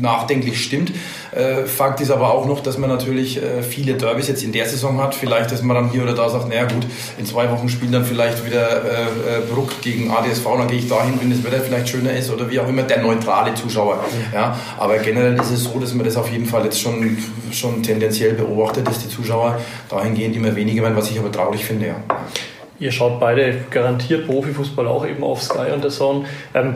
nachdenklich 0.00 0.62
stimmt. 0.62 0.92
Äh, 1.32 1.64
Fakt 1.64 2.00
ist 2.00 2.10
aber 2.10 2.32
auch 2.32 2.46
noch, 2.46 2.60
dass 2.60 2.78
man 2.78 2.90
natürlich 2.90 3.42
äh, 3.42 3.62
viele 3.62 3.94
Derbys 3.94 4.28
jetzt 4.28 4.42
in 4.42 4.52
der 4.52 4.66
Saison 4.66 5.00
hat. 5.00 5.14
Vielleicht, 5.14 5.52
dass 5.52 5.62
man 5.62 5.76
dann 5.76 5.90
hier 5.90 6.02
oder 6.02 6.14
da 6.14 6.28
sagt, 6.28 6.48
naja 6.48 6.64
gut, 6.64 6.86
in 7.18 7.26
zwei 7.26 7.50
Wochen 7.50 7.68
spielen 7.68 7.92
dann 7.92 8.04
vielleicht 8.04 8.44
wieder 8.44 8.84
äh, 8.84 9.40
Bruck 9.52 9.80
gegen 9.82 10.10
ADSV, 10.10 10.44
dann 10.44 10.68
gehe 10.68 10.78
ich 10.78 10.88
dahin, 10.88 11.20
wenn 11.20 11.30
das 11.30 11.44
Wetter 11.44 11.60
vielleicht 11.60 11.88
schöner 11.88 12.12
ist 12.12 12.30
oder 12.30 12.50
wie 12.50 12.58
auch 12.58 12.68
immer, 12.68 12.82
der 12.82 13.02
neutrale 13.02 13.54
Zuschauer. 13.54 14.04
Ja, 14.32 14.56
aber 14.78 14.98
generell 14.98 15.34
ist 15.38 15.50
es 15.50 15.64
so, 15.64 15.78
dass 15.78 15.94
man 15.94 16.04
das 16.04 16.16
auf 16.16 16.30
jeden 16.30 16.46
Fall 16.46 16.64
jetzt 16.64 16.80
schon, 16.80 17.18
schon 17.52 17.82
tendenziell 17.82 18.34
beobachtet, 18.34 18.86
dass 18.86 18.98
die 19.00 19.08
Zuschauer 19.08 19.60
dahingehend 19.88 20.36
immer 20.36 20.54
weniger 20.54 20.82
werden, 20.82 20.96
was 20.96 21.10
ich 21.10 21.18
aber 21.18 21.30
traurig 21.30 21.64
finde. 21.64 21.86
Ja. 21.88 21.96
Ihr 22.78 22.92
schaut 22.92 23.20
beide 23.20 23.64
garantiert 23.70 24.26
Profifußball 24.26 24.86
auch 24.88 25.06
eben 25.06 25.22
auf 25.22 25.42
Sky 25.42 25.70
und 25.74 25.84
der 25.84 25.90
Zone. 25.90 26.24
Ähm, 26.54 26.74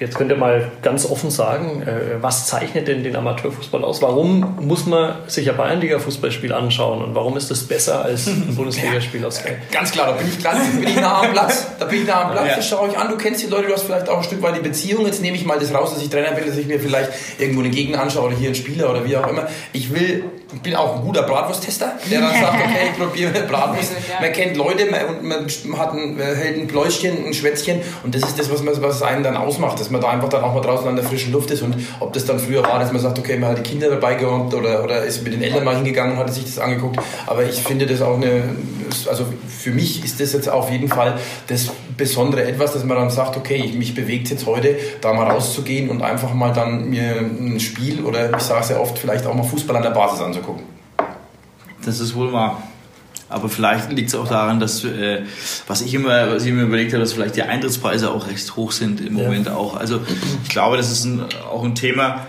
Jetzt 0.00 0.16
könnt 0.16 0.30
ihr 0.30 0.36
mal 0.36 0.72
ganz 0.82 1.08
offen 1.08 1.30
sagen, 1.30 1.82
äh, 1.82 2.22
was 2.22 2.46
zeichnet 2.46 2.88
denn 2.88 3.04
den 3.04 3.14
Amateurfußball 3.14 3.84
aus? 3.84 4.02
Warum 4.02 4.56
muss 4.60 4.86
man 4.86 5.16
sich 5.28 5.48
ein 5.48 5.56
Bayernliga-Fußballspiel 5.56 6.52
anschauen 6.52 7.02
und 7.02 7.14
warum 7.14 7.36
ist 7.36 7.50
das 7.50 7.62
besser 7.64 8.04
als 8.04 8.26
ein 8.26 8.54
Bundesligaspiel 8.56 9.24
aus 9.24 9.36
Sky? 9.36 9.52
Ganz 9.70 9.92
klar, 9.92 10.08
da 10.08 10.12
bin 10.12 10.26
ich, 10.26 10.42
ganz, 10.42 10.68
bin 10.72 10.88
ich 10.88 11.00
nah 11.00 11.22
am 11.22 11.32
Platz. 11.32 11.66
Da 11.78 11.84
bin 11.84 12.00
ich 12.00 12.06
nah 12.06 12.24
am 12.24 12.32
Platz, 12.32 12.48
ja. 12.48 12.56
das 12.56 12.68
schaue 12.68 12.88
ich 12.88 12.98
an. 12.98 13.08
Du 13.08 13.16
kennst 13.16 13.42
die 13.42 13.46
Leute, 13.46 13.68
du 13.68 13.72
hast 13.72 13.84
vielleicht 13.84 14.08
auch 14.08 14.18
ein 14.18 14.24
Stück 14.24 14.42
weit 14.42 14.56
die 14.56 14.62
Beziehung. 14.62 15.06
Jetzt 15.06 15.22
nehme 15.22 15.36
ich 15.36 15.44
mal 15.44 15.58
das 15.58 15.72
raus, 15.72 15.94
dass 15.94 16.02
ich 16.02 16.10
Trainer 16.10 16.32
bin, 16.32 16.46
dass 16.46 16.56
ich 16.56 16.66
mir 16.66 16.80
vielleicht 16.80 17.10
irgendwo 17.38 17.60
einen 17.60 17.70
Gegner 17.70 18.00
anschaue 18.00 18.26
oder 18.26 18.36
hier 18.36 18.48
einen 18.48 18.56
Spieler 18.56 18.90
oder 18.90 19.04
wie 19.04 19.16
auch 19.16 19.28
immer. 19.28 19.46
Ich 19.72 19.94
will 19.94 20.24
ich 20.54 20.60
bin 20.60 20.74
auch 20.76 20.96
ein 20.96 21.02
guter 21.02 21.22
Bratwursttester, 21.22 21.92
der 22.10 22.20
dann 22.20 22.32
sagt, 22.32 22.54
okay, 22.64 22.90
ich 22.90 22.98
probiere 22.98 23.30
Bratwurst. 23.42 23.92
Man 24.20 24.32
kennt 24.32 24.56
Leute 24.56 24.86
man, 24.90 25.46
man 25.64 25.78
hat 25.78 25.92
ein, 25.92 26.18
hält 26.18 26.58
ein 26.58 26.66
Pläuschchen, 26.66 27.26
ein 27.26 27.34
Schwätzchen 27.34 27.80
und 28.02 28.14
das 28.14 28.22
ist 28.22 28.38
das, 28.38 28.50
was, 28.50 28.62
man, 28.62 28.80
was 28.80 29.02
einen 29.02 29.22
dann 29.22 29.36
ausmacht, 29.36 29.80
dass 29.80 29.90
man 29.90 30.00
da 30.00 30.08
einfach 30.08 30.28
dann 30.28 30.44
auch 30.44 30.54
mal 30.54 30.60
draußen 30.60 30.86
an 30.86 30.96
der 30.96 31.04
frischen 31.04 31.32
Luft 31.32 31.50
ist 31.50 31.62
und 31.62 31.76
ob 32.00 32.12
das 32.12 32.24
dann 32.24 32.38
früher 32.38 32.62
war, 32.62 32.78
dass 32.78 32.92
man 32.92 33.00
sagt, 33.00 33.18
okay, 33.18 33.36
man 33.36 33.50
hat 33.50 33.58
die 33.58 33.62
Kinder 33.62 33.90
dabei 33.90 34.14
gehabt 34.14 34.54
oder, 34.54 34.84
oder 34.84 35.02
ist 35.04 35.24
mit 35.24 35.32
den 35.32 35.42
Eltern 35.42 35.64
mal 35.64 35.76
hingegangen 35.76 36.12
und 36.12 36.18
hat 36.18 36.32
sich 36.32 36.44
das 36.44 36.58
angeguckt, 36.58 36.98
aber 37.26 37.44
ich 37.44 37.62
finde 37.62 37.86
das 37.86 38.00
auch 38.00 38.16
eine, 38.16 38.42
also 39.08 39.26
für 39.48 39.70
mich 39.70 40.04
ist 40.04 40.20
das 40.20 40.32
jetzt 40.32 40.48
auf 40.48 40.70
jeden 40.70 40.88
Fall 40.88 41.18
das 41.48 41.70
Besondere 41.96 42.44
etwas, 42.44 42.72
dass 42.72 42.84
man 42.84 42.96
dann 42.96 43.10
sagt, 43.10 43.36
okay, 43.36 43.72
mich 43.76 43.94
bewegt 43.94 44.28
jetzt 44.28 44.46
heute, 44.46 44.76
da 45.00 45.12
mal 45.12 45.30
rauszugehen 45.30 45.88
und 45.88 46.02
einfach 46.02 46.34
mal 46.34 46.52
dann 46.52 46.88
mir 46.90 47.16
ein 47.18 47.60
Spiel 47.60 48.04
oder 48.04 48.36
ich 48.36 48.42
sage 48.42 48.60
es 48.62 48.68
ja 48.70 48.78
oft, 48.78 48.98
vielleicht 48.98 49.26
auch 49.26 49.34
mal 49.34 49.44
Fußball 49.44 49.76
an 49.76 49.82
der 49.82 49.90
Basis 49.90 50.20
anzugucken. 50.44 50.64
Das 51.84 52.00
ist 52.00 52.14
wohl 52.14 52.32
wahr. 52.32 52.62
Aber 53.28 53.48
vielleicht 53.48 53.90
liegt 53.92 54.10
es 54.10 54.14
auch 54.14 54.28
daran, 54.28 54.60
dass, 54.60 54.84
äh, 54.84 55.22
was 55.66 55.80
ich 55.80 55.94
immer, 55.94 56.30
was 56.30 56.44
ich 56.44 56.50
immer 56.50 56.62
überlegt 56.62 56.92
habe, 56.92 57.00
dass 57.00 57.14
vielleicht 57.14 57.36
die 57.36 57.42
Eintrittspreise 57.42 58.10
auch 58.10 58.28
recht 58.28 58.54
hoch 58.54 58.70
sind 58.70 59.00
im 59.00 59.16
ja. 59.18 59.24
Moment 59.24 59.48
auch. 59.48 59.76
Also 59.76 60.00
ich 60.42 60.50
glaube, 60.50 60.76
das 60.76 60.90
ist 60.90 61.04
ein, 61.04 61.24
auch 61.50 61.64
ein 61.64 61.74
Thema, 61.74 62.26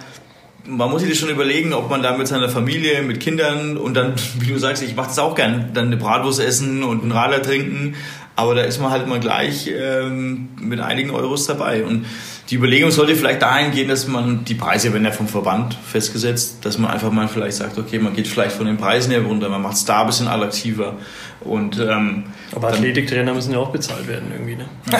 man 0.67 0.89
muss 0.89 1.03
sich 1.03 1.19
schon 1.19 1.29
überlegen, 1.29 1.73
ob 1.73 1.91
man 1.91 2.01
da 2.01 2.17
mit 2.17 2.27
seiner 2.27 2.49
Familie, 2.49 3.03
mit 3.03 3.19
Kindern 3.19 3.77
und 3.77 3.93
dann, 3.93 4.15
wie 4.39 4.47
du 4.47 4.57
sagst, 4.57 4.81
ich 4.81 4.95
mache 4.95 5.07
das 5.07 5.19
auch 5.19 5.35
gern, 5.35 5.71
dann 5.73 5.87
eine 5.87 5.97
Bratwurst 5.97 6.39
essen 6.39 6.83
und 6.83 7.03
einen 7.03 7.11
Radler 7.11 7.41
trinken, 7.41 7.95
aber 8.35 8.55
da 8.55 8.61
ist 8.61 8.81
man 8.81 8.89
halt 8.89 9.07
mal 9.07 9.19
gleich 9.19 9.69
ähm, 9.71 10.49
mit 10.59 10.79
einigen 10.79 11.11
Euros 11.11 11.45
dabei. 11.45 11.85
Und 11.85 12.05
die 12.49 12.55
Überlegung 12.55 12.91
sollte 12.91 13.15
vielleicht 13.15 13.41
dahin 13.41 13.71
gehen, 13.71 13.87
dass 13.87 14.07
man 14.07 14.45
die 14.45 14.53
Preise 14.53 14.93
werden 14.93 15.03
ja 15.03 15.11
vom 15.11 15.27
Verband 15.27 15.75
festgesetzt, 15.83 16.57
dass 16.61 16.77
man 16.77 16.91
einfach 16.91 17.11
mal 17.11 17.27
vielleicht 17.27 17.57
sagt, 17.57 17.79
okay, 17.79 17.97
man 17.97 18.13
geht 18.13 18.27
vielleicht 18.27 18.55
von 18.55 18.67
den 18.67 18.77
Preisen 18.77 19.11
her 19.11 19.21
runter, 19.21 19.49
man 19.49 19.63
macht 19.63 19.77
es 19.77 19.85
da 19.85 20.01
ein 20.01 20.07
bisschen 20.07 20.27
attraktiver. 20.27 20.97
Und, 21.41 21.79
ähm, 21.79 22.25
aber 22.55 22.69
Athletiktrainer 22.69 23.33
müssen 23.33 23.51
ja 23.51 23.59
auch 23.59 23.71
bezahlt 23.71 24.07
werden 24.07 24.31
irgendwie, 24.31 24.55
ne? 24.55 24.65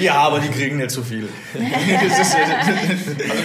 ja, 0.00 0.14
aber 0.14 0.40
die 0.40 0.48
kriegen 0.48 0.78
nicht 0.78 0.90
so 0.90 1.02
viel. 1.02 1.28
also 1.54 1.64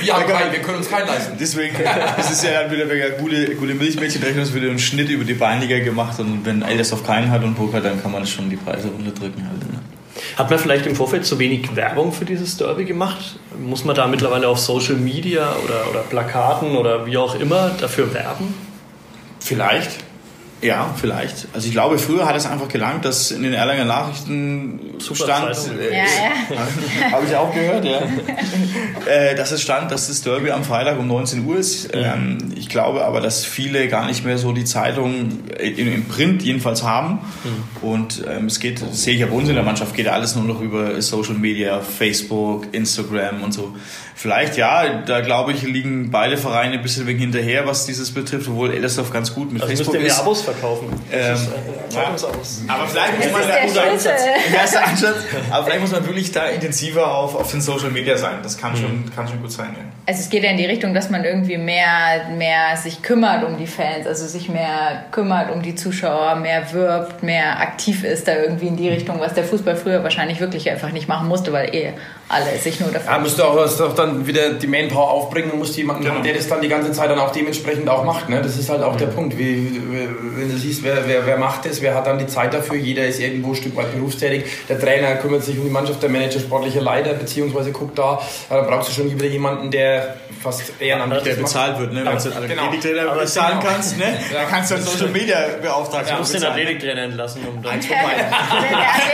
wir, 0.01 0.13
haben 0.13 0.27
kein, 0.27 0.51
wir 0.51 0.59
können 0.59 0.77
uns 0.77 0.89
keinen 0.89 1.07
leisten. 1.07 1.37
Deswegen, 1.39 1.75
es 2.17 2.31
ist 2.31 2.43
ja 2.43 2.63
dann 2.63 2.71
wieder 2.71 2.83
eine 2.83 3.11
gute, 3.19 3.55
gute 3.55 3.75
Milchmädchenrechnung, 3.75 4.43
es 4.43 4.53
wird 4.53 4.69
ein 4.69 4.79
Schnitt 4.79 5.09
über 5.09 5.23
die 5.23 5.33
Beinliga 5.35 5.79
gemacht 5.79 6.19
und 6.19 6.45
wenn 6.45 6.63
Eldersdorf 6.63 7.05
keinen 7.05 7.29
hat 7.29 7.43
und 7.43 7.55
Poker, 7.55 7.79
dann 7.79 8.01
kann 8.01 8.11
man 8.11 8.25
schon 8.25 8.49
die 8.49 8.57
Preise 8.57 8.87
runterdrücken 8.87 9.47
halt. 9.47 9.71
Ne? 9.71 9.79
Hat 10.37 10.49
man 10.49 10.59
vielleicht 10.59 10.85
im 10.85 10.95
Vorfeld 10.95 11.25
zu 11.25 11.39
wenig 11.39 11.75
Werbung 11.75 12.11
für 12.11 12.25
dieses 12.25 12.57
Derby 12.57 12.83
gemacht? 12.83 13.39
Muss 13.57 13.85
man 13.85 13.95
da 13.95 14.05
mittlerweile 14.05 14.49
auf 14.49 14.59
Social 14.59 14.95
Media 14.95 15.55
oder, 15.63 15.89
oder 15.89 16.01
Plakaten 16.01 16.75
oder 16.75 17.05
wie 17.05 17.17
auch 17.17 17.35
immer 17.35 17.71
dafür 17.79 18.13
werben? 18.13 18.53
Vielleicht. 19.39 20.03
Ja, 20.61 20.95
vielleicht. 20.99 21.47
Also 21.53 21.67
ich 21.67 21.73
glaube, 21.73 21.99
früher 21.99 22.25
hat 22.25 22.35
es 22.35 22.45
einfach 22.45 22.67
gelangt, 22.69 23.05
dass 23.05 23.31
in 23.31 23.43
den 23.43 23.53
Erlanger 23.53 23.85
Nachrichten 23.85 24.79
Super 24.99 25.25
stand, 25.25 25.79
äh, 25.79 25.91
ja, 25.91 26.03
ja. 26.49 27.11
habe 27.11 27.25
ich 27.25 27.35
auch 27.35 27.53
gehört, 27.53 27.85
ja, 27.85 28.01
äh, 29.05 29.35
dass 29.35 29.51
es 29.51 29.61
stand, 29.61 29.91
dass 29.91 30.07
das 30.07 30.21
Derby 30.21 30.51
am 30.51 30.63
Freitag 30.63 30.97
um 30.97 31.07
19 31.07 31.45
Uhr 31.45 31.57
ist. 31.57 31.89
Ähm, 31.93 32.53
ich 32.55 32.69
glaube 32.69 33.03
aber, 33.03 33.19
dass 33.19 33.45
viele 33.45 33.87
gar 33.89 34.07
nicht 34.07 34.25
mehr 34.25 34.37
so 34.37 34.53
die 34.53 34.63
Zeitung 34.63 35.43
im 35.59 36.05
Print 36.05 36.41
jedenfalls 36.41 36.83
haben. 36.83 37.19
Mhm. 37.43 37.87
Und 37.87 38.23
ähm, 38.27 38.45
es 38.45 38.59
geht, 38.59 38.81
das 38.81 39.03
sehe 39.03 39.13
ich 39.13 39.19
ja 39.19 39.27
bei 39.27 39.35
uns 39.35 39.49
in 39.49 39.55
der 39.55 39.63
Mannschaft, 39.63 39.93
geht 39.93 40.07
alles 40.07 40.35
nur 40.35 40.45
noch 40.45 40.61
über 40.61 41.01
Social 41.01 41.35
Media, 41.35 41.81
Facebook, 41.81 42.67
Instagram 42.71 43.43
und 43.43 43.53
so. 43.53 43.75
Vielleicht 44.17 44.55
ja, 44.55 45.01
da 45.01 45.19
glaube 45.19 45.51
ich, 45.51 45.63
liegen 45.63 46.09
beide 46.09 46.37
Vereine 46.37 46.75
ein 46.75 46.81
bisschen 46.81 47.05
wegen 47.05 47.19
hinterher, 47.19 47.67
was 47.67 47.85
dieses 47.85 48.13
betrifft, 48.13 48.47
obwohl 48.47 48.73
Ellersdorf 48.73 49.11
ganz 49.11 49.35
gut 49.35 49.51
mit 49.51 49.61
also 49.61 49.75
Facebook 49.75 50.01
ist. 50.01 50.19
Abos 50.19 50.41
verkaufen. 50.41 50.87
Ähm, 51.11 51.37
ja. 51.93 52.03
Aber 52.69 52.87
vielleicht 52.87 53.17
muss 53.17 53.31
man 53.33 53.41
da 53.41 53.65
guter 53.67 53.91
Ansatz. 53.91 54.21
Erster 54.53 54.87
Ansatz. 54.87 55.15
Aber 55.51 55.65
vielleicht 55.65 55.81
muss 55.81 55.91
man 55.91 56.05
wirklich 56.05 56.31
da 56.31 56.45
intensiver 56.45 57.13
auf, 57.13 57.35
auf 57.35 57.51
den 57.51 57.59
Social 57.59 57.91
Media 57.91 58.17
sein. 58.17 58.37
Das 58.41 58.57
kann, 58.57 58.71
mhm. 58.71 58.77
schon, 58.77 59.11
kann 59.13 59.27
schon 59.27 59.41
gut 59.41 59.51
sein. 59.51 59.75
Ja. 59.77 59.83
Also 60.05 60.21
es 60.21 60.29
geht 60.29 60.43
ja 60.43 60.51
in 60.51 60.57
die 60.57 60.65
Richtung, 60.65 60.93
dass 60.93 61.09
man 61.09 61.25
irgendwie 61.25 61.57
mehr, 61.57 62.29
mehr 62.37 62.77
sich 62.77 63.01
kümmert 63.01 63.43
um 63.43 63.57
die 63.57 63.67
Fans, 63.67 64.07
also 64.07 64.27
sich 64.27 64.47
mehr 64.47 65.07
kümmert 65.11 65.51
um 65.51 65.61
die 65.61 65.75
Zuschauer, 65.75 66.37
mehr 66.37 66.71
wirbt, 66.71 67.21
mehr 67.21 67.59
aktiv 67.59 68.05
ist 68.05 68.29
da 68.29 68.35
irgendwie 68.37 68.67
in 68.67 68.77
die 68.77 68.87
Richtung, 68.87 69.19
was 69.19 69.33
der 69.33 69.43
Fußball 69.43 69.75
früher 69.75 70.03
wahrscheinlich 70.03 70.39
wirklich 70.39 70.69
einfach 70.69 70.91
nicht 70.91 71.09
machen 71.09 71.27
musste, 71.27 71.51
weil 71.51 71.75
eh 71.75 71.93
alle 72.29 72.57
sich 72.57 72.79
nur 72.79 72.91
dafür. 72.91 73.11
Ja, 73.11 73.19
müsste 73.19 73.45
auch, 73.45 73.57
auch 73.57 73.95
dann 73.95 74.04
wieder 74.27 74.53
die 74.53 74.67
Manpower 74.67 75.09
aufbringen 75.09 75.51
und 75.51 75.59
musst 75.59 75.75
jemanden 75.77 76.03
genau. 76.03 76.15
haben, 76.15 76.23
der 76.23 76.33
das 76.33 76.47
dann 76.47 76.61
die 76.61 76.67
ganze 76.67 76.91
Zeit 76.91 77.09
dann 77.09 77.19
auch 77.19 77.31
dementsprechend 77.31 77.89
auch 77.89 78.03
macht. 78.03 78.29
Ne? 78.29 78.41
Das 78.41 78.57
ist 78.57 78.69
halt 78.69 78.81
auch 78.81 78.93
mhm. 78.93 78.99
der 78.99 79.07
Punkt. 79.07 79.37
Wie, 79.37 79.81
wenn 80.37 80.49
du 80.49 80.57
siehst, 80.57 80.83
wer, 80.83 81.07
wer, 81.07 81.25
wer 81.25 81.37
macht 81.37 81.65
das, 81.65 81.81
wer 81.81 81.95
hat 81.95 82.07
dann 82.07 82.19
die 82.19 82.27
Zeit 82.27 82.53
dafür, 82.53 82.75
jeder 82.75 83.05
ist 83.05 83.19
irgendwo 83.19 83.49
ein 83.49 83.55
Stück 83.55 83.75
weit 83.75 83.93
berufstätig. 83.93 84.45
Der 84.69 84.79
Trainer 84.79 85.15
kümmert 85.15 85.43
sich 85.43 85.57
um 85.57 85.65
die 85.65 85.71
Mannschaft, 85.71 86.01
der 86.01 86.09
Manager 86.09 86.39
sportlicher 86.39 86.81
Leiter, 86.81 87.13
beziehungsweise 87.13 87.71
guckt 87.71 87.97
da. 87.97 88.21
Ja, 88.49 88.57
dann 88.57 88.67
brauchst 88.67 88.89
du 88.89 88.93
schon 88.93 89.11
wieder 89.11 89.25
jemanden, 89.25 89.71
der 89.71 90.17
fast 90.41 90.73
ehrenamtlich 90.79 91.23
der 91.23 91.41
bezahlt 91.41 91.79
wird. 91.79 91.93
Ne? 91.93 92.05
Wenn 92.05 92.17
du 92.17 92.37
einen 92.37 92.47
genau. 92.47 92.63
Athletiktrainer 92.65 93.15
bezahlen 93.15 93.59
genau. 93.59 93.71
kannst, 93.71 93.97
ne? 93.97 94.05
Ja. 94.31 94.41
dann 94.41 94.49
kannst 94.49 94.71
du 94.71 94.75
einen 94.75 94.83
Social 94.83 95.09
Media 95.09 95.37
beauftragen. 95.61 96.07
Du 96.09 96.17
musst 96.17 96.33
den 96.33 96.43
Athletiktrainer 96.43 97.01
entlassen. 97.03 97.41
Um 97.47 97.61
dann 97.61 97.73
Eins 97.73 97.85
von 97.87 97.95
beiden. 97.95 98.25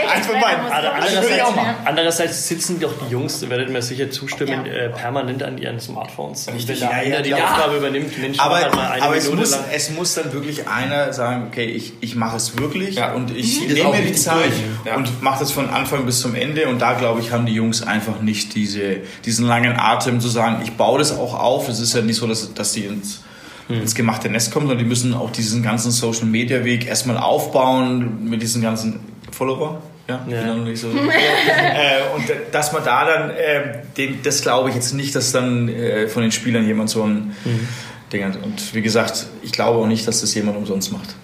Eins 0.08 0.26
von 0.26 0.40
beiden. 0.40 1.76
Andererseits 1.84 2.48
sitzen 2.48 2.80
doch 2.80 2.92
die 3.06 3.12
Jungs, 3.12 3.48
werdet 3.48 3.70
mir 3.70 3.82
sicher 3.82 4.10
zustimmen, 4.10 4.66
ja. 4.66 4.81
Äh, 4.82 4.88
permanent 4.88 5.42
an 5.42 5.58
ihren 5.58 5.80
Smartphones. 5.80 6.48
Und 6.48 6.68
wenn 6.68 6.80
da 6.80 6.86
ja, 6.86 6.90
einer 6.90 7.16
ja, 7.16 7.22
die 7.22 7.30
ja. 7.30 7.44
Aufgabe 7.44 7.76
übernimmt, 7.76 8.18
Mensch, 8.18 8.38
aber, 8.38 8.56
halt 8.56 8.74
mal 8.74 8.90
eine 8.90 9.02
aber 9.02 9.16
es, 9.16 9.30
muss, 9.30 9.50
lang. 9.50 9.64
es 9.72 9.90
muss 9.90 10.14
dann 10.14 10.32
wirklich 10.32 10.68
einer 10.68 11.12
sagen, 11.12 11.46
okay, 11.48 11.66
ich, 11.66 11.94
ich 12.00 12.16
mache 12.16 12.36
es 12.36 12.58
wirklich 12.58 12.98
und 13.14 13.36
ich 13.36 13.60
mhm. 13.60 13.74
nehme 13.74 13.90
mir 13.90 14.02
die 14.02 14.12
Zeit 14.12 14.52
und 14.96 15.22
mache 15.22 15.40
das 15.40 15.52
von 15.52 15.70
Anfang 15.70 16.06
bis 16.06 16.20
zum 16.20 16.34
Ende. 16.34 16.68
Und 16.68 16.80
da, 16.80 16.94
glaube 16.94 17.20
ich, 17.20 17.32
haben 17.32 17.46
die 17.46 17.54
Jungs 17.54 17.82
einfach 17.82 18.20
nicht 18.20 18.54
diese, 18.54 18.98
diesen 19.24 19.46
langen 19.46 19.78
Atem 19.78 20.20
zu 20.20 20.28
sagen, 20.28 20.60
ich 20.62 20.72
baue 20.72 20.98
das 20.98 21.16
auch 21.16 21.38
auf. 21.38 21.68
Es 21.68 21.80
ist 21.80 21.94
ja 21.94 22.02
nicht 22.02 22.16
so, 22.16 22.26
dass, 22.26 22.52
dass 22.54 22.72
die 22.72 22.84
ins 22.84 23.22
hm. 23.68 23.80
ins 23.80 23.94
gemachte 23.94 24.28
Nest 24.28 24.52
kommen, 24.52 24.66
sondern 24.66 24.84
die 24.84 24.88
müssen 24.88 25.14
auch 25.14 25.30
diesen 25.30 25.62
ganzen 25.62 25.90
Social 25.90 26.26
Media 26.26 26.64
Weg 26.64 26.86
erstmal 26.86 27.16
aufbauen 27.16 28.28
mit 28.28 28.42
diesen 28.42 28.62
ganzen 28.62 29.00
Follower. 29.30 29.80
Ja, 30.08 30.26
ja. 30.28 30.54
Nicht 30.54 30.80
so. 30.80 30.88
äh, 30.90 32.14
und 32.14 32.24
dass 32.50 32.72
man 32.72 32.84
da 32.84 33.04
dann, 33.04 33.30
äh, 33.30 33.78
den, 33.96 34.22
das 34.22 34.42
glaube 34.42 34.68
ich 34.68 34.74
jetzt 34.74 34.92
nicht, 34.92 35.14
dass 35.14 35.32
dann 35.32 35.68
äh, 35.68 36.08
von 36.08 36.22
den 36.22 36.32
Spielern 36.32 36.66
jemand 36.66 36.90
so 36.90 37.04
ein 37.04 37.34
mhm. 37.44 37.68
Ding 38.12 38.24
hat. 38.24 38.36
Und 38.42 38.74
wie 38.74 38.82
gesagt, 38.82 39.26
ich 39.42 39.52
glaube 39.52 39.78
auch 39.78 39.86
nicht, 39.86 40.06
dass 40.06 40.20
das 40.20 40.34
jemand 40.34 40.56
umsonst 40.56 40.92
macht. 40.92 41.14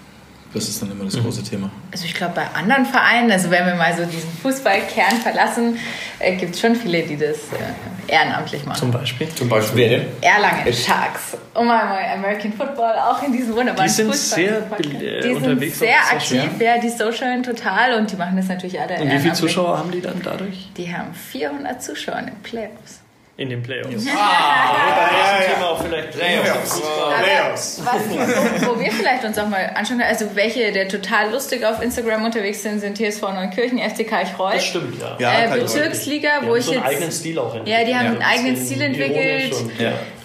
Das 0.53 0.67
ist 0.67 0.81
dann 0.81 0.91
immer 0.91 1.05
das 1.05 1.15
mhm. 1.15 1.23
große 1.23 1.43
Thema. 1.43 1.69
Also 1.91 2.05
ich 2.05 2.13
glaube, 2.13 2.33
bei 2.35 2.47
anderen 2.59 2.85
Vereinen, 2.85 3.31
also 3.31 3.51
wenn 3.51 3.65
wir 3.65 3.75
mal 3.75 3.95
so 3.95 4.03
diesen 4.05 4.31
Fußballkern 4.41 5.17
verlassen, 5.21 5.77
äh, 6.17 6.35
gibt 6.37 6.55
es 6.55 6.61
schon 6.61 6.75
viele, 6.75 7.03
die 7.03 7.17
das 7.17 7.37
äh, 7.37 8.11
ehrenamtlich 8.11 8.65
machen. 8.65 8.79
Zum 8.79 8.91
Beispiel? 8.91 9.29
Zum 9.29 9.47
Beispiel 9.47 9.77
wer 9.77 9.89
denn? 9.89 10.07
Erlangen 10.21 10.73
Sharks. 10.73 11.37
Um 11.53 11.67
mal 11.67 11.99
American 12.15 12.51
Football, 12.53 12.93
auch 12.95 13.21
in 13.21 13.31
diesem 13.31 13.55
wunderbaren 13.55 13.87
Die 13.87 13.93
sind 13.93 14.07
Fußball 14.07 14.39
sehr 14.39 15.01
äh, 15.01 15.21
Die 15.21 15.39
sind 15.39 15.75
sehr 15.75 15.99
aktiv, 16.11 16.49
ja, 16.59 16.77
die 16.79 16.89
socialen 16.89 17.43
total 17.43 17.99
und 17.99 18.11
die 18.11 18.15
machen 18.15 18.35
das 18.37 18.47
natürlich 18.47 18.79
alle 18.79 18.99
Und 18.99 19.11
wie 19.11 19.19
viele 19.19 19.33
Zuschauer 19.33 19.77
haben 19.77 19.91
die 19.91 20.01
dann 20.01 20.19
dadurch? 20.23 20.69
Die 20.75 20.91
haben 20.91 21.13
400 21.13 21.83
Zuschauer 21.83 22.19
in 22.19 22.25
den 22.27 22.41
Playoffs 22.41 22.98
in 23.39 23.49
den 23.49 23.63
Playoffs. 23.63 24.05
Ah, 24.07 24.11
ja, 24.11 25.11
ja, 25.17 25.41
ja. 25.41 25.53
Thema 25.53 25.69
auch 25.69 25.81
vielleicht 25.81 26.11
Playoffs. 26.11 26.81
Playoffs. 27.21 27.81
Was, 27.85 28.09
wo, 28.09 28.73
wo, 28.73 28.79
wir 28.81 28.91
vielleicht 28.91 29.23
uns 29.23 29.37
auch 29.37 29.47
mal 29.47 29.71
anschauen, 29.75 30.01
also 30.01 30.25
welche, 30.35 30.73
der 30.73 30.89
total 30.89 31.31
lustig 31.31 31.65
auf 31.65 31.81
Instagram 31.81 32.25
unterwegs 32.25 32.63
sind, 32.63 32.81
sind 32.81 32.97
TSV 32.97 33.21
Neunkirchen, 33.21 33.79
FC 33.79 34.05
Karlsruhe. 34.05 34.51
Das 34.55 34.65
stimmt, 34.65 35.01
ja. 35.01 35.15
ja 35.19 35.55
äh, 35.55 35.59
Bezirksliga, 35.59 36.41
wo 36.43 36.55
ich 36.55 36.65
so 36.65 36.73
jetzt... 36.73 36.83
einen 36.83 36.93
eigenen 36.93 37.11
Stil 37.13 37.39
auch 37.39 37.55
entwickelt. 37.55 37.79
Ja, 37.79 37.85
die 37.85 37.95
haben 37.95 38.07
einen 38.07 38.21
eigenen 38.21 38.57
Stil 38.57 38.81
entwickelt. 38.81 39.55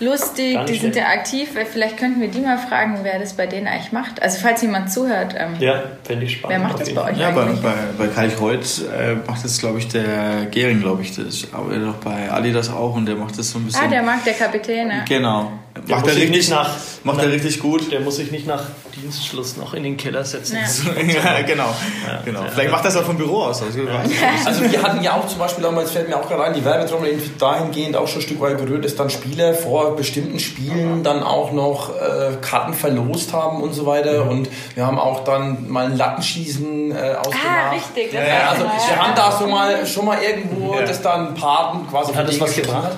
Lustig, 0.01 0.59
die 0.69 0.77
sind 0.77 0.97
ja 0.97 1.07
aktiv. 1.07 1.51
Vielleicht 1.73 1.97
könnten 1.97 2.21
wir 2.21 2.29
die 2.29 2.41
mal 2.41 2.59
fragen, 2.59 2.99
wer 3.03 3.21
das 3.21 3.35
bei 3.35 3.47
denen 3.47 3.69
eigentlich 3.69 3.93
macht. 3.93 4.21
Also 4.21 4.39
falls 4.43 4.61
jemand 4.61 4.93
zuhört. 4.93 5.37
Ähm, 5.39 5.55
ja, 5.61 5.85
fände 6.03 6.27
ich 6.27 6.33
spannend. 6.33 6.59
Wer 6.59 6.69
macht 6.69 6.81
das 6.81 6.93
bei 6.93 7.13
euch 7.13 7.19
ja, 7.19 7.29
eigentlich? 7.29 7.61
Bei, 7.61 7.71
bei, 7.97 8.07
bei 8.07 8.13
Karlsruhe 8.13 8.55
äh, 8.55 9.15
macht 9.27 9.45
das, 9.45 9.59
glaube 9.59 9.79
ich, 9.79 9.87
der 9.87 10.47
Gering, 10.51 10.81
glaube 10.81 11.03
ich. 11.03 11.15
Das 11.15 11.47
arbeitet 11.53 11.87
doch 11.87 11.95
bei 11.95 12.29
Ali 12.29 12.53
das 12.53 12.71
auch 12.71 12.97
und 12.97 13.04
der 13.07 13.17
macht 13.17 13.39
das 13.39 13.51
so 13.51 13.59
ein 13.59 13.65
bisschen. 13.65 13.85
Ah, 13.85 13.89
der 13.89 14.03
mag 14.03 14.25
der 14.25 14.35
Kapitän, 14.35 14.89
ne? 14.89 15.05
Genau. 15.09 15.53
Der 15.77 15.97
macht 15.97 16.07
er 16.07 16.15
richtig, 16.15 16.49
nach, 16.51 16.71
macht 17.03 17.17
nach, 17.17 17.25
er 17.25 17.33
richtig 17.33 17.59
gut. 17.59 17.91
Der 17.91 18.01
muss 18.01 18.17
sich 18.17 18.31
nicht 18.31 18.47
nach 18.47 18.63
Dienstschluss 18.95 19.57
noch 19.57 19.75
in 19.75 19.83
den 19.83 19.97
Keller 19.97 20.25
setzen. 20.25 20.57
Ja, 20.57 21.03
ja 21.03 21.43
genau. 21.43 21.75
Ja, 22.07 22.23
genau. 22.25 22.45
Vielleicht 22.55 22.71
macht 22.71 22.85
das 22.85 22.97
auch 22.97 23.03
vom 23.03 23.17
Büro 23.17 23.43
aus. 23.43 23.61
Also, 23.61 23.81
also 24.45 24.71
wir 24.71 24.83
hatten 24.83 25.03
ja 25.03 25.15
auch 25.15 25.27
zum 25.27 25.41
Beispiel 25.41 25.65
damals, 25.65 25.91
fällt 25.91 26.09
mir 26.09 26.17
auch 26.17 26.29
gerade 26.29 26.45
ein, 26.45 26.55
die 26.55 26.65
Werbetrommel 26.65 27.21
dahingehend 27.41 27.97
auch 27.97 28.07
schon 28.07 28.21
ein 28.21 28.23
Stück 28.23 28.41
weit 28.41 28.57
gerührt, 28.57 28.85
dass 28.85 28.95
dann 28.95 29.11
Spieler 29.11 29.53
vor 29.53 29.97
bestimmten 29.97 30.39
Spielen 30.39 31.03
dann 31.03 31.25
auch 31.25 31.51
noch 31.51 31.91
äh, 31.91 32.37
Karten 32.41 32.73
verlost 32.73 33.33
haben 33.33 33.61
und 33.61 33.73
so 33.73 33.85
weiter. 33.85 34.25
Mhm. 34.25 34.31
Und 34.31 34.49
wir 34.77 34.87
haben 34.87 35.01
auch 35.01 35.25
dann 35.25 35.69
mal 35.69 35.87
ein 35.87 35.97
Lattenschießen 35.97 36.93
äh, 36.93 37.17
ausgemacht. 37.19 37.47
Ah, 37.47 37.71
richtig. 37.71 38.13
Ja, 38.13 38.51
also 38.51 38.63
wir 38.63 38.97
haben 38.97 39.15
da 39.17 39.33
so 39.33 39.49
mal, 39.49 39.85
schon 39.87 40.05
mal 40.05 40.19
irgendwo, 40.23 40.77
dass 40.77 41.03
dann 41.03 41.35
Paten 41.35 41.89
quasi... 41.91 42.13
Und 42.13 42.17
hat 42.19 42.29
das 42.29 42.41
was 42.41 42.55
gebracht? 42.55 42.93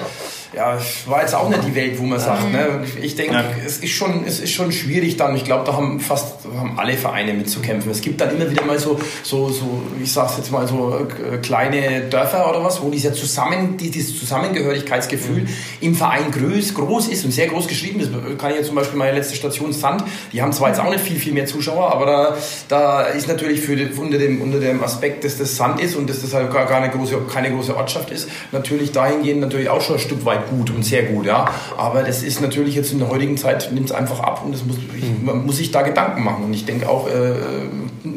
Ja, 0.57 0.79
war 1.05 1.21
jetzt 1.21 1.35
auch 1.35 1.51
nicht 1.51 1.65
die 1.67 1.75
Welt, 1.75 1.99
wo 1.99 2.05
man 2.05 2.19
sagt. 2.19 2.51
Ne? 2.51 2.85
Ich 3.03 3.15
denke, 3.15 3.35
ja. 3.35 3.45
es, 3.65 3.79
ist 3.79 3.93
schon, 3.93 4.25
es 4.27 4.41
ist 4.41 4.53
schon 4.53 4.73
schwierig 4.73 5.19
dann. 5.19 5.37
Ich 5.37 5.45
glaube, 5.45 5.65
da 5.67 5.75
haben 5.75 6.01
fast 6.01 6.47
haben 6.57 6.79
alle 6.79 6.95
Vereine 6.95 7.35
mitzukämpfen. 7.35 7.91
Es 7.91 8.01
gibt 8.01 8.23
dann 8.23 8.35
immer 8.35 8.51
wieder 8.51 8.65
mal 8.65 8.79
so, 8.79 8.99
so, 9.23 9.51
so 9.51 9.83
ich 10.03 10.11
sag's 10.11 10.39
jetzt 10.39 10.51
mal 10.51 10.67
so, 10.67 10.99
äh, 10.99 11.37
kleine 11.39 12.03
Dörfer 12.09 12.49
oder 12.49 12.65
was, 12.65 12.83
wo 12.83 12.89
dieser 12.89 13.13
Zusammen, 13.13 13.77
dieses 13.77 14.19
Zusammengehörigkeitsgefühl 14.19 15.43
mhm. 15.43 15.49
im 15.83 15.95
Verein 15.95 16.31
groß, 16.31 16.73
groß 16.73 17.09
ist 17.09 17.27
und 17.27 17.33
sehr 17.33 17.49
groß 17.49 17.69
geschrieben 17.69 18.01
ist. 18.01 18.11
Kann 18.39 18.53
ich 18.53 18.57
ja 18.57 18.63
zum 18.63 18.77
Beispiel 18.77 18.99
meine 18.99 19.15
letzte 19.15 19.37
Station 19.37 19.75
Sand, 19.75 20.05
die 20.33 20.41
haben 20.41 20.53
zwar 20.53 20.69
jetzt 20.69 20.81
auch 20.81 20.91
nicht 20.91 21.01
viel, 21.01 21.19
viel 21.19 21.35
mehr 21.35 21.45
Zuschauer, 21.45 21.93
aber 21.93 22.07
da, 22.07 22.37
da 22.69 23.03
ist 23.03 23.29
natürlich 23.29 23.61
für 23.61 23.77
unter, 24.01 24.17
dem, 24.17 24.41
unter 24.41 24.59
dem 24.59 24.83
Aspekt, 24.83 25.25
dass 25.25 25.37
das 25.37 25.55
Sand 25.55 25.83
ist 25.83 25.97
und 25.97 26.09
dass 26.09 26.23
das 26.23 26.33
halt 26.33 26.51
gar, 26.51 26.65
gar 26.65 26.81
eine 26.81 26.91
große, 26.91 27.19
keine 27.31 27.51
große 27.51 27.77
Ortschaft 27.77 28.11
ist, 28.11 28.31
natürlich 28.53 28.93
dahingehend 28.93 29.43
natürlich 29.43 29.69
auch 29.69 29.83
schon 29.83 29.97
ein 29.97 30.01
Stück 30.01 30.25
weit 30.25 30.46
gut 30.51 30.71
und 30.71 30.85
sehr 30.85 31.05
gut, 31.05 31.27
ja. 31.27 31.49
Aber 31.77 32.03
das 32.03 32.23
ist 32.23 32.41
natürlich 32.41 32.75
jetzt 32.75 32.93
in 32.93 32.99
der 32.99 33.09
heutigen 33.09 33.37
Zeit, 33.37 33.71
nimmt 33.73 33.87
es 33.87 33.93
einfach 33.93 34.21
ab 34.21 34.43
und 34.45 34.53
das 34.53 34.65
muss, 34.65 34.77
ich, 34.97 35.05
Mhm. 35.05 35.25
man 35.25 35.47
muss 35.47 35.57
sich 35.59 35.71
da 35.71 35.83
Gedanken 35.83 36.23
machen. 36.25 36.45
Und 36.45 36.55
ich 36.55 36.65
denke 36.65 36.89
auch, 36.89 37.07
äh, 37.09 37.35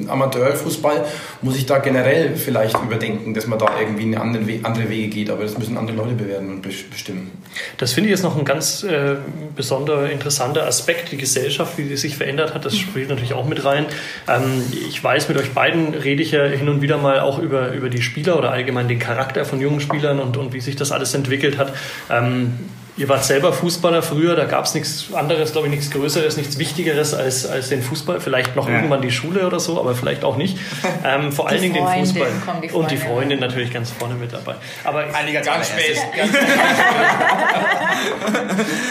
Amateurfußball 0.10 1.06
muss 1.42 1.58
ich 1.58 1.66
da 1.66 1.80
generell 1.80 2.36
vielleicht 2.36 2.76
überdenken, 2.82 3.34
dass 3.34 3.48
man 3.48 3.60
da 3.60 3.68
irgendwie 3.80 4.04
in 4.04 4.18
andere, 4.18 4.48
We 4.48 4.60
andere 4.64 4.90
Wege 4.90 5.08
geht. 5.08 5.30
Aber 5.30 5.44
das 5.44 5.58
müssen 5.58 5.78
andere 5.78 5.98
Leute 5.98 6.14
bewerten 6.14 6.50
und 6.50 6.62
bestimmen. 6.62 7.32
Das 7.78 7.94
finde 7.94 8.10
ich 8.10 8.12
jetzt 8.12 8.24
noch 8.24 8.38
ein 8.38 8.46
ganz 8.46 8.84
äh, 8.84 9.16
besonderer 9.56 10.10
interessanter 10.10 10.66
Aspekt, 10.66 11.12
die 11.12 11.18
Gesellschaft, 11.18 11.78
wie 11.78 11.88
sie 11.88 11.98
sich 11.98 12.18
verändert 12.18 12.54
hat. 12.54 12.66
Das 12.66 12.78
spielt 12.78 13.10
natürlich 13.10 13.34
auch 13.34 13.48
mit 13.48 13.64
rein. 13.66 13.86
Ähm, 14.28 14.64
ich 14.88 15.04
weiß, 15.04 15.30
mit 15.30 15.38
euch 15.38 15.52
beiden 15.52 15.94
rede 15.94 16.22
ich 16.22 16.32
ja 16.32 16.46
hin 16.46 16.70
und 16.70 16.82
wieder 16.82 16.98
mal 16.98 17.20
auch 17.20 17.40
über, 17.40 17.72
über 17.72 17.90
die 17.90 18.02
Spieler 18.02 18.38
oder 18.38 18.52
allgemein 18.52 18.88
den 18.88 19.00
Charakter 19.00 19.46
von 19.46 19.62
jungen 19.62 19.80
Spielern 19.80 20.20
und, 20.20 20.38
und 20.38 20.54
wie 20.54 20.62
sich 20.62 20.76
das 20.76 20.92
alles 20.92 21.14
entwickelt 21.14 21.58
hat. 21.58 21.74
Ähm, 22.10 22.60
Ihr 23.00 23.08
wart 23.08 23.24
selber 23.24 23.54
Fußballer 23.54 24.02
früher, 24.04 24.36
da 24.36 24.44
gab 24.44 24.66
es 24.66 24.74
nichts 24.74 25.06
anderes, 25.14 25.54
glaube 25.54 25.68
ich, 25.68 25.72
nichts 25.74 25.90
Größeres, 25.90 26.36
nichts 26.36 26.58
Wichtigeres 26.60 27.14
als, 27.14 27.46
als 27.46 27.70
den 27.70 27.82
Fußball. 27.82 28.20
Vielleicht 28.20 28.58
noch 28.58 28.68
Ja. 28.68 28.76
irgendwann 28.76 29.02
die 29.02 29.10
Schule 29.10 29.48
oder 29.48 29.58
so, 29.58 29.80
aber 29.80 29.96
vielleicht 29.96 30.26
auch 30.26 30.36
nicht. 30.36 30.58
Ähm, 31.06 31.32
vor 31.32 31.48
allen 31.48 31.62
Die 31.62 31.70
Dingen 31.70 31.86
den 31.86 32.06
Fußball. 32.06 32.28
die 32.62 32.70
Und 32.72 32.92
die 32.92 32.98
Freundin. 32.98 33.40
Natürlich 33.40 33.72
ganz 33.72 33.90
vorne 33.92 34.16
mit 34.16 34.34
dabei. 34.34 34.56
Aber 34.84 35.06
Einige 35.14 35.40
ganz, 35.40 35.70
spät. 35.70 35.98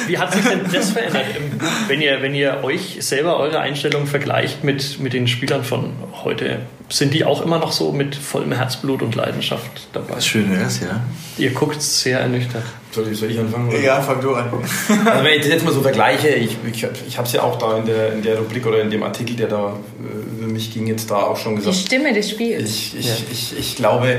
Wie 0.07 0.17
hat 0.19 0.33
sich 0.33 0.43
denn 0.45 0.61
das 0.73 0.91
verändert? 0.91 1.25
Ähm, 1.37 1.61
Wenn 1.87 2.01
ihr, 2.01 2.23
wenn 2.23 2.35
ihr 2.35 2.61
euch 2.65 2.97
selber 3.01 3.39
eure 3.39 3.61
Einstellung 3.61 4.07
vergleicht 4.07 4.65
mit, 4.65 5.01
mit 5.01 5.13
den 5.13 5.29
Spielern 5.29 5.65
von 5.65 5.93
heute, 6.25 6.61
sind 6.89 7.13
die 7.13 7.25
auch 7.25 7.43
immer 7.43 7.59
noch 7.59 7.73
so 7.73 7.93
mit 7.93 8.17
vollem 8.17 8.53
Herzblut 8.53 9.03
und 9.03 9.15
Leidenschaft 9.15 9.89
dabei? 9.93 10.19
Schön 10.23 10.51
wär's, 10.59 10.81
ja. 10.81 11.01
Ihr 11.37 11.51
guckt 11.53 11.83
sehr 11.83 12.21
ernüchtert. 12.21 12.63
Soll 12.99 13.13
ich, 13.13 13.19
soll 13.19 13.31
ich 13.31 13.39
anfangen? 13.39 13.69
oder? 13.69 13.81
Ja, 13.81 14.01
fang 14.01 14.21
du 14.21 14.35
an. 14.35 14.51
Also 15.07 15.25
wenn 15.25 15.35
ich 15.35 15.43
das 15.43 15.49
jetzt 15.49 15.65
mal 15.65 15.73
so 15.73 15.83
vergleiche, 15.83 16.29
ich, 16.31 16.57
ich, 16.69 16.87
ich 17.07 17.17
habe 17.17 17.29
es 17.29 17.33
ja 17.33 17.43
auch 17.43 17.57
da 17.57 17.79
in 17.79 17.87
der, 17.87 18.13
in 18.13 18.23
der 18.23 18.39
Rubrik 18.39 18.67
oder 18.67 18.83
in 18.83 18.91
dem 18.91 19.05
Artikel, 19.05 19.37
der 19.37 19.47
da 19.47 19.77
äh, 20.01 20.39
über 20.43 20.53
mich 20.53 20.75
ging, 20.75 20.89
jetzt 20.89 21.09
da 21.11 21.19
auch 21.19 21.37
schon 21.37 21.53
Die 21.53 21.59
gesagt. 21.59 21.77
Stimme 21.77 22.13
des 22.13 22.31
Spiels. 22.31 22.69
Ich, 22.69 22.99
ich, 22.99 23.25
ich, 23.31 23.59
ich 23.59 23.77
glaube, 23.77 24.19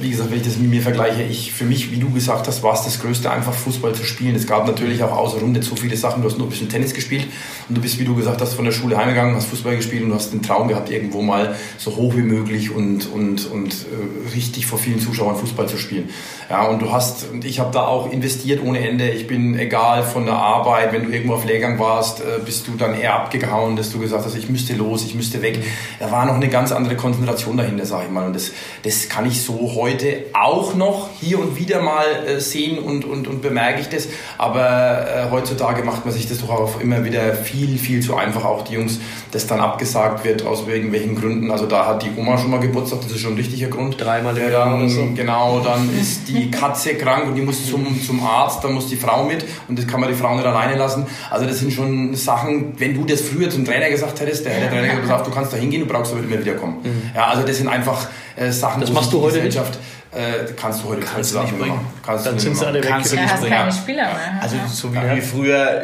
wie 0.00 0.10
gesagt, 0.10 0.30
wenn 0.32 0.38
ich 0.38 0.44
das 0.44 0.56
mit 0.56 0.70
mir 0.70 0.82
vergleiche, 0.82 1.22
ich, 1.22 1.52
für 1.52 1.64
mich, 1.64 1.92
wie 1.92 1.98
du 1.98 2.10
gesagt 2.10 2.48
hast, 2.48 2.64
war 2.64 2.74
es 2.74 2.82
das 2.82 3.00
Größte, 3.00 3.30
einfach 3.30 3.54
Fußball 3.54 3.94
zu 3.94 4.04
spielen. 4.04 4.34
Es 4.34 4.46
gab 4.48 4.66
natürlich 4.66 5.02
auch 5.04 5.16
außenrum 5.16 5.52
nicht 5.52 5.64
so 5.64 5.76
viele 5.76 5.96
Sachen. 5.96 6.22
Du 6.22 6.28
hast 6.28 6.36
nur 6.38 6.48
ein 6.48 6.50
bisschen 6.50 6.68
Tennis 6.68 6.94
gespielt 6.94 7.26
und 7.68 7.76
du 7.76 7.80
bist, 7.80 8.00
wie 8.00 8.04
du 8.04 8.16
gesagt 8.16 8.40
hast, 8.40 8.54
von 8.54 8.64
der 8.64 8.72
Schule 8.72 8.96
heimgegangen, 8.96 9.36
hast 9.36 9.46
Fußball 9.46 9.76
gespielt 9.76 10.02
und 10.02 10.08
du 10.08 10.16
hast 10.16 10.32
den 10.32 10.42
Traum 10.42 10.66
gehabt, 10.66 10.90
irgendwo 10.90 11.22
mal 11.22 11.54
so 11.78 11.94
hoch 11.94 12.16
wie 12.16 12.22
möglich 12.22 12.74
und, 12.74 13.08
und, 13.12 13.50
und 13.50 13.72
äh, 13.72 14.34
richtig 14.34 14.66
vor 14.66 14.78
vielen 14.78 14.98
Zuschauern 15.00 15.36
Fußball 15.36 15.68
zu 15.68 15.78
spielen. 15.78 16.08
Ja, 16.50 16.64
und 16.66 16.80
du 16.82 16.90
hast, 16.90 17.30
und 17.30 17.44
ich 17.44 17.60
habe 17.60 17.72
da 17.72 17.86
auch 17.86 18.12
investiert 18.16 18.62
ohne 18.62 18.86
Ende. 18.86 19.08
Ich 19.10 19.26
bin 19.26 19.58
egal 19.58 20.02
von 20.02 20.26
der 20.26 20.34
Arbeit, 20.34 20.92
wenn 20.92 21.04
du 21.04 21.10
irgendwo 21.10 21.34
auf 21.34 21.44
Lehrgang 21.44 21.78
warst, 21.78 22.20
äh, 22.20 22.40
bist 22.44 22.66
du 22.66 22.72
dann 22.76 22.98
eher 22.98 23.14
abgehauen, 23.14 23.76
dass 23.76 23.90
du 23.90 23.98
gesagt 23.98 24.24
hast, 24.24 24.36
ich 24.36 24.48
müsste 24.48 24.74
los, 24.74 25.04
ich 25.04 25.14
müsste 25.14 25.42
weg. 25.42 25.62
Da 26.00 26.10
war 26.10 26.24
noch 26.26 26.34
eine 26.34 26.48
ganz 26.48 26.72
andere 26.72 26.96
Konzentration 26.96 27.56
dahinter, 27.56 27.86
sage 27.86 28.04
ich 28.06 28.10
mal. 28.10 28.26
Und 28.26 28.34
das, 28.34 28.52
das 28.82 29.08
kann 29.08 29.26
ich 29.26 29.42
so 29.42 29.72
heute 29.74 30.24
auch 30.32 30.74
noch 30.74 31.10
hier 31.20 31.38
und 31.38 31.56
wieder 31.58 31.82
mal 31.82 32.04
äh, 32.26 32.40
sehen 32.40 32.78
und, 32.78 33.04
und, 33.04 33.28
und 33.28 33.42
bemerke 33.42 33.80
ich 33.80 33.88
das. 33.88 34.08
Aber 34.38 35.06
äh, 35.06 35.30
heutzutage 35.30 35.82
macht 35.84 36.04
man 36.04 36.14
sich 36.14 36.28
das 36.28 36.38
doch 36.38 36.50
auch 36.50 36.80
immer 36.80 37.04
wieder 37.04 37.34
viel, 37.34 37.78
viel 37.78 38.00
zu 38.00 38.16
einfach. 38.16 38.44
Auch 38.44 38.62
die 38.62 38.74
Jungs, 38.74 38.98
das 39.32 39.46
dann 39.46 39.60
abgesagt 39.60 40.24
wird 40.24 40.46
aus 40.46 40.66
irgendwelchen 40.66 41.14
Gründen. 41.14 41.50
Also 41.50 41.66
da 41.66 41.86
hat 41.86 42.02
die 42.02 42.10
Oma 42.16 42.38
schon 42.38 42.50
mal 42.50 42.60
Geburtstag, 42.60 43.00
das 43.02 43.12
ist 43.12 43.20
schon 43.20 43.34
ein 43.34 43.38
richtiger 43.38 43.68
Grund. 43.68 44.00
Dreimal 44.00 44.36
im 44.36 44.50
Jahr 44.50 44.70
dann, 44.70 44.80
oder 44.80 44.88
so. 44.88 45.06
Genau, 45.14 45.60
dann 45.60 45.90
ist 46.00 46.28
die 46.28 46.50
Katze 46.50 46.94
krank 46.94 47.26
und 47.26 47.34
die 47.34 47.42
muss 47.42 47.66
zum, 47.66 47.95
zum 48.04 48.22
Arzt, 48.24 48.64
dann 48.64 48.72
muss 48.72 48.88
die 48.88 48.96
Frau 48.96 49.24
mit 49.24 49.44
und 49.68 49.78
das 49.78 49.86
kann 49.86 50.00
man 50.00 50.08
die 50.08 50.14
Frau 50.16 50.34
nicht 50.34 50.46
alleine 50.46 50.76
lassen. 50.76 51.06
Also 51.30 51.46
das 51.46 51.58
sind 51.60 51.72
schon 51.72 52.14
Sachen, 52.14 52.74
wenn 52.78 52.94
du 52.94 53.04
das 53.04 53.20
früher 53.20 53.48
zum 53.48 53.64
Trainer 53.64 53.88
gesagt 53.88 54.18
hättest, 54.20 54.44
der 54.44 54.52
hätte 54.52 54.62
der 54.62 54.70
Trainer 54.70 54.88
gesagt, 54.88 55.08
pass 55.08 55.20
auf, 55.20 55.26
du 55.28 55.32
kannst 55.32 55.52
da 55.52 55.56
hingehen, 55.56 55.86
du 55.86 55.92
brauchst 55.92 56.12
aber 56.12 56.22
immer 56.22 56.38
wieder 56.40 56.54
kommen. 56.54 56.78
Ja, 57.14 57.26
also 57.28 57.42
das 57.44 57.56
sind 57.58 57.68
einfach 57.68 58.06
äh, 58.36 58.50
Sachen, 58.50 58.78
Mhm. 58.80 58.86
Das 58.86 58.92
machst 58.92 59.12
du 59.12 59.18
die 59.18 59.22
heute 59.24 59.34
nicht? 59.36 59.46
Gesellschaft, 59.46 59.78
äh, 60.12 60.52
kannst 60.60 60.82
du 60.82 60.88
heute 60.88 61.00
Kannst 61.00 61.34
du 61.34 61.38
nicht 61.40 61.50
mehr 61.52 61.60
bringen. 61.60 61.74
machen. 61.76 61.86
Kannst 62.04 62.26
Dann 62.26 62.34
du 62.34 62.40
sind 62.40 62.50
nicht 62.50 62.58
sie 62.58 62.64
mehr 62.64 62.72
alle 62.74 62.82
weg. 62.82 62.90
Kannst 62.90 63.12
du 63.12 63.16
Da 63.16 63.22
nicht 63.22 63.32
hast 63.32 63.40
bringen. 63.40 63.56
keine 63.56 63.72
Spieler 63.72 64.02
mehr. 64.04 64.42
Also 64.42 64.56
so 64.70 64.94
wie, 64.94 65.16
wie 65.16 65.20
früher, 65.20 65.82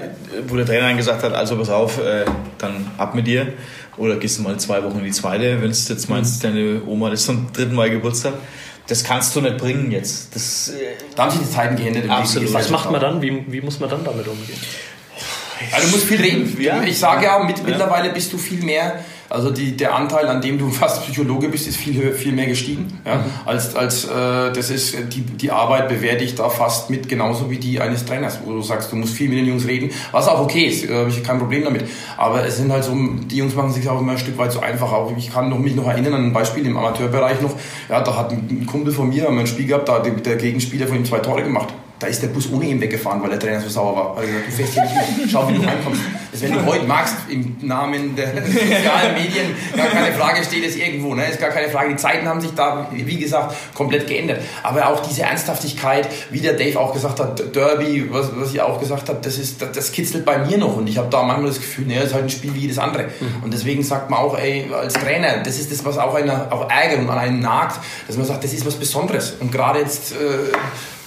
wo 0.48 0.56
der 0.56 0.66
Trainer 0.66 0.88
dann 0.88 0.96
gesagt 0.96 1.22
hat, 1.22 1.32
also 1.34 1.56
pass 1.56 1.68
auf, 1.70 1.98
äh, 1.98 2.24
dann 2.58 2.86
ab 2.98 3.14
mit 3.14 3.26
dir. 3.26 3.52
Oder 3.98 4.16
gehst 4.16 4.38
du 4.38 4.42
mal 4.42 4.56
zwei 4.58 4.82
Wochen 4.84 4.98
in 5.00 5.04
die 5.04 5.10
zweite, 5.10 5.60
wenn 5.60 5.70
du 5.70 5.76
jetzt 5.76 6.08
meinst, 6.08 6.42
deine 6.42 6.80
Oma 6.86 7.10
ist 7.10 7.24
zum 7.26 7.52
dritten 7.52 7.74
Mal 7.74 7.90
Geburtstag. 7.90 8.32
Das 8.92 9.04
kannst 9.04 9.34
du 9.34 9.40
nicht 9.40 9.56
bringen 9.56 9.90
jetzt. 9.90 10.34
Das, 10.34 10.68
äh, 10.68 10.96
Da 11.16 11.22
haben 11.22 11.30
sich 11.30 11.40
die 11.40 11.50
Zeiten 11.50 11.76
geändert. 11.76 12.10
Absolut. 12.10 12.52
Was 12.52 12.68
macht 12.68 12.90
man 12.90 13.00
dann? 13.00 13.22
Wie, 13.22 13.42
wie 13.50 13.62
muss 13.62 13.80
man 13.80 13.88
dann 13.88 14.04
damit 14.04 14.28
umgehen? 14.28 14.58
Ja, 15.70 15.78
du 15.80 15.88
musst 15.88 16.04
viel 16.04 16.20
reden. 16.20 16.56
Ja. 16.60 16.82
Ich 16.82 16.98
sage 16.98 17.24
ja, 17.24 17.38
mit, 17.44 17.64
mittlerweile 17.64 18.10
bist 18.10 18.32
du 18.32 18.38
viel 18.38 18.62
mehr, 18.62 19.02
also 19.32 19.50
die, 19.50 19.76
der 19.76 19.94
Anteil, 19.94 20.28
an 20.28 20.42
dem 20.42 20.58
du 20.58 20.70
fast 20.70 21.02
Psychologe 21.04 21.48
bist, 21.48 21.66
ist 21.66 21.76
viel, 21.76 22.12
viel 22.12 22.32
mehr 22.32 22.46
gestiegen. 22.46 23.00
Ja? 23.06 23.24
Als, 23.46 23.74
als 23.74 24.04
äh, 24.04 24.52
das 24.52 24.70
ist, 24.70 24.94
die, 25.10 25.22
die 25.22 25.50
Arbeit 25.50 25.88
bewerte 25.88 26.22
ich 26.22 26.34
da 26.34 26.48
fast 26.48 26.90
mit 26.90 27.08
genauso 27.08 27.50
wie 27.50 27.56
die 27.56 27.80
eines 27.80 28.04
Trainers, 28.04 28.40
wo 28.44 28.52
du 28.52 28.62
sagst, 28.62 28.92
du 28.92 28.96
musst 28.96 29.14
viel 29.14 29.28
mit 29.28 29.38
den 29.38 29.46
Jungs 29.46 29.66
reden, 29.66 29.90
was 30.10 30.28
auch 30.28 30.40
okay 30.40 30.64
ist, 30.66 30.88
äh, 30.88 30.94
habe 30.94 31.08
ich 31.08 31.22
kein 31.24 31.38
Problem 31.38 31.64
damit. 31.64 31.84
Aber 32.16 32.44
es 32.44 32.58
sind 32.58 32.70
halt 32.70 32.84
so, 32.84 32.94
die 32.94 33.36
Jungs 33.36 33.54
machen 33.54 33.72
sich 33.72 33.88
auch 33.88 34.00
immer 34.00 34.12
ein 34.12 34.18
Stück 34.18 34.36
weit 34.36 34.52
so 34.52 34.60
einfach. 34.60 34.92
Auch 34.92 35.12
ich 35.16 35.32
kann 35.32 35.48
noch, 35.48 35.58
mich 35.58 35.74
noch 35.74 35.88
erinnern 35.88 36.14
an 36.14 36.24
ein 36.26 36.32
Beispiel 36.32 36.66
im 36.66 36.76
Amateurbereich 36.76 37.40
noch, 37.40 37.54
ja, 37.88 38.00
da 38.00 38.16
hat 38.16 38.32
ein 38.32 38.66
Kumpel 38.66 38.92
von 38.92 39.08
mir, 39.08 39.28
ein 39.28 39.46
Spiel 39.46 39.66
gehabt, 39.66 39.88
da 39.88 39.94
hat 39.94 40.26
der 40.26 40.36
Gegenspieler 40.36 40.86
von 40.86 40.96
ihm 40.96 41.04
zwei 41.04 41.20
Tore 41.20 41.42
gemacht. 41.42 41.72
Da 42.02 42.08
ist 42.08 42.20
der 42.20 42.28
Bus 42.28 42.50
ohne 42.50 42.64
ihn 42.64 42.80
weggefahren, 42.80 43.22
weil 43.22 43.30
der 43.30 43.38
Trainer 43.38 43.60
so 43.60 43.68
sauer 43.68 43.94
war. 43.94 44.24
Er 44.24 44.40
hat 44.40 44.46
gesagt, 44.46 44.46
du 44.48 44.50
fährst 44.50 44.72
hier 44.72 44.82
nicht 44.82 45.18
mit. 45.18 45.30
Schau, 45.30 45.48
wie 45.48 45.54
du 45.54 45.60
reinkommst. 45.64 46.00
Das, 46.32 46.42
wenn 46.42 46.52
du 46.52 46.66
heute 46.66 46.84
magst, 46.84 47.14
im 47.30 47.56
Namen 47.60 48.16
der 48.16 48.26
sozialen 48.44 49.14
Medien, 49.14 49.54
gar 49.76 49.86
keine 49.86 50.12
Frage, 50.12 50.42
steht 50.42 50.66
es 50.66 50.74
irgendwo. 50.74 51.14
Ne? 51.14 51.30
Ist 51.30 51.38
gar 51.38 51.50
keine 51.50 51.68
Frage. 51.68 51.90
Die 51.90 51.96
Zeiten 51.96 52.26
haben 52.26 52.40
sich 52.40 52.50
da, 52.56 52.88
wie 52.90 53.18
gesagt, 53.18 53.54
komplett 53.74 54.08
geändert. 54.08 54.40
Aber 54.64 54.88
auch 54.88 55.00
diese 55.00 55.22
Ernsthaftigkeit, 55.22 56.08
wie 56.30 56.40
der 56.40 56.54
Dave 56.54 56.80
auch 56.80 56.92
gesagt 56.92 57.20
hat, 57.20 57.54
Derby, 57.54 58.08
was, 58.10 58.30
was 58.34 58.52
ich 58.52 58.60
auch 58.60 58.80
gesagt 58.80 59.08
habe, 59.08 59.20
das, 59.22 59.38
ist, 59.38 59.62
das, 59.62 59.70
das 59.70 59.92
kitzelt 59.92 60.24
bei 60.24 60.38
mir 60.38 60.58
noch. 60.58 60.76
Und 60.76 60.88
ich 60.88 60.98
habe 60.98 61.08
da 61.08 61.22
manchmal 61.22 61.50
das 61.50 61.60
Gefühl, 61.60 61.86
naja, 61.86 62.00
es 62.00 62.08
ist 62.08 62.14
halt 62.14 62.24
ein 62.24 62.30
Spiel 62.30 62.52
wie 62.54 62.60
jedes 62.60 62.78
andere. 62.78 63.10
Und 63.44 63.54
deswegen 63.54 63.84
sagt 63.84 64.10
man 64.10 64.18
auch, 64.18 64.36
ey, 64.36 64.68
als 64.74 64.94
Trainer, 64.94 65.44
das 65.44 65.60
ist 65.60 65.70
das, 65.70 65.84
was 65.84 65.98
auch, 65.98 66.16
einer, 66.16 66.48
auch 66.50 66.68
ärgert 66.68 66.98
und 66.98 67.10
an 67.10 67.18
einen 67.18 67.38
nagt, 67.38 67.78
dass 68.08 68.16
man 68.16 68.26
sagt, 68.26 68.42
das 68.42 68.52
ist 68.52 68.66
was 68.66 68.74
Besonderes. 68.74 69.34
Und 69.38 69.52
gerade 69.52 69.78
jetzt... 69.78 70.14
Äh, 70.14 70.16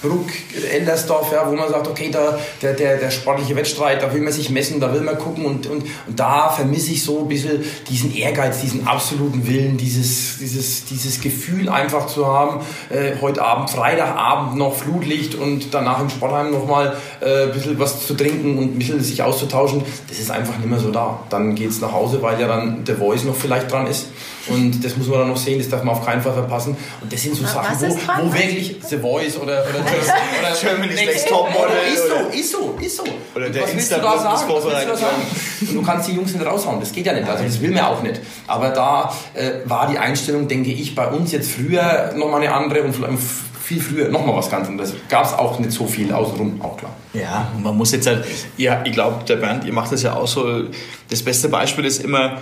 Bruck, 0.02 0.26
Eldersdorf, 0.72 1.32
ja, 1.32 1.48
wo 1.48 1.54
man 1.54 1.68
sagt, 1.70 1.88
okay, 1.88 2.10
da, 2.12 2.38
der, 2.60 2.74
der, 2.74 2.98
der 2.98 3.10
sportliche 3.10 3.56
Wettstreit, 3.56 4.02
da 4.02 4.12
will 4.12 4.20
man 4.20 4.32
sich 4.32 4.50
messen, 4.50 4.78
da 4.78 4.92
will 4.92 5.00
man 5.00 5.18
gucken 5.18 5.44
und, 5.46 5.66
und, 5.66 5.84
und 6.06 6.20
da 6.20 6.50
vermisse 6.50 6.92
ich 6.92 7.02
so 7.02 7.20
ein 7.20 7.28
bisschen 7.28 7.64
diesen 7.88 8.14
Ehrgeiz, 8.14 8.60
diesen 8.60 8.86
absoluten 8.86 9.46
Willen, 9.46 9.76
dieses, 9.76 10.38
dieses, 10.38 10.84
dieses 10.84 11.20
Gefühl 11.20 11.68
einfach 11.68 12.06
zu 12.06 12.26
haben, 12.26 12.60
äh, 12.90 13.12
heute 13.20 13.42
Abend, 13.42 13.70
Freitagabend 13.70 14.56
noch 14.56 14.74
Flutlicht 14.76 15.34
und 15.34 15.72
danach 15.72 16.00
im 16.00 16.10
Sportheim 16.10 16.50
nochmal 16.50 16.96
äh, 17.20 17.44
ein 17.44 17.52
bisschen 17.52 17.78
was 17.78 18.06
zu 18.06 18.14
trinken 18.14 18.58
und 18.58 18.74
ein 18.74 18.78
bisschen 18.78 19.02
sich 19.02 19.22
auszutauschen, 19.22 19.82
das 20.08 20.18
ist 20.18 20.30
einfach 20.30 20.58
nicht 20.58 20.68
mehr 20.68 20.78
so 20.78 20.90
da. 20.90 21.20
Dann 21.30 21.54
geht's 21.54 21.80
nach 21.80 21.92
Hause, 21.92 22.20
weil 22.22 22.40
ja 22.40 22.46
dann 22.46 22.84
der 22.84 22.96
Voice 22.96 23.24
noch 23.24 23.34
vielleicht 23.34 23.72
dran 23.72 23.86
ist 23.86 24.06
und 24.48 24.84
das 24.84 24.96
muss 24.96 25.06
man 25.08 25.20
dann 25.20 25.28
noch 25.28 25.36
sehen, 25.36 25.58
das 25.58 25.68
darf 25.68 25.82
man 25.82 25.94
auf 25.94 26.04
keinen 26.04 26.22
Fall 26.22 26.32
verpassen 26.32 26.76
und 27.00 27.12
das 27.12 27.22
sind 27.22 27.34
so 27.34 27.44
Sachen, 27.44 27.76
wo, 27.80 28.24
wo 28.24 28.32
wirklich 28.32 28.76
The 28.88 28.98
Voice 28.98 29.36
oder, 29.36 29.64
oder, 29.64 29.80
oder 29.80 30.56
Germany's 30.60 30.96
Next 30.96 31.28
Top 31.28 31.46
Topmodel 31.46 31.68
Model. 31.68 31.92
Ist 31.92 32.08
so, 32.08 32.38
ist 32.38 32.52
so, 32.52 32.78
ist 32.80 32.96
so. 32.96 33.04
Oder 33.34 33.50
der 33.50 33.62
Was 33.62 33.74
willst 33.74 33.90
du 33.90 33.94
sagen? 33.96 34.24
Was 34.24 34.48
willst 34.48 34.66
du 34.66 34.70
da 34.70 34.96
sagen? 34.96 35.16
Und 35.60 35.74
du 35.74 35.82
kannst 35.82 36.08
die 36.08 36.12
Jungs 36.12 36.34
nicht 36.34 36.46
raushauen, 36.46 36.80
das 36.80 36.92
geht 36.92 37.06
ja 37.06 37.12
nicht. 37.12 37.28
Also 37.28 37.44
das 37.44 37.60
will 37.60 37.70
man 37.70 37.84
auch 37.84 38.02
nicht. 38.02 38.20
Aber 38.46 38.70
da 38.70 39.12
äh, 39.34 39.52
war 39.64 39.88
die 39.88 39.98
Einstellung, 39.98 40.48
denke 40.48 40.70
ich, 40.70 40.94
bei 40.94 41.08
uns 41.08 41.32
jetzt 41.32 41.50
früher 41.50 42.12
nochmal 42.16 42.42
eine 42.42 42.52
andere 42.52 42.82
und 42.82 42.92
vielleicht 42.94 43.18
viel 43.66 43.80
früher 43.80 44.08
nochmal 44.08 44.36
was 44.36 44.48
ganz 44.48 44.68
anderes. 44.68 44.94
Gab 45.08 45.24
es 45.24 45.32
auch 45.32 45.58
nicht 45.58 45.72
so 45.72 45.86
viel 45.86 46.12
außenrum, 46.12 46.60
auch 46.62 46.76
klar. 46.76 46.94
Ja, 47.14 47.50
und 47.56 47.64
man 47.64 47.76
muss 47.76 47.90
jetzt 47.90 48.06
halt, 48.06 48.24
ja, 48.56 48.82
ich 48.84 48.92
glaube, 48.92 49.24
der 49.24 49.36
Bernd, 49.36 49.64
ihr 49.64 49.72
macht 49.72 49.90
das 49.90 50.02
ja 50.04 50.14
auch 50.14 50.28
so. 50.28 50.64
Das 51.10 51.22
beste 51.22 51.48
Beispiel 51.48 51.84
ist 51.84 52.04
immer, 52.04 52.38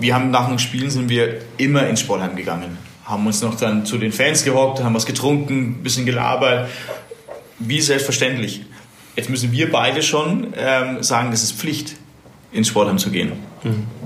wir 0.00 0.14
haben 0.14 0.30
nach 0.30 0.48
den 0.48 0.58
Spielen 0.58 0.90
sind 0.90 1.08
wir 1.08 1.40
immer 1.56 1.86
ins 1.86 2.00
Sportheim 2.00 2.36
gegangen. 2.36 2.78
Haben 3.04 3.26
uns 3.26 3.40
noch 3.42 3.56
dann 3.56 3.86
zu 3.86 3.98
den 3.98 4.12
Fans 4.12 4.44
gehockt, 4.44 4.82
haben 4.82 4.94
was 4.94 5.06
getrunken, 5.06 5.78
ein 5.78 5.82
bisschen 5.82 6.06
gelabert. 6.06 6.68
Wie 7.58 7.80
selbstverständlich. 7.80 8.64
Jetzt 9.14 9.30
müssen 9.30 9.52
wir 9.52 9.70
beide 9.70 10.02
schon 10.02 10.52
ähm, 10.56 11.02
sagen, 11.02 11.30
das 11.30 11.42
ist 11.42 11.52
Pflicht, 11.52 11.96
ins 12.52 12.68
Sportheim 12.68 12.98
zu 12.98 13.10
gehen. 13.10 13.32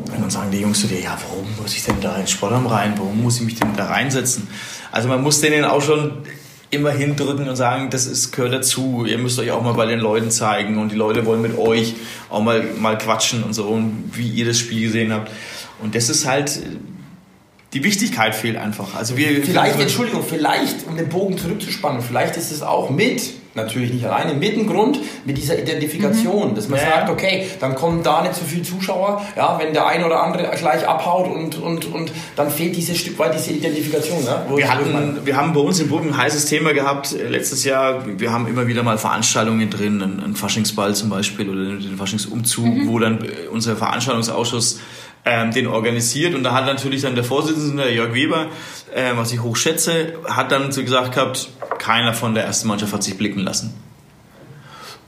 Und 0.06 0.20
dann 0.20 0.30
sagen 0.30 0.50
die 0.50 0.60
Jungs 0.60 0.80
zu 0.80 0.86
dir, 0.86 1.00
ja, 1.00 1.18
warum 1.28 1.46
muss 1.60 1.74
ich 1.76 1.84
denn 1.84 2.00
da 2.00 2.16
ins 2.16 2.30
Sportheim 2.30 2.66
rein? 2.66 2.94
Warum 2.96 3.22
muss 3.22 3.36
ich 3.36 3.42
mich 3.42 3.56
denn 3.56 3.74
da 3.76 3.86
reinsetzen? 3.86 4.48
Also 4.92 5.08
man 5.08 5.22
muss 5.22 5.40
denen 5.40 5.64
auch 5.64 5.82
schon 5.82 6.22
immer 6.70 6.90
hindrücken 6.90 7.48
und 7.48 7.56
sagen, 7.56 7.90
das 7.90 8.06
ist, 8.06 8.32
gehört 8.32 8.54
dazu. 8.54 9.04
Ihr 9.06 9.18
müsst 9.18 9.38
euch 9.38 9.50
auch 9.50 9.62
mal 9.62 9.74
bei 9.74 9.86
den 9.86 9.98
Leuten 9.98 10.30
zeigen 10.30 10.78
und 10.78 10.92
die 10.92 10.96
Leute 10.96 11.26
wollen 11.26 11.42
mit 11.42 11.58
euch 11.58 11.94
auch 12.28 12.42
mal, 12.42 12.62
mal 12.78 12.96
quatschen 12.96 13.42
und 13.42 13.54
so, 13.54 13.64
und 13.64 14.12
wie 14.14 14.28
ihr 14.28 14.46
das 14.46 14.58
Spiel 14.58 14.82
gesehen 14.82 15.12
habt. 15.12 15.30
Und 15.82 15.94
das 15.94 16.08
ist 16.08 16.26
halt, 16.26 16.60
die 17.72 17.84
Wichtigkeit 17.84 18.34
fehlt 18.34 18.56
einfach. 18.56 18.94
Also 18.94 19.16
wir, 19.16 19.42
Vielleicht, 19.44 19.76
wir, 19.76 19.82
Entschuldigung, 19.82 20.24
vielleicht, 20.28 20.86
um 20.86 20.96
den 20.96 21.08
Bogen 21.08 21.38
zurückzuspannen, 21.38 22.02
vielleicht 22.02 22.36
ist 22.36 22.50
es 22.50 22.62
auch 22.62 22.90
mit 22.90 23.22
natürlich 23.54 23.92
nicht 23.92 24.04
alleine, 24.04 24.34
mit 24.34 24.56
dem 24.56 24.66
Grund, 24.66 25.00
mit 25.24 25.36
dieser 25.36 25.58
Identifikation, 25.58 26.50
mhm. 26.50 26.54
dass 26.54 26.68
man 26.68 26.78
ja. 26.78 26.86
sagt, 26.86 27.10
okay, 27.10 27.46
dann 27.58 27.74
kommen 27.74 28.02
da 28.02 28.22
nicht 28.22 28.34
so 28.34 28.44
viele 28.44 28.62
Zuschauer, 28.62 29.24
ja, 29.36 29.58
wenn 29.58 29.72
der 29.72 29.86
eine 29.86 30.06
oder 30.06 30.22
andere 30.22 30.48
gleich 30.56 30.86
abhaut 30.86 31.28
und, 31.28 31.58
und, 31.58 31.92
und 31.92 32.12
dann 32.36 32.50
fehlt 32.50 32.76
dieses 32.76 32.98
Stück 32.98 33.18
weit 33.18 33.34
diese 33.34 33.52
Identifikation. 33.52 34.22
Ne? 34.22 34.44
wir, 34.54 34.72
hatten, 34.72 35.18
wir 35.24 35.36
haben 35.36 35.52
bei 35.52 35.60
uns 35.60 35.80
im 35.80 35.88
Brücken 35.88 36.08
ein 36.08 36.16
heißes 36.16 36.46
Thema 36.46 36.72
gehabt 36.72 37.12
äh, 37.12 37.28
letztes 37.28 37.64
Jahr, 37.64 38.04
wir 38.06 38.32
haben 38.32 38.46
immer 38.46 38.66
wieder 38.66 38.82
mal 38.82 38.98
Veranstaltungen 38.98 39.68
drin, 39.68 40.00
ein, 40.00 40.20
ein 40.20 40.36
Faschingsball 40.36 40.94
zum 40.94 41.10
Beispiel 41.10 41.48
oder 41.48 41.64
den 41.64 41.96
Faschingsumzug, 41.96 42.64
mhm. 42.64 42.88
wo 42.88 42.98
dann 42.98 43.24
äh, 43.24 43.48
unser 43.50 43.76
Veranstaltungsausschuss 43.76 44.78
ähm, 45.24 45.52
den 45.52 45.66
organisiert 45.66 46.34
und 46.34 46.42
da 46.42 46.52
hat 46.52 46.66
natürlich 46.66 47.02
dann 47.02 47.14
der 47.14 47.24
Vorsitzende 47.24 47.90
Jörg 47.90 48.14
Weber, 48.14 48.46
äh, 48.94 49.12
was 49.14 49.32
ich 49.32 49.42
hochschätze, 49.42 50.14
hat 50.24 50.52
dann 50.52 50.72
so 50.72 50.82
gesagt 50.82 51.14
gehabt, 51.14 51.50
keiner 51.78 52.14
von 52.14 52.34
der 52.34 52.44
ersten 52.44 52.68
Mannschaft 52.68 52.92
hat 52.92 53.02
sich 53.02 53.16
blicken 53.16 53.40
lassen. 53.40 53.74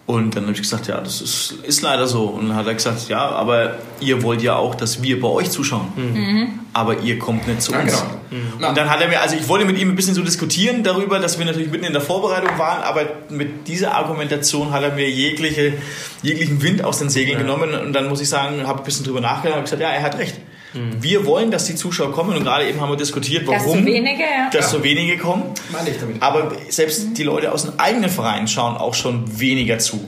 Und 0.04 0.34
dann 0.34 0.44
habe 0.44 0.52
ich 0.52 0.62
gesagt, 0.62 0.88
ja, 0.88 1.00
das 1.00 1.20
ist, 1.20 1.54
ist 1.62 1.80
leider 1.80 2.08
so. 2.08 2.24
Und 2.24 2.48
dann 2.48 2.56
hat 2.56 2.66
er 2.66 2.74
gesagt, 2.74 3.08
ja, 3.08 3.20
aber 3.20 3.76
ihr 4.00 4.22
wollt 4.24 4.42
ja 4.42 4.56
auch, 4.56 4.74
dass 4.74 5.00
wir 5.00 5.20
bei 5.20 5.28
euch 5.28 5.50
zuschauen. 5.50 5.92
Mhm. 5.94 6.58
Aber 6.72 6.98
ihr 7.00 7.20
kommt 7.20 7.46
nicht 7.46 7.62
zu 7.62 7.72
uns. 7.72 7.92
Ja, 7.92 8.06
genau. 8.28 8.42
mhm. 8.58 8.68
Und 8.68 8.76
dann 8.76 8.90
hat 8.90 9.00
er 9.00 9.08
mir, 9.08 9.20
also 9.20 9.36
ich 9.36 9.46
wollte 9.46 9.64
mit 9.64 9.78
ihm 9.78 9.90
ein 9.90 9.96
bisschen 9.96 10.14
so 10.14 10.22
diskutieren 10.22 10.82
darüber, 10.82 11.20
dass 11.20 11.38
wir 11.38 11.46
natürlich 11.46 11.70
mitten 11.70 11.84
in 11.84 11.92
der 11.92 12.02
Vorbereitung 12.02 12.58
waren, 12.58 12.82
aber 12.82 13.06
mit 13.28 13.68
dieser 13.68 13.94
Argumentation 13.94 14.72
hat 14.72 14.82
er 14.82 14.92
mir 14.92 15.08
jegliche, 15.08 15.74
jeglichen 16.22 16.60
Wind 16.62 16.82
aus 16.82 16.98
den 16.98 17.08
Segeln 17.08 17.38
ja. 17.38 17.42
genommen. 17.44 17.72
Und 17.72 17.92
dann 17.92 18.08
muss 18.08 18.20
ich 18.20 18.28
sagen, 18.28 18.66
habe 18.66 18.80
ein 18.80 18.84
bisschen 18.84 19.04
drüber 19.04 19.20
nachgedacht 19.20 19.58
und 19.58 19.64
gesagt, 19.64 19.82
ja, 19.82 19.90
er 19.90 20.02
hat 20.02 20.18
recht. 20.18 20.34
Mhm. 20.74 21.02
Wir 21.02 21.26
wollen, 21.26 21.50
dass 21.50 21.64
die 21.66 21.74
Zuschauer 21.74 22.12
kommen 22.12 22.36
und 22.36 22.44
gerade 22.44 22.68
eben 22.68 22.80
haben 22.80 22.90
wir 22.90 22.96
diskutiert, 22.96 23.46
warum 23.46 23.62
dass 23.62 23.72
so 23.72 23.84
wenige, 23.84 24.22
ja. 24.22 24.50
dass 24.50 24.70
so 24.70 24.82
wenige 24.82 25.18
kommen. 25.18 25.44
Meine 25.70 25.90
ich 25.90 25.98
damit. 25.98 26.22
Aber 26.22 26.52
selbst 26.68 27.08
mhm. 27.08 27.14
die 27.14 27.22
Leute 27.22 27.52
aus 27.52 27.64
den 27.64 27.78
eigenen 27.78 28.10
Vereinen 28.10 28.48
schauen 28.48 28.76
auch 28.76 28.94
schon 28.94 29.38
weniger 29.38 29.78
zu. 29.78 30.00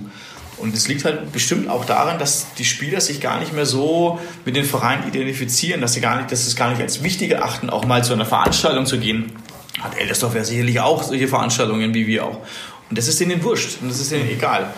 Und 0.56 0.74
es 0.74 0.88
liegt 0.88 1.04
halt 1.04 1.32
bestimmt 1.32 1.68
auch 1.68 1.84
daran, 1.84 2.18
dass 2.18 2.46
die 2.54 2.64
Spieler 2.64 3.00
sich 3.00 3.20
gar 3.20 3.40
nicht 3.40 3.52
mehr 3.52 3.66
so 3.66 4.18
mit 4.44 4.56
den 4.56 4.64
Vereinen 4.64 5.06
identifizieren, 5.08 5.80
dass 5.80 5.94
sie 5.94 6.00
gar 6.00 6.16
nicht, 6.16 6.32
dass 6.32 6.42
sie 6.42 6.48
es 6.48 6.56
gar 6.56 6.70
nicht 6.70 6.80
als 6.80 7.02
wichtig 7.02 7.32
erachten, 7.32 7.70
auch 7.70 7.84
mal 7.84 8.04
zu 8.04 8.12
einer 8.12 8.24
Veranstaltung 8.24 8.86
zu 8.86 8.98
gehen. 8.98 9.32
Hat 9.80 9.98
Eldersdorf 9.98 10.34
ja 10.34 10.44
sicherlich 10.44 10.80
auch 10.80 11.02
solche 11.02 11.28
Veranstaltungen 11.28 11.92
wie 11.92 12.06
wir 12.06 12.24
auch. 12.24 12.38
Und 12.88 12.96
das 12.96 13.08
ist 13.08 13.20
denen 13.20 13.42
wurscht 13.42 13.78
und 13.82 13.90
das 13.90 14.00
ist 14.00 14.12
denen 14.12 14.30
egal. 14.30 14.72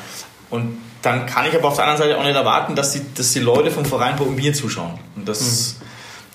Und 0.49 0.79
dann 1.03 1.27
kann 1.27 1.47
ich 1.47 1.55
aber 1.55 1.69
auf 1.69 1.77
der 1.77 1.85
anderen 1.85 2.09
Seite 2.09 2.19
auch 2.19 2.25
nicht 2.25 2.37
erwarten, 2.37 2.75
dass 2.75 2.93
die, 2.93 3.01
dass 3.15 3.33
die 3.33 3.41
Leute 3.41 3.71
vom 3.71 3.85
Verein 3.85 4.17
bei 4.17 4.25
mir 4.25 4.53
zuschauen. 4.53 4.99
Und 5.15 5.29
das, 5.29 5.77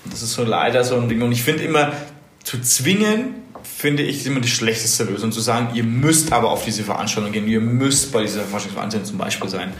mhm. 0.04 0.10
das 0.10 0.22
ist 0.22 0.32
so 0.32 0.44
leider 0.44 0.84
so 0.84 0.96
ein 0.96 1.08
Ding. 1.08 1.22
Und 1.22 1.32
ich 1.32 1.42
finde 1.42 1.64
immer, 1.64 1.92
zu 2.44 2.60
zwingen, 2.60 3.34
finde 3.62 4.02
ich 4.02 4.26
immer 4.26 4.40
die 4.40 4.48
schlechteste 4.48 5.04
Lösung. 5.04 5.32
Zu 5.32 5.40
sagen, 5.40 5.70
ihr 5.74 5.84
müsst 5.84 6.32
aber 6.32 6.50
auf 6.50 6.64
diese 6.64 6.82
Veranstaltung 6.82 7.32
gehen, 7.32 7.46
ihr 7.46 7.60
müsst 7.60 8.12
bei 8.12 8.22
dieser 8.22 8.42
Veranstaltung 8.42 9.04
zum 9.04 9.18
Beispiel 9.18 9.48
sein 9.48 9.72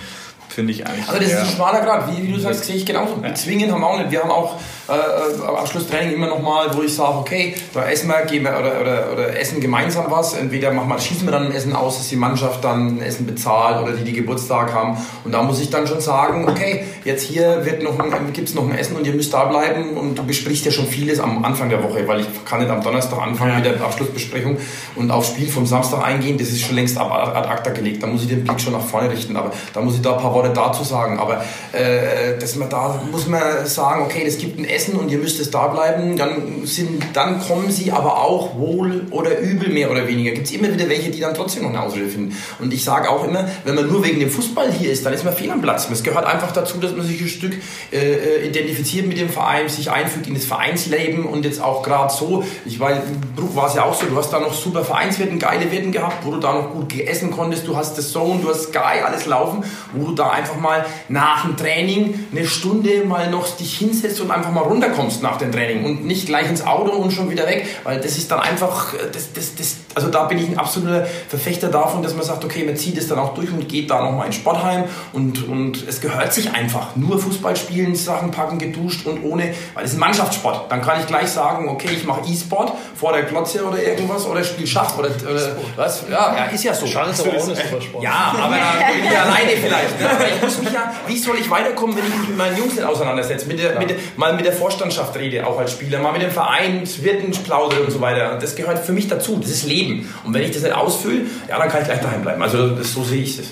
finde 0.52 0.72
ich 0.72 0.86
eigentlich. 0.86 1.08
Also 1.08 1.20
das 1.20 1.32
ist 1.32 1.38
ein 1.38 1.56
schmaler 1.56 1.80
Grad, 1.80 2.10
wie, 2.10 2.22
wie 2.22 2.32
du 2.32 2.38
sagst, 2.38 2.64
sehe 2.64 2.76
ich 2.76 2.86
genauso. 2.86 3.20
Ja. 3.22 3.34
Zwingen 3.34 3.72
haben 3.72 3.80
wir 3.80 3.86
auch 3.86 3.98
nicht. 3.98 4.10
Wir 4.10 4.22
haben 4.22 4.30
auch 4.30 4.60
äh, 4.88 4.92
äh 4.92 5.46
am 5.46 5.56
Abschlusstraining 5.56 6.14
immer 6.14 6.28
noch 6.28 6.40
mal, 6.40 6.74
wo 6.76 6.82
ich 6.82 6.94
sage, 6.94 7.18
okay, 7.18 7.54
da 7.74 7.88
essen 7.88 8.08
wir, 8.08 8.24
gehen 8.26 8.44
wir 8.44 8.58
oder, 8.58 8.80
oder, 8.80 9.12
oder 9.12 9.38
essen 9.38 9.60
gemeinsam 9.60 10.06
was. 10.08 10.34
Entweder 10.34 10.72
machen 10.72 10.88
wir, 10.88 10.98
schießen 10.98 11.26
wir 11.26 11.32
dann 11.32 11.46
ein 11.46 11.52
Essen 11.52 11.74
aus, 11.74 11.98
dass 11.98 12.08
die 12.08 12.16
Mannschaft 12.16 12.64
dann 12.64 12.98
ein 12.98 13.02
Essen 13.02 13.26
bezahlt 13.26 13.82
oder 13.82 13.92
die, 13.92 14.04
die 14.04 14.12
Geburtstag 14.12 14.72
haben. 14.72 14.96
Und 15.24 15.32
da 15.32 15.42
muss 15.42 15.60
ich 15.60 15.70
dann 15.70 15.86
schon 15.86 16.00
sagen, 16.00 16.48
okay, 16.48 16.84
jetzt 17.04 17.22
hier 17.22 17.64
wird 17.64 17.82
noch 17.82 17.92
gibt 18.32 18.48
es 18.48 18.54
noch 18.54 18.64
ein 18.64 18.76
Essen 18.76 18.96
und 18.96 19.06
ihr 19.06 19.14
müsst 19.14 19.32
da 19.32 19.44
bleiben. 19.44 19.96
Und 19.96 20.18
du 20.18 20.24
besprichst 20.24 20.64
ja 20.64 20.72
schon 20.72 20.86
vieles 20.86 21.20
am 21.20 21.44
Anfang 21.44 21.68
der 21.68 21.82
Woche, 21.82 22.06
weil 22.06 22.20
ich 22.20 22.26
kann 22.44 22.60
nicht 22.60 22.70
am 22.70 22.82
Donnerstag 22.82 23.20
anfangen 23.20 23.52
ja. 23.52 23.56
mit 23.56 23.64
der 23.64 23.84
Abschlussbesprechung 23.84 24.56
und 24.96 25.10
aufs 25.10 25.28
Spiel 25.28 25.48
vom 25.48 25.66
Samstag 25.66 26.04
eingehen. 26.04 26.38
Das 26.38 26.48
ist 26.48 26.60
schon 26.62 26.74
längst 26.74 26.98
ad 26.98 27.48
acta 27.48 27.70
gelegt. 27.70 28.02
Da 28.02 28.06
muss 28.06 28.22
ich 28.22 28.28
den 28.28 28.44
Blick 28.44 28.60
schon 28.60 28.72
nach 28.72 28.84
vorne 28.84 29.10
richten. 29.10 29.36
Aber 29.36 29.52
da 29.72 29.80
muss 29.80 29.94
ich 29.94 30.02
da 30.02 30.16
ein 30.16 30.22
paar 30.22 30.34
Worte 30.34 30.50
dazu 30.50 30.84
sagen. 30.84 31.18
Aber 31.18 31.44
äh, 31.72 32.38
dass 32.38 32.56
man 32.56 32.68
da 32.68 33.00
muss 33.10 33.26
man 33.26 33.66
sagen, 33.66 34.02
okay, 34.02 34.24
es 34.26 34.38
gibt 34.38 34.58
ein 34.58 34.64
Essen 34.64 34.81
und 34.90 35.10
ihr 35.10 35.18
müsst 35.18 35.40
es 35.40 35.50
da 35.50 35.68
bleiben. 35.68 36.16
Dann, 36.16 36.66
sind, 36.66 37.02
dann 37.12 37.40
kommen 37.40 37.70
sie 37.70 37.92
aber 37.92 38.22
auch 38.22 38.58
wohl 38.58 39.06
oder 39.10 39.38
übel 39.38 39.68
mehr 39.68 39.90
oder 39.90 40.06
weniger. 40.06 40.32
Gibt 40.32 40.46
es 40.46 40.52
immer 40.52 40.72
wieder 40.72 40.88
welche, 40.88 41.10
die 41.10 41.20
dann 41.20 41.34
trotzdem 41.34 41.62
noch 41.62 41.70
eine 41.70 41.82
Ausrede 41.82 42.08
finden. 42.08 42.36
Und 42.60 42.72
ich 42.72 42.84
sage 42.84 43.10
auch 43.10 43.26
immer, 43.26 43.48
wenn 43.64 43.74
man 43.74 43.86
nur 43.88 44.04
wegen 44.04 44.20
dem 44.20 44.30
Fußball 44.30 44.72
hier 44.72 44.90
ist, 44.90 45.06
dann 45.06 45.12
ist 45.12 45.24
man 45.24 45.34
fehl 45.34 45.50
am 45.50 45.62
Platz. 45.62 45.88
Es 45.90 46.02
gehört 46.02 46.26
einfach 46.26 46.52
dazu, 46.52 46.78
dass 46.78 46.96
man 46.96 47.06
sich 47.06 47.20
ein 47.20 47.28
Stück 47.28 47.54
äh, 47.92 47.96
äh 47.96 48.48
identifiziert 48.48 49.06
mit 49.06 49.18
dem 49.18 49.28
Verein, 49.28 49.68
sich 49.68 49.90
einfügt 49.90 50.26
in 50.26 50.34
das 50.34 50.44
Vereinsleben 50.44 51.24
und 51.26 51.44
jetzt 51.44 51.62
auch 51.62 51.82
gerade 51.82 52.12
so, 52.12 52.44
ich 52.64 52.78
weiß, 52.78 52.98
Bruch 53.36 53.54
war 53.54 53.68
es 53.68 53.74
ja 53.74 53.84
auch 53.84 53.94
so, 53.94 54.06
du 54.06 54.16
hast 54.16 54.32
da 54.32 54.40
noch 54.40 54.54
super 54.54 54.84
Vereinswirten, 54.84 55.38
geile 55.38 55.70
Wirten 55.70 55.92
gehabt, 55.92 56.24
wo 56.24 56.30
du 56.30 56.38
da 56.38 56.52
noch 56.52 56.72
gut 56.72 56.98
essen 56.98 57.30
konntest, 57.30 57.66
du 57.66 57.76
hast 57.76 57.96
das 57.98 58.10
Zone, 58.12 58.40
du 58.42 58.48
hast 58.48 58.64
Sky, 58.64 59.02
alles 59.04 59.26
laufen, 59.26 59.64
wo 59.92 60.06
du 60.06 60.14
da 60.14 60.30
einfach 60.30 60.58
mal 60.58 60.84
nach 61.08 61.44
dem 61.44 61.56
Training 61.56 62.26
eine 62.32 62.46
Stunde 62.46 63.04
mal 63.04 63.30
noch 63.30 63.48
dich 63.56 63.76
hinsetzt 63.76 64.20
und 64.20 64.30
einfach 64.30 64.52
mal 64.52 64.61
runterkommst 64.62 65.22
nach 65.22 65.38
dem 65.38 65.52
Training 65.52 65.84
und 65.84 66.04
nicht 66.04 66.26
gleich 66.26 66.48
ins 66.48 66.66
Auto 66.66 66.92
und 66.92 67.12
schon 67.12 67.30
wieder 67.30 67.46
weg, 67.46 67.66
weil 67.84 68.00
das 68.00 68.16
ist 68.16 68.30
dann 68.30 68.40
einfach, 68.40 68.94
das, 69.12 69.32
das, 69.32 69.54
das, 69.54 69.76
also 69.94 70.08
da 70.08 70.24
bin 70.24 70.38
ich 70.38 70.48
ein 70.48 70.58
absoluter 70.58 71.06
Verfechter 71.28 71.68
davon, 71.68 72.02
dass 72.02 72.14
man 72.14 72.24
sagt, 72.24 72.44
okay, 72.44 72.64
man 72.64 72.76
zieht 72.76 72.98
es 72.98 73.08
dann 73.08 73.18
auch 73.18 73.34
durch 73.34 73.50
und 73.50 73.68
geht 73.68 73.90
da 73.90 74.02
nochmal 74.02 74.26
ins 74.26 74.36
Sportheim 74.36 74.84
und, 75.12 75.46
und 75.48 75.86
es 75.88 76.00
gehört 76.00 76.32
sich 76.32 76.52
einfach. 76.52 76.96
Nur 76.96 77.18
Fußball 77.18 77.56
spielen, 77.56 77.94
Sachen 77.94 78.30
packen, 78.30 78.58
geduscht 78.58 79.06
und 79.06 79.22
ohne, 79.24 79.54
weil 79.74 79.84
es 79.84 79.92
ist 79.92 79.96
ein 79.96 80.00
Mannschaftssport. 80.00 80.70
Dann 80.70 80.82
kann 80.82 81.00
ich 81.00 81.06
gleich 81.06 81.28
sagen, 81.28 81.68
okay, 81.68 81.88
ich 81.92 82.04
mache 82.04 82.22
E-Sport 82.28 82.72
vor 82.94 83.12
der 83.12 83.22
Glotze 83.22 83.64
oder 83.64 83.82
irgendwas 83.82 84.26
oder 84.26 84.42
spiele 84.44 84.66
Schach 84.66 84.96
oder, 84.98 85.08
oder 85.08 85.56
was. 85.76 86.04
Ja, 86.10 86.34
ja, 86.36 86.44
ist 86.46 86.64
ja 86.64 86.74
so. 86.74 86.86
Schach 86.86 87.10
ist 87.10 87.20
aber 87.20 87.30
auch 87.30 87.48
ein 87.48 87.54
Supersport. 87.54 88.02
Ja, 88.02 88.34
aber 88.38 88.56
da 88.56 88.92
bin 88.92 89.04
ich 89.04 89.18
alleine 89.18 89.50
vielleicht. 89.50 90.00
Ne? 90.00 90.08
Ich 90.36 90.42
muss 90.42 90.62
mich 90.62 90.72
ja, 90.72 90.92
wie 91.06 91.18
soll 91.18 91.36
ich 91.38 91.50
weiterkommen, 91.50 91.96
wenn 91.96 92.06
ich 92.06 92.18
mich 92.18 92.28
mit 92.28 92.38
meinen 92.38 92.56
Jungs 92.56 92.74
nicht 92.74 92.84
auseinandersetze? 92.84 93.46
Mit 93.46 93.58
der, 93.58 93.78
mit 93.78 94.16
mal 94.16 94.34
mit 94.34 94.44
der 94.44 94.51
Vorstandschaft 94.52 95.16
rede, 95.16 95.46
auch 95.46 95.58
als 95.58 95.72
Spieler, 95.72 96.00
mal 96.00 96.12
mit 96.12 96.22
dem 96.22 96.30
Verein, 96.30 96.82
Wirten 97.00 97.30
plaudere 97.42 97.82
und 97.82 97.90
so 97.90 98.00
weiter. 98.00 98.38
Das 98.38 98.54
gehört 98.54 98.78
für 98.78 98.92
mich 98.92 99.08
dazu. 99.08 99.38
Das 99.40 99.50
ist 99.50 99.66
Leben. 99.66 100.12
Und 100.24 100.34
wenn 100.34 100.42
ich 100.42 100.50
das 100.50 100.62
nicht 100.62 100.74
ausfülle, 100.74 101.22
ja, 101.48 101.58
dann 101.58 101.68
kann 101.68 101.80
ich 101.80 101.86
gleich 101.86 102.00
daheim 102.00 102.22
bleiben. 102.22 102.42
Also 102.42 102.68
das, 102.68 102.92
so 102.92 103.02
sehe 103.02 103.22
ich 103.22 103.36
das. 103.36 103.46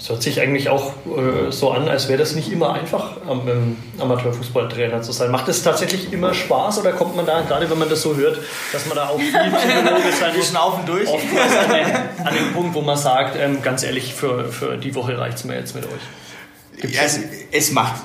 Es 0.00 0.08
hört 0.08 0.22
sich 0.22 0.40
eigentlich 0.40 0.68
auch 0.68 0.92
äh, 1.06 1.50
so 1.50 1.72
an, 1.72 1.88
als 1.88 2.08
wäre 2.08 2.18
das 2.18 2.36
nicht 2.36 2.52
immer 2.52 2.72
einfach, 2.72 3.16
am 3.26 3.48
ähm, 3.48 3.76
Amateurfußballtrainer 3.98 5.02
zu 5.02 5.10
sein. 5.10 5.32
Macht 5.32 5.48
es 5.48 5.64
tatsächlich 5.64 6.12
immer 6.12 6.34
Spaß 6.34 6.78
oder 6.78 6.92
kommt 6.92 7.16
man 7.16 7.26
da, 7.26 7.40
gerade 7.40 7.68
wenn 7.68 7.78
man 7.78 7.88
das 7.88 8.02
so 8.02 8.14
hört, 8.14 8.38
dass 8.72 8.86
man 8.86 8.96
da 8.96 9.08
auch 9.08 9.18
viel 9.18 9.32
psychologisch 9.32 10.14
sein 10.20 10.36
muss? 10.36 10.48
Schnaufen 10.50 10.86
durch. 10.86 11.08
Oftmals 11.08 11.56
an 11.56 11.70
den, 11.70 12.26
an 12.26 12.34
den 12.34 12.52
Punkt, 12.54 12.74
wo 12.74 12.80
man 12.80 12.96
sagt, 12.96 13.36
ähm, 13.40 13.60
ganz 13.60 13.82
ehrlich, 13.82 14.14
für, 14.14 14.44
für 14.44 14.76
die 14.76 14.94
Woche 14.94 15.18
reicht 15.18 15.38
es 15.38 15.44
mir 15.44 15.56
jetzt 15.56 15.74
mit 15.74 15.84
euch. 15.84 16.92
Ja, 16.92 17.02
es, 17.02 17.18
es 17.50 17.72
macht, 17.72 18.00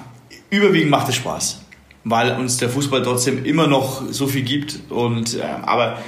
überwiegend 0.53 0.91
macht 0.91 1.09
es 1.09 1.15
Spaß 1.15 1.63
weil 2.05 2.33
uns 2.33 2.57
der 2.57 2.69
Fußball 2.69 3.01
trotzdem 3.01 3.45
immer 3.45 3.67
noch 3.67 4.01
so 4.11 4.27
viel 4.27 4.41
gibt. 4.41 4.91
Und, 4.91 5.35
äh, 5.35 5.43
aber 5.61 5.99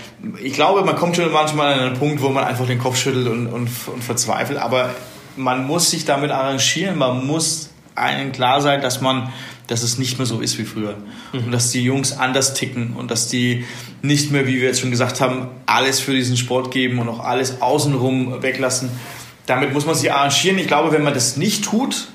ich 0.43 0.53
glaube, 0.53 0.83
man 0.83 0.95
kommt 0.95 1.15
schon 1.15 1.31
manchmal 1.31 1.73
an 1.73 1.79
einen 1.79 1.97
Punkt, 1.97 2.21
wo 2.21 2.29
man 2.29 2.43
einfach 2.43 2.67
den 2.67 2.79
Kopf 2.79 2.97
schüttelt 2.97 3.27
und, 3.27 3.47
und, 3.47 3.69
und 3.87 4.03
verzweifelt. 4.03 4.59
Aber 4.59 4.93
man 5.37 5.65
muss 5.65 5.91
sich 5.91 6.05
damit 6.05 6.31
arrangieren, 6.31 6.97
man 6.97 7.25
muss 7.25 7.69
einem 7.95 8.33
klar 8.33 8.59
sein, 8.59 8.81
dass 8.81 8.99
man, 8.99 9.31
dass 9.67 9.83
es 9.83 9.97
nicht 9.97 10.17
mehr 10.17 10.25
so 10.25 10.41
ist 10.41 10.57
wie 10.57 10.65
früher. 10.65 10.97
Mhm. 11.31 11.45
Und 11.45 11.51
dass 11.51 11.71
die 11.71 11.81
Jungs 11.81 12.17
anders 12.17 12.53
ticken 12.53 12.93
und 12.97 13.09
dass 13.09 13.29
die 13.29 13.63
nicht 14.01 14.31
mehr, 14.31 14.47
wie 14.47 14.55
wir 14.55 14.67
jetzt 14.67 14.81
schon 14.81 14.91
gesagt 14.91 15.21
haben, 15.21 15.47
alles 15.65 16.01
für 16.01 16.13
diesen 16.13 16.35
Sport 16.35 16.71
geben 16.71 16.99
und 16.99 17.07
auch 17.07 17.21
alles 17.21 17.61
außenrum 17.61 18.43
weglassen. 18.43 18.89
Damit 19.45 19.73
muss 19.73 19.85
man 19.85 19.95
sich 19.95 20.11
arrangieren. 20.11 20.57
Ich 20.57 20.67
glaube, 20.67 20.91
wenn 20.91 21.03
man 21.03 21.13
das 21.13 21.37
nicht 21.37 21.63
tut, 21.63 22.09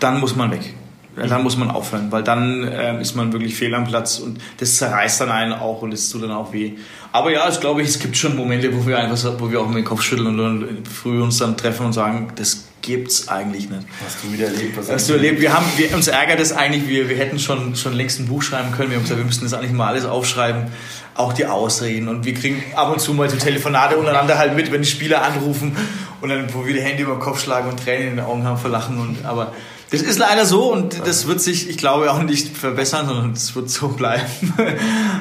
dann 0.00 0.18
muss 0.18 0.34
man 0.34 0.50
weg. 0.50 0.72
Dann 1.16 1.42
muss 1.42 1.56
man 1.56 1.70
aufhören, 1.70 2.10
weil 2.10 2.22
dann 2.22 2.64
äh, 2.64 3.00
ist 3.00 3.14
man 3.14 3.32
wirklich 3.32 3.54
fehl 3.54 3.74
am 3.74 3.84
Platz 3.84 4.18
und 4.18 4.40
das 4.58 4.76
zerreißt 4.76 5.20
dann 5.20 5.30
einen 5.30 5.52
auch 5.52 5.82
und 5.82 5.92
es 5.92 6.08
tut 6.08 6.22
dann 6.22 6.30
auch 6.30 6.52
weh. 6.52 6.72
Aber 7.12 7.30
ja, 7.30 7.46
ich 7.48 7.60
glaube, 7.60 7.82
es 7.82 7.98
gibt 7.98 8.16
schon 8.16 8.34
Momente, 8.34 8.74
wo 8.74 8.86
wir 8.86 8.98
einfach, 8.98 9.18
wo 9.38 9.50
wir 9.50 9.60
auch 9.60 9.68
mit 9.68 9.78
dem 9.78 9.84
Kopf 9.84 10.02
schütteln 10.02 10.28
und 10.28 10.38
dann 10.38 10.84
früh 10.86 11.20
uns 11.20 11.38
dann 11.38 11.56
treffen 11.58 11.84
und 11.84 11.92
sagen, 11.92 12.32
das 12.36 12.68
gibt's 12.80 13.28
eigentlich 13.28 13.70
nicht. 13.70 13.82
Hast 14.04 14.24
du 14.24 14.32
wieder 14.32 14.46
erlebt? 14.46 14.76
Was 14.76 14.90
hast 14.90 15.08
du 15.08 15.12
erlebt? 15.12 15.40
Wir 15.40 15.54
haben, 15.54 15.66
wir, 15.76 15.94
uns 15.94 16.08
ärgert 16.08 16.40
es 16.40 16.52
eigentlich, 16.52 16.88
wir, 16.88 17.08
wir 17.08 17.16
hätten 17.16 17.38
schon, 17.38 17.76
schon 17.76 17.92
längst 17.92 18.18
ein 18.18 18.26
Buch 18.26 18.42
schreiben 18.42 18.72
können. 18.72 18.90
Wir 18.90 18.96
haben 18.96 19.04
gesagt, 19.04 19.20
wir 19.20 19.26
müssten 19.26 19.44
das 19.44 19.54
eigentlich 19.54 19.72
mal 19.72 19.88
alles 19.88 20.04
aufschreiben, 20.04 20.72
auch 21.14 21.32
die 21.32 21.46
Ausreden. 21.46 22.08
Und 22.08 22.24
wir 22.24 22.34
kriegen 22.34 22.62
ab 22.74 22.90
und 22.90 23.00
zu 23.00 23.14
mal 23.14 23.30
so 23.30 23.36
Telefonate 23.36 23.96
untereinander 23.96 24.38
halt 24.38 24.56
mit, 24.56 24.72
wenn 24.72 24.82
die 24.82 24.88
Spieler 24.88 25.22
anrufen 25.22 25.76
und 26.20 26.28
dann, 26.28 26.52
wo 26.52 26.66
wir 26.66 26.74
die 26.74 26.80
Hände 26.80 27.02
über 27.02 27.12
den 27.12 27.20
Kopf 27.20 27.42
schlagen 27.42 27.68
und 27.68 27.82
Tränen 27.82 28.08
in 28.08 28.16
den 28.16 28.24
Augen 28.24 28.44
haben, 28.44 28.58
verlachen. 28.58 28.98
Und, 28.98 29.24
aber 29.24 29.52
das 29.92 30.00
ist 30.02 30.18
leider 30.18 30.46
so 30.46 30.72
und 30.72 31.06
das 31.06 31.26
wird 31.26 31.40
sich, 31.40 31.68
ich 31.68 31.76
glaube, 31.76 32.10
auch 32.10 32.22
nicht 32.22 32.56
verbessern, 32.56 33.06
sondern 33.06 33.32
es 33.32 33.54
wird 33.54 33.70
so 33.70 33.88
bleiben. 33.96 34.24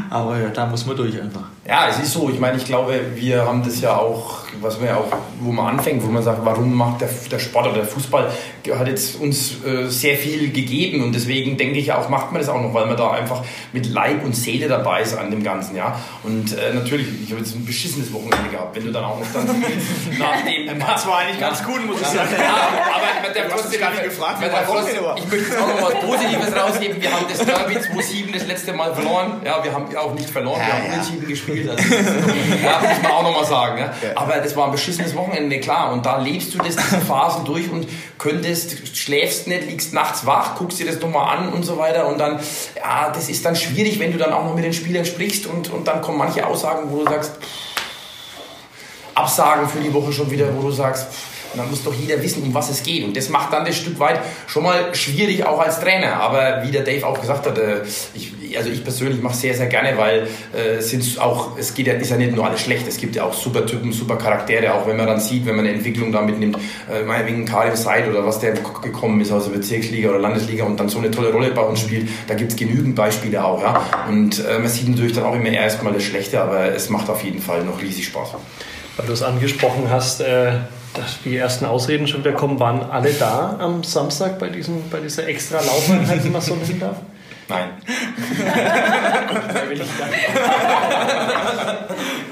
Aber 0.10 0.40
ja, 0.40 0.50
da 0.50 0.66
muss 0.66 0.86
man 0.86 0.96
durch 0.96 1.22
einfach. 1.22 1.44
Ja, 1.72 1.88
es 1.88 2.00
ist 2.00 2.12
so. 2.12 2.30
Ich 2.30 2.38
meine, 2.38 2.58
ich 2.58 2.66
glaube, 2.66 3.00
wir 3.16 3.46
haben 3.46 3.64
das 3.64 3.80
ja 3.80 3.96
auch 3.96 4.42
was 4.60 4.80
man 4.80 4.88
ja 4.88 4.98
auch, 4.98 5.08
wo 5.40 5.52
man 5.52 5.78
anfängt, 5.78 6.04
wo 6.06 6.12
man 6.12 6.24
sagt, 6.24 6.44
warum 6.44 6.74
macht 6.74 7.02
der, 7.02 7.10
der 7.32 7.40
Sport 7.40 7.68
oder 7.68 7.78
der 7.78 7.86
Fußball, 7.86 8.32
hat 8.78 8.88
jetzt 8.88 9.20
uns 9.20 9.64
äh, 9.66 9.88
sehr 9.88 10.18
viel 10.18 10.52
gegeben 10.52 11.04
und 11.04 11.14
deswegen 11.14 11.58
denke 11.58 11.80
ich 11.80 11.92
auch, 11.92 12.10
macht 12.10 12.32
man 12.32 12.42
das 12.42 12.50
auch 12.50 12.62
noch, 12.62 12.74
weil 12.74 12.86
man 12.86 12.98
da 12.98 13.12
einfach 13.12 13.44
mit 13.74 13.88
Leib 13.88 14.24
und 14.24 14.36
Seele 14.36 14.68
dabei 14.68 15.02
ist 15.02 15.18
an 15.18 15.32
dem 15.32 15.44
Ganzen, 15.44 15.76
ja. 15.76 16.00
Und 16.24 16.58
äh, 16.58 16.74
natürlich, 16.74 17.08
ich 17.24 17.32
habe 17.32 17.42
jetzt 17.42 17.56
ein 17.56 17.66
beschissenes 17.66 18.12
Wochenende 18.14 18.50
gehabt, 18.50 18.76
wenn 18.76 18.86
du 18.86 18.92
dann 18.92 19.04
auch 19.04 19.20
noch 19.20 19.28
dann 19.34 19.46
nach 20.20 20.42
dem... 20.42 20.82
War 20.92 20.98
zwar 20.98 21.20
eigentlich 21.20 21.40
ganz 21.40 21.64
gut, 21.64 21.86
muss 21.86 22.02
ich 22.02 22.08
sagen. 22.08 22.30
Ja, 22.38 22.70
aber 22.96 23.34
der 23.34 23.46
Du 23.46 23.54
hast 23.54 23.80
gar 23.80 23.92
nicht 23.92 24.04
gefragt, 24.04 24.42
der 24.42 24.52
war 24.52 24.68
war. 24.68 25.18
ich 25.18 25.28
möchte 25.28 25.38
jetzt 25.38 25.58
auch 25.58 25.68
noch 25.68 25.82
was 25.82 25.94
Positives 26.06 26.56
rausheben. 26.56 27.02
Wir 27.02 27.12
haben 27.12 27.26
das 27.30 27.46
Derby 27.46 27.76
2-7 27.76 28.34
das 28.34 28.48
letzte 28.48 28.74
Mal 28.74 28.94
verloren. 28.94 29.42
Ja, 29.46 29.64
wir 29.64 29.74
haben 29.74 29.96
auch 29.96 30.14
nicht 30.14 30.30
verloren, 30.30 30.60
wir 30.60 30.74
haben 30.74 30.94
unentschieden 30.94 31.28
gespielt. 31.28 31.61
Also, 31.70 31.84
das 31.84 32.00
ist 32.00 32.28
noch- 32.28 32.64
ja, 32.64 32.80
muss 32.90 33.02
man 33.04 33.12
auch 33.12 33.24
nochmal 33.24 33.46
sagen. 33.46 33.78
Ja. 33.80 33.92
Aber 34.16 34.36
das 34.38 34.56
war 34.56 34.66
ein 34.66 34.72
beschissenes 34.72 35.16
Wochenende, 35.16 35.60
klar. 35.60 35.92
Und 35.92 36.06
da 36.06 36.18
lebst 36.18 36.54
du 36.54 36.58
das, 36.60 36.76
diese 36.76 37.02
Phasen 37.02 37.46
durch 37.46 37.70
und 37.70 37.88
könntest, 38.18 38.96
schläfst 38.98 39.48
nicht, 39.48 39.68
liegst 39.68 39.94
nachts 39.94 40.26
wach, 40.26 40.56
guckst 40.56 40.80
dir 40.80 40.86
das 40.86 41.00
nochmal 41.00 41.38
an 41.38 41.50
und 41.54 41.64
so 41.64 41.78
weiter. 41.78 42.08
Und 42.08 42.20
dann, 42.20 42.40
ja, 42.78 43.10
das 43.14 43.30
ist 43.30 43.46
dann 43.46 43.56
schwierig, 43.56 44.00
wenn 44.00 44.12
du 44.12 44.18
dann 44.18 44.34
auch 44.34 44.44
noch 44.46 44.56
mit 44.56 44.64
den 44.64 44.74
Spielern 44.74 45.06
sprichst 45.06 45.46
und, 45.48 45.72
und 45.72 45.88
dann 45.88 46.02
kommen 46.02 46.18
manche 46.18 46.46
Aussagen, 46.46 46.90
wo 46.92 47.04
du 47.04 47.06
sagst, 47.10 47.34
Absagen 49.16 49.68
für 49.68 49.80
die 49.80 49.94
Woche 49.94 50.14
schon 50.14 50.32
wieder, 50.32 50.48
wo 50.56 50.62
du 50.62 50.72
sagst, 50.72 51.12
pff, 51.12 51.28
dann 51.60 51.70
muss 51.70 51.84
doch 51.84 51.94
jeder 51.94 52.22
wissen, 52.22 52.44
um 52.44 52.54
was 52.54 52.70
es 52.70 52.84
geht. 52.84 53.04
Und 53.04 53.16
das 53.16 53.30
macht 53.30 53.54
dann 53.54 53.66
das 53.66 53.76
Stück 53.76 54.00
weit 54.00 54.20
schon 54.48 54.64
mal 54.64 54.94
schwierig, 54.96 55.46
auch 55.46 55.60
als 55.60 55.80
Trainer. 55.80 56.14
Aber 56.14 56.64
wie 56.64 56.72
der 56.72 56.84
Dave 56.84 57.06
auch 57.06 57.20
gesagt 57.20 57.46
hat, 57.46 57.58
äh, 57.58 57.82
ich, 58.14 58.58
also 58.58 58.70
ich 58.70 58.84
persönlich 58.84 59.22
mache 59.22 59.36
sehr, 59.36 59.54
sehr 59.54 59.68
gerne, 59.68 59.98
weil 59.98 60.28
äh, 60.54 60.78
es 60.78 60.90
sind 60.90 61.20
auch, 61.20 61.58
es 61.58 61.74
geht 61.74 61.88
ja, 61.88 61.94
ist 61.94 62.12
ja 62.12 62.18
nicht 62.18 62.36
nur 62.36 62.46
alles 62.46 62.62
schlecht, 62.62 62.88
es 62.88 62.98
gibt 62.98 63.16
ja 63.16 63.24
auch 63.24 63.34
super 63.34 63.66
Typen, 63.66 63.92
super 63.92 64.18
Charaktere, 64.18 64.74
auch 64.74 64.88
wenn 64.88 64.98
man 64.98 65.08
dann 65.08 65.20
sieht, 65.20 65.46
wenn 65.46 65.56
man 65.56 65.66
eine 65.66 65.76
Entwicklung 65.76 66.12
da 66.12 66.22
mitnimmt, 66.22 66.58
äh, 66.92 67.04
meinetwegen 67.04 67.46
Karim 67.46 67.76
Seid 67.76 68.08
oder 68.08 68.26
was 68.26 68.40
der 68.40 68.54
gekommen 68.54 69.22
ist 69.22 69.32
aus 69.32 69.46
der 69.46 69.52
Bezirksliga 69.52 70.10
oder 70.10 70.20
Landesliga 70.20 70.66
und 70.66 70.80
dann 70.80 70.90
so 70.90 71.00
eine 71.00 71.12
tolle 71.12 71.32
Rolle 71.32 71.52
bei 71.52 71.62
uns 71.62 71.80
spielt, 71.80 72.10
da 72.28 72.34
gibt 72.34 72.52
es 72.52 72.58
genügend 72.58 72.96
Beispiele 72.96 73.44
auch. 73.44 73.62
Ja? 73.62 74.06
Und 74.08 74.44
äh, 74.46 74.60
man 74.60 74.68
sieht 74.68 74.88
natürlich 74.90 75.14
dann 75.14 75.24
auch 75.24 75.36
immer 75.36 75.50
erstmal 75.50 75.94
das 75.94 76.04
Schlechte, 76.04 76.42
aber 76.42 76.74
es 76.74 76.90
macht 76.90 77.10
auf 77.10 77.24
jeden 77.24 77.42
Fall 77.42 77.64
noch 77.64 77.82
riesig 77.82 78.06
Spaß. 78.06 78.30
Weil 78.98 79.06
du 79.06 79.14
es 79.14 79.24
angesprochen 79.24 79.90
hast, 79.90 80.22
äh, 80.22 80.54
die 81.26 81.38
ersten 81.38 81.66
Ausreden 81.66 82.08
schon 82.08 82.24
wieder 82.24 82.34
kommen, 82.34 82.60
waren 82.60 82.90
alle 82.90 83.14
da 83.14 83.58
am 83.60 83.84
Samstag 83.84 84.40
bei, 84.40 84.50
diesem, 84.50 84.90
bei 84.90 85.00
dieser 85.00 85.28
extra 85.28 85.60
Laufeinheit, 85.60 86.24
wenn 86.24 86.32
man 86.32 86.42
so 86.42 86.56
nennen 86.56 86.80
darf? 86.80 86.98
Nein. 87.48 87.70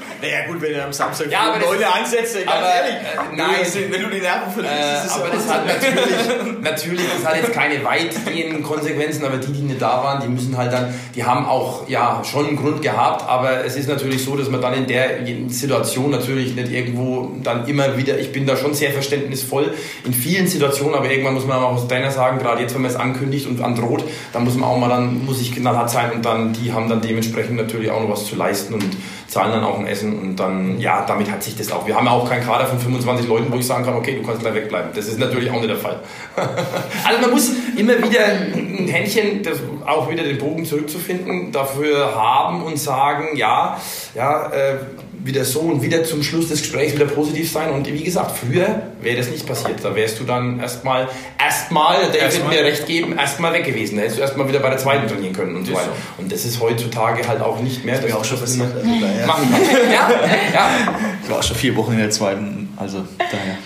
Naja, 0.22 0.46
gut, 0.46 0.60
wenn 0.60 0.72
du 0.74 0.84
am 0.84 0.92
Samstag 0.92 1.30
Ja, 1.30 1.52
aber 1.52 1.60
Leute 1.60 1.86
ansetzt, 1.92 2.34
ganz 2.34 2.46
aber, 2.50 2.66
ehrlich. 2.74 2.94
äh, 2.94 3.36
nein. 3.36 3.90
Wenn 3.90 4.02
du 4.02 4.08
die 4.08 4.20
Nerven 4.20 4.52
verlierst, 4.52 4.76
Äh, 4.76 4.94
ist 4.98 5.04
es 5.06 5.12
aber 5.12 5.28
das 5.30 5.48
hat 5.48 5.66
natürlich, 5.66 6.60
natürlich, 6.62 7.00
das 7.16 7.26
hat 7.26 7.36
jetzt 7.36 7.52
keine 7.52 7.84
weitgehenden 7.84 8.62
Konsequenzen, 8.62 9.24
aber 9.24 9.38
die, 9.38 9.52
die 9.52 9.62
nicht 9.62 9.80
da 9.80 10.02
waren, 10.04 10.22
die 10.22 10.28
müssen 10.28 10.56
halt 10.56 10.72
dann, 10.72 10.94
die 11.14 11.24
haben 11.24 11.46
auch 11.46 11.88
ja 11.88 12.22
schon 12.24 12.46
einen 12.48 12.56
Grund 12.56 12.82
gehabt, 12.82 13.28
aber 13.28 13.64
es 13.64 13.76
ist 13.76 13.88
natürlich 13.88 14.24
so, 14.24 14.36
dass 14.36 14.48
man 14.50 14.60
dann 14.60 14.74
in 14.74 14.86
der 14.86 15.08
Situation 15.48 16.10
natürlich 16.10 16.54
nicht 16.54 16.70
irgendwo 16.70 17.32
dann 17.42 17.66
immer 17.66 17.96
wieder, 17.96 18.18
ich 18.18 18.32
bin 18.32 18.46
da 18.46 18.56
schon 18.56 18.74
sehr 18.74 18.92
verständnisvoll 18.92 19.74
in 20.04 20.12
vielen 20.12 20.46
Situationen, 20.46 20.94
aber 20.94 21.10
irgendwann 21.10 21.34
muss 21.34 21.46
man 21.46 21.58
auch 21.58 21.72
als 21.74 21.88
Trainer 21.88 22.10
sagen, 22.10 22.38
gerade 22.38 22.60
jetzt, 22.62 22.74
wenn 22.74 22.82
man 22.82 22.90
es 22.90 22.96
ankündigt 22.96 23.46
und 23.46 23.62
androht, 23.62 24.04
dann 24.32 24.44
muss 24.44 24.54
man 24.54 24.68
auch 24.68 24.76
mal 24.78 24.88
dann, 24.88 25.24
muss 25.24 25.40
ich 25.40 25.54
knallhart 25.54 25.90
sein 25.90 26.12
und 26.12 26.24
dann, 26.24 26.52
die 26.52 26.72
haben 26.72 26.88
dann 26.88 27.00
dementsprechend 27.00 27.56
natürlich 27.56 27.90
auch 27.90 28.00
noch 28.02 28.10
was 28.10 28.26
zu 28.26 28.36
leisten 28.36 28.74
und 28.74 28.84
zahlen 29.30 29.52
dann 29.52 29.62
auch 29.62 29.78
ein 29.78 29.86
Essen 29.86 30.18
und 30.18 30.36
dann, 30.36 30.80
ja, 30.80 31.04
damit 31.06 31.30
hat 31.30 31.40
sich 31.44 31.56
das 31.56 31.70
auch. 31.70 31.86
Wir 31.86 31.94
haben 31.94 32.06
ja 32.06 32.10
auch 32.10 32.28
keinen 32.28 32.44
Kader 32.44 32.66
von 32.66 32.80
25 32.80 33.28
Leuten, 33.28 33.52
wo 33.52 33.56
ich 33.56 33.66
sagen 33.66 33.84
kann, 33.84 33.94
okay, 33.94 34.16
du 34.16 34.26
kannst 34.26 34.40
gleich 34.40 34.54
wegbleiben. 34.54 34.90
Das 34.92 35.06
ist 35.06 35.20
natürlich 35.20 35.48
auch 35.50 35.60
nicht 35.60 35.70
der 35.70 35.76
Fall. 35.76 36.00
also 36.36 37.20
man 37.20 37.30
muss 37.30 37.52
immer 37.76 37.96
wieder 38.02 38.24
ein 38.24 38.88
Händchen, 38.88 39.44
das 39.44 39.60
auch 39.86 40.10
wieder 40.10 40.24
den 40.24 40.36
Bogen 40.36 40.64
zurückzufinden, 40.64 41.52
dafür 41.52 42.12
haben 42.12 42.64
und 42.64 42.76
sagen, 42.76 43.36
ja, 43.36 43.80
ja, 44.16 44.50
äh, 44.50 44.78
wieder 45.22 45.44
so 45.44 45.60
und 45.60 45.82
wieder 45.82 46.04
zum 46.04 46.22
Schluss 46.22 46.48
des 46.48 46.62
Gesprächs 46.62 46.94
wieder 46.94 47.04
positiv 47.04 47.50
sein. 47.50 47.70
Und 47.70 47.86
wie 47.92 48.02
gesagt, 48.02 48.36
früher 48.36 48.82
wäre 49.00 49.16
das 49.16 49.28
nicht 49.28 49.46
passiert. 49.46 49.84
Da 49.84 49.94
wärst 49.94 50.18
du 50.18 50.24
dann 50.24 50.60
erstmal, 50.60 51.08
erstmal, 51.38 51.98
der 51.98 52.12
wird 52.12 52.22
Erstmal. 52.22 52.54
mir 52.54 52.64
recht 52.64 52.86
geben, 52.86 53.18
erstmal 53.18 53.52
weg 53.52 53.64
gewesen. 53.64 53.96
Da 53.96 54.02
hättest 54.02 54.18
du 54.18 54.22
erstmal 54.22 54.48
wieder 54.48 54.60
bei 54.60 54.70
der 54.70 54.78
zweiten 54.78 55.08
trainieren 55.08 55.34
können 55.34 55.56
und 55.56 55.66
so 55.66 55.74
weiter. 55.74 55.92
Und 56.18 56.32
das 56.32 56.44
ist 56.44 56.60
heutzutage 56.60 57.26
halt 57.28 57.40
auch 57.42 57.60
nicht 57.60 57.84
mehr. 57.84 57.98
Das 57.98 58.10
ja 58.10 58.16
auch 58.16 58.24
schon 58.24 58.40
passiert. 58.40 58.74
Also, 58.74 58.88
daher. 59.20 59.26
Machen. 59.26 59.48
Ja, 59.92 60.10
ja. 60.52 60.70
Ich 61.22 61.30
war 61.30 61.42
schon 61.42 61.56
vier 61.56 61.76
Wochen 61.76 61.92
in 61.92 61.98
der 61.98 62.10
zweiten, 62.10 62.72
also 62.76 63.04
daher. 63.18 63.58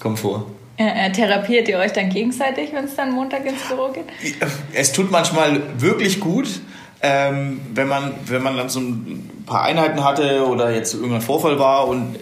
Kommt 0.00 0.18
vor. 0.18 0.46
Äh, 0.80 1.08
äh, 1.08 1.12
therapiert 1.12 1.68
ihr 1.68 1.78
euch 1.78 1.92
dann 1.92 2.08
gegenseitig, 2.08 2.72
wenn 2.72 2.86
es 2.86 2.96
dann 2.96 3.12
Montag 3.12 3.44
ins 3.44 3.60
Büro 3.68 3.92
geht? 3.92 4.06
Es 4.72 4.92
tut 4.92 5.10
manchmal 5.10 5.60
wirklich 5.78 6.20
gut, 6.20 6.48
ähm, 7.02 7.60
wenn, 7.74 7.86
man, 7.86 8.14
wenn 8.24 8.42
man 8.42 8.56
dann 8.56 8.70
so 8.70 8.80
ein 8.80 9.42
paar 9.44 9.64
Einheiten 9.64 10.02
hatte 10.02 10.46
oder 10.46 10.70
jetzt 10.70 10.94
irgendein 10.94 11.20
Vorfall 11.20 11.58
war 11.58 11.86
und 11.86 12.16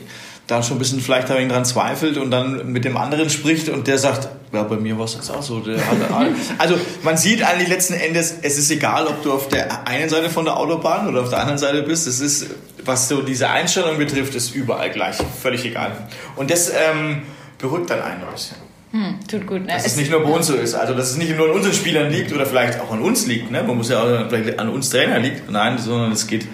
da 0.49 0.63
schon 0.63 0.77
ein 0.77 0.79
bisschen 0.79 1.01
vielleicht 1.01 1.31
ein 1.31 1.49
dran 1.51 1.67
zweifelt 1.67 2.17
und 2.17 2.31
dann 2.31 2.73
mit 2.73 2.85
dem 2.87 2.97
anderen 2.97 3.29
spricht 3.29 3.69
und 3.69 3.87
der 3.87 3.99
sagt, 3.99 4.29
ja, 4.53 4.63
bei 4.63 4.77
mir 4.77 4.97
war 4.99 5.05
es 5.05 5.15
jetzt 5.15 5.31
auch 5.31 5.43
so. 5.43 5.63
Also 6.59 6.77
man 7.03 7.19
sieht 7.19 7.43
eigentlich 7.43 7.69
letzten 7.69 7.93
Endes, 7.93 8.35
es 8.41 8.57
ist 8.57 8.71
egal, 8.71 9.07
ob 9.07 9.23
du 9.23 9.33
auf 9.33 9.49
der 9.49 9.87
einen 9.87 10.09
Seite 10.09 10.31
von 10.31 10.47
der 10.47 10.57
Autobahn 10.57 11.07
oder 11.07 11.21
auf 11.21 11.29
der 11.29 11.41
anderen 11.41 11.59
Seite 11.59 11.83
bist. 11.83 12.07
Es 12.07 12.21
ist, 12.21 12.47
was 12.83 13.09
so 13.09 13.21
diese 13.21 13.51
Einstellung 13.51 13.99
betrifft, 13.99 14.35
ist 14.35 14.55
überall 14.55 14.91
gleich. 14.91 15.17
Völlig 15.43 15.67
egal. 15.67 16.09
Und 16.35 16.51
das 16.51 16.71
ähm, 16.71 17.23
beruhigt 17.59 17.91
dann 17.91 18.01
einen 18.01 18.23
ein 18.23 18.33
bisschen. 18.33 18.57
Hm, 18.93 19.19
tut 19.29 19.47
gut, 19.47 19.67
ne? 19.67 19.73
Dass 19.75 19.85
es 19.85 19.97
nicht 19.97 20.11
nur 20.11 20.23
bei 20.23 20.31
uns 20.31 20.47
so 20.47 20.55
ist. 20.55 20.75
Also, 20.75 20.95
dass 20.95 21.11
es 21.11 21.19
nicht 21.19 21.37
nur 21.37 21.51
an 21.51 21.57
unseren 21.57 21.75
Spielern 21.75 22.11
liegt 22.11 22.33
oder 22.33 22.47
vielleicht 22.47 22.81
auch 22.81 22.91
an 22.91 23.03
uns 23.03 23.27
liegt. 23.27 23.51
Ne? 23.51 23.63
Man 23.63 23.77
muss 23.77 23.91
ja 23.91 24.03
auch 24.03 24.31
vielleicht 24.31 24.59
an 24.59 24.71
uns 24.71 24.89
Trainer 24.89 25.19
liegt. 25.19 25.51
Nein, 25.51 25.77
sondern 25.77 26.13
es 26.13 26.27
geht 26.27 26.49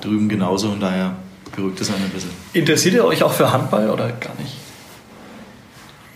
drüben 0.00 0.28
genauso 0.28 0.70
und 0.70 0.80
daher 0.80 1.14
beruhigt 1.54 1.80
es 1.80 1.90
einen 1.90 2.04
ein 2.04 2.10
bisschen. 2.10 2.30
Interessiert 2.52 2.94
ihr 2.94 3.04
euch 3.04 3.22
auch 3.22 3.32
für 3.32 3.52
Handball 3.52 3.90
oder 3.90 4.08
gar 4.08 4.34
nicht? 4.38 4.54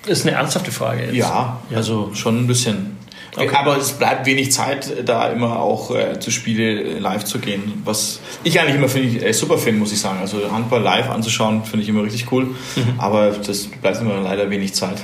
Das 0.06 0.18
ist 0.18 0.26
eine 0.26 0.36
ernsthafte 0.36 0.70
Frage 0.70 1.04
jetzt. 1.04 1.14
Ja, 1.14 1.60
also 1.74 2.10
schon 2.14 2.40
ein 2.40 2.46
bisschen. 2.46 2.96
Aber 3.36 3.76
es 3.76 3.92
bleibt 3.92 4.26
wenig 4.26 4.52
Zeit, 4.52 5.08
da 5.08 5.28
immer 5.28 5.58
auch 5.58 5.94
äh, 5.94 6.20
zu 6.20 6.30
Spiele 6.30 6.98
live 7.00 7.24
zu 7.24 7.40
gehen. 7.40 7.82
Was 7.84 8.20
ich 8.44 8.60
eigentlich 8.60 8.76
immer 8.76 8.88
finde, 8.88 9.08
ich, 9.08 9.24
äh, 9.24 9.32
super 9.32 9.58
finde, 9.58 9.80
muss 9.80 9.92
ich 9.92 9.98
sagen. 9.98 10.20
Also 10.20 10.52
Handball 10.52 10.82
live 10.82 11.10
anzuschauen, 11.10 11.64
finde 11.64 11.82
ich 11.82 11.88
immer 11.88 12.04
richtig 12.04 12.30
cool. 12.30 12.54
Aber 12.98 13.30
das 13.30 13.66
bleibt 13.66 14.00
immer 14.00 14.20
leider 14.20 14.50
wenig 14.50 14.74
Zeit. 14.74 14.98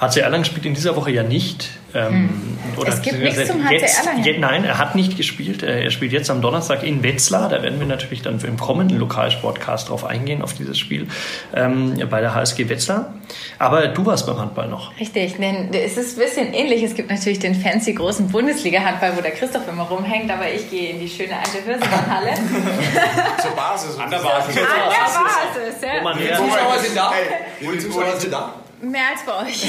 HC 0.00 0.20
Erlangen 0.20 0.44
spielt 0.44 0.66
in 0.66 0.74
dieser 0.74 0.96
Woche 0.96 1.10
ja 1.12 1.22
nicht. 1.22 1.68
Ähm, 1.94 2.28
oder 2.76 2.90
Es 2.90 3.00
gibt 3.02 3.18
nichts 3.18 3.46
zum 3.46 3.66
jetzt, 3.70 3.98
Erlangen. 3.98 4.22
je- 4.24 4.38
Nein, 4.38 4.64
er 4.64 4.76
hat 4.78 4.94
nicht 4.94 5.16
gespielt. 5.16 5.62
Äh, 5.62 5.84
Er 5.84 5.90
spielt 5.90 6.12
jetzt 6.12 6.28
am 6.30 6.42
Donnerstag 6.42 6.82
in 6.82 7.02
Wetzlar. 7.02 7.48
Da 7.48 7.62
werden 7.62 7.80
wir 7.80 7.86
natürlich 7.86 8.20
dann 8.22 8.38
im 8.40 8.58
kommenden 8.58 8.98
Lokalsportcast 8.98 9.88
drauf 9.88 10.04
eingehen, 10.04 10.42
auf 10.42 10.52
dieses 10.52 10.78
Spiel 10.78 11.08
ähm, 11.54 11.94
bei 12.10 12.20
der 12.20 12.34
HSG 12.34 12.68
Wetzlar. 12.68 13.14
Aber 13.58 13.88
du 13.88 14.04
warst 14.04 14.26
beim 14.26 14.38
Handball 14.38 14.68
noch. 14.68 14.98
Richtig, 15.00 15.36
denn 15.38 15.72
es 15.72 15.96
ist 15.96 16.18
ein 16.18 16.24
bisschen 16.24 16.52
ähnlich. 16.52 16.82
Es 16.82 16.94
gibt 16.94 17.10
natürlich 17.10 17.38
den 17.38 17.54
fancy 17.54 17.94
großen 17.94 18.28
Bundesliga-Handball, 18.30 19.16
wo 19.16 19.20
der 19.22 19.30
Christoph 19.32 19.66
immer 19.68 19.84
rumhängt, 19.84 20.30
aber 20.30 20.52
ich 20.52 20.68
gehe 20.70 20.90
in 20.90 21.00
die 21.00 21.08
schöne 21.08 21.36
alte 21.38 21.64
Hürsenhalle. 21.64 22.30
Zur 23.42 23.50
Basis. 23.52 23.98
An 23.98 24.10
der 24.10 24.18
Basis. 24.18 24.56
An 24.56 24.62
der 24.62 25.62
Basis, 25.64 25.82
ja. 25.82 25.88
Wo 26.00 26.04
man 26.04 26.18
Die 26.18 26.24
eher- 26.24 26.36
Zuschauer 26.36 26.78
sind 26.78 26.96
da. 26.96 27.12
Wo 27.60 27.70
Die 27.72 27.78
Zuschauer 27.78 28.16
sind 28.18 28.32
da. 28.32 28.52
Mehr 28.80 29.02
als 29.12 29.22
bei 29.26 29.46
euch. 29.46 29.66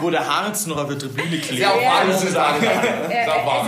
Wo 0.00 0.10
der 0.10 0.26
Harz 0.26 0.66
noch 0.66 0.76
auf 0.78 0.88
der 0.88 0.98
Tribüne 0.98 1.38
klebt. 1.38 1.60
Ja, 1.60 1.70
auch 1.70 1.80
Ja. 1.80 2.02
Äh, 2.02 2.10
Ist 2.10 2.34
warm. 2.34 2.56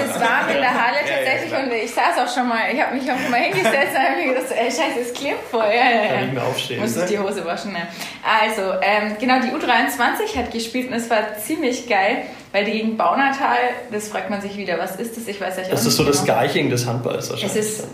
es 0.00 0.06
ist 0.10 0.20
warm 0.20 0.48
in 0.48 0.56
der 0.56 0.74
Halle 0.74 0.98
tatsächlich 1.08 1.52
und 1.52 1.72
ich 1.72 1.90
saß 1.94 2.18
auch 2.18 2.34
schon 2.34 2.48
mal, 2.48 2.58
ich 2.72 2.80
habe 2.82 2.94
mich 2.96 3.10
auch 3.10 3.18
schon 3.18 3.30
mal 3.30 3.40
hingesetzt 3.40 3.94
und 3.94 3.98
habe 4.02 4.16
mir 4.16 4.34
gedacht, 4.34 4.50
ey, 4.50 4.70
scheiße, 4.70 5.00
es 5.02 5.12
klebt 5.14 5.48
voll. 5.50 5.64
Ja, 5.68 5.90
ja, 5.90 6.06
Kann 6.08 6.14
ja. 6.20 6.26
ich 6.26 6.32
mir 6.32 6.42
aufstehen. 6.42 6.80
Muss 6.80 6.96
ich 6.96 7.04
die 7.04 7.18
Hose 7.18 7.44
waschen. 7.44 7.72
Ne? 7.72 7.86
Also, 8.24 8.72
ähm, 8.82 9.16
genau, 9.20 9.40
die 9.40 9.50
U23 9.50 10.36
hat 10.36 10.50
gespielt 10.50 10.88
und 10.88 10.94
es 10.94 11.08
war 11.08 11.36
ziemlich 11.38 11.88
geil, 11.88 12.24
weil 12.52 12.64
die 12.64 12.72
gegen 12.72 12.96
Baunatal, 12.96 13.58
das 13.92 14.08
fragt 14.08 14.28
man 14.30 14.40
sich 14.40 14.56
wieder, 14.56 14.78
was 14.78 14.96
ist 14.96 15.16
das? 15.16 15.28
Ich 15.28 15.40
weiß 15.40 15.56
ja 15.56 15.62
Das 15.70 15.80
ist 15.80 15.86
nicht 15.86 15.96
so 15.96 16.04
das 16.04 16.24
genau. 16.24 16.34
Garching 16.38 16.68
des 16.70 16.86
Handballs 16.86 17.26
Es 17.26 17.30
wahrscheinlich. 17.30 17.56
ist, 17.58 17.84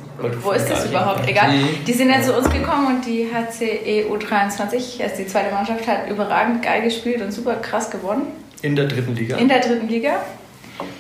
wo 0.43 0.51
ist 0.53 0.71
das 0.71 0.87
überhaupt? 0.87 1.29
Egal. 1.29 1.51
Die 1.87 1.93
sind 1.93 2.09
dann 2.11 2.23
zu 2.23 2.33
uns 2.35 2.49
gekommen 2.49 2.87
und 2.97 3.07
die 3.07 3.27
HCE 3.27 4.07
U23, 4.11 5.03
also 5.03 5.17
die 5.19 5.27
zweite 5.27 5.53
Mannschaft, 5.55 5.87
hat 5.87 6.09
überragend 6.09 6.63
geil 6.63 6.83
gespielt 6.83 7.21
und 7.21 7.33
super 7.33 7.57
krass 7.57 7.91
gewonnen. 7.91 8.29
In 8.63 8.75
der 8.75 8.87
dritten 8.87 9.15
Liga. 9.15 9.37
In 9.37 9.49
der 9.49 9.61
dritten 9.61 9.89
Liga. 9.89 10.17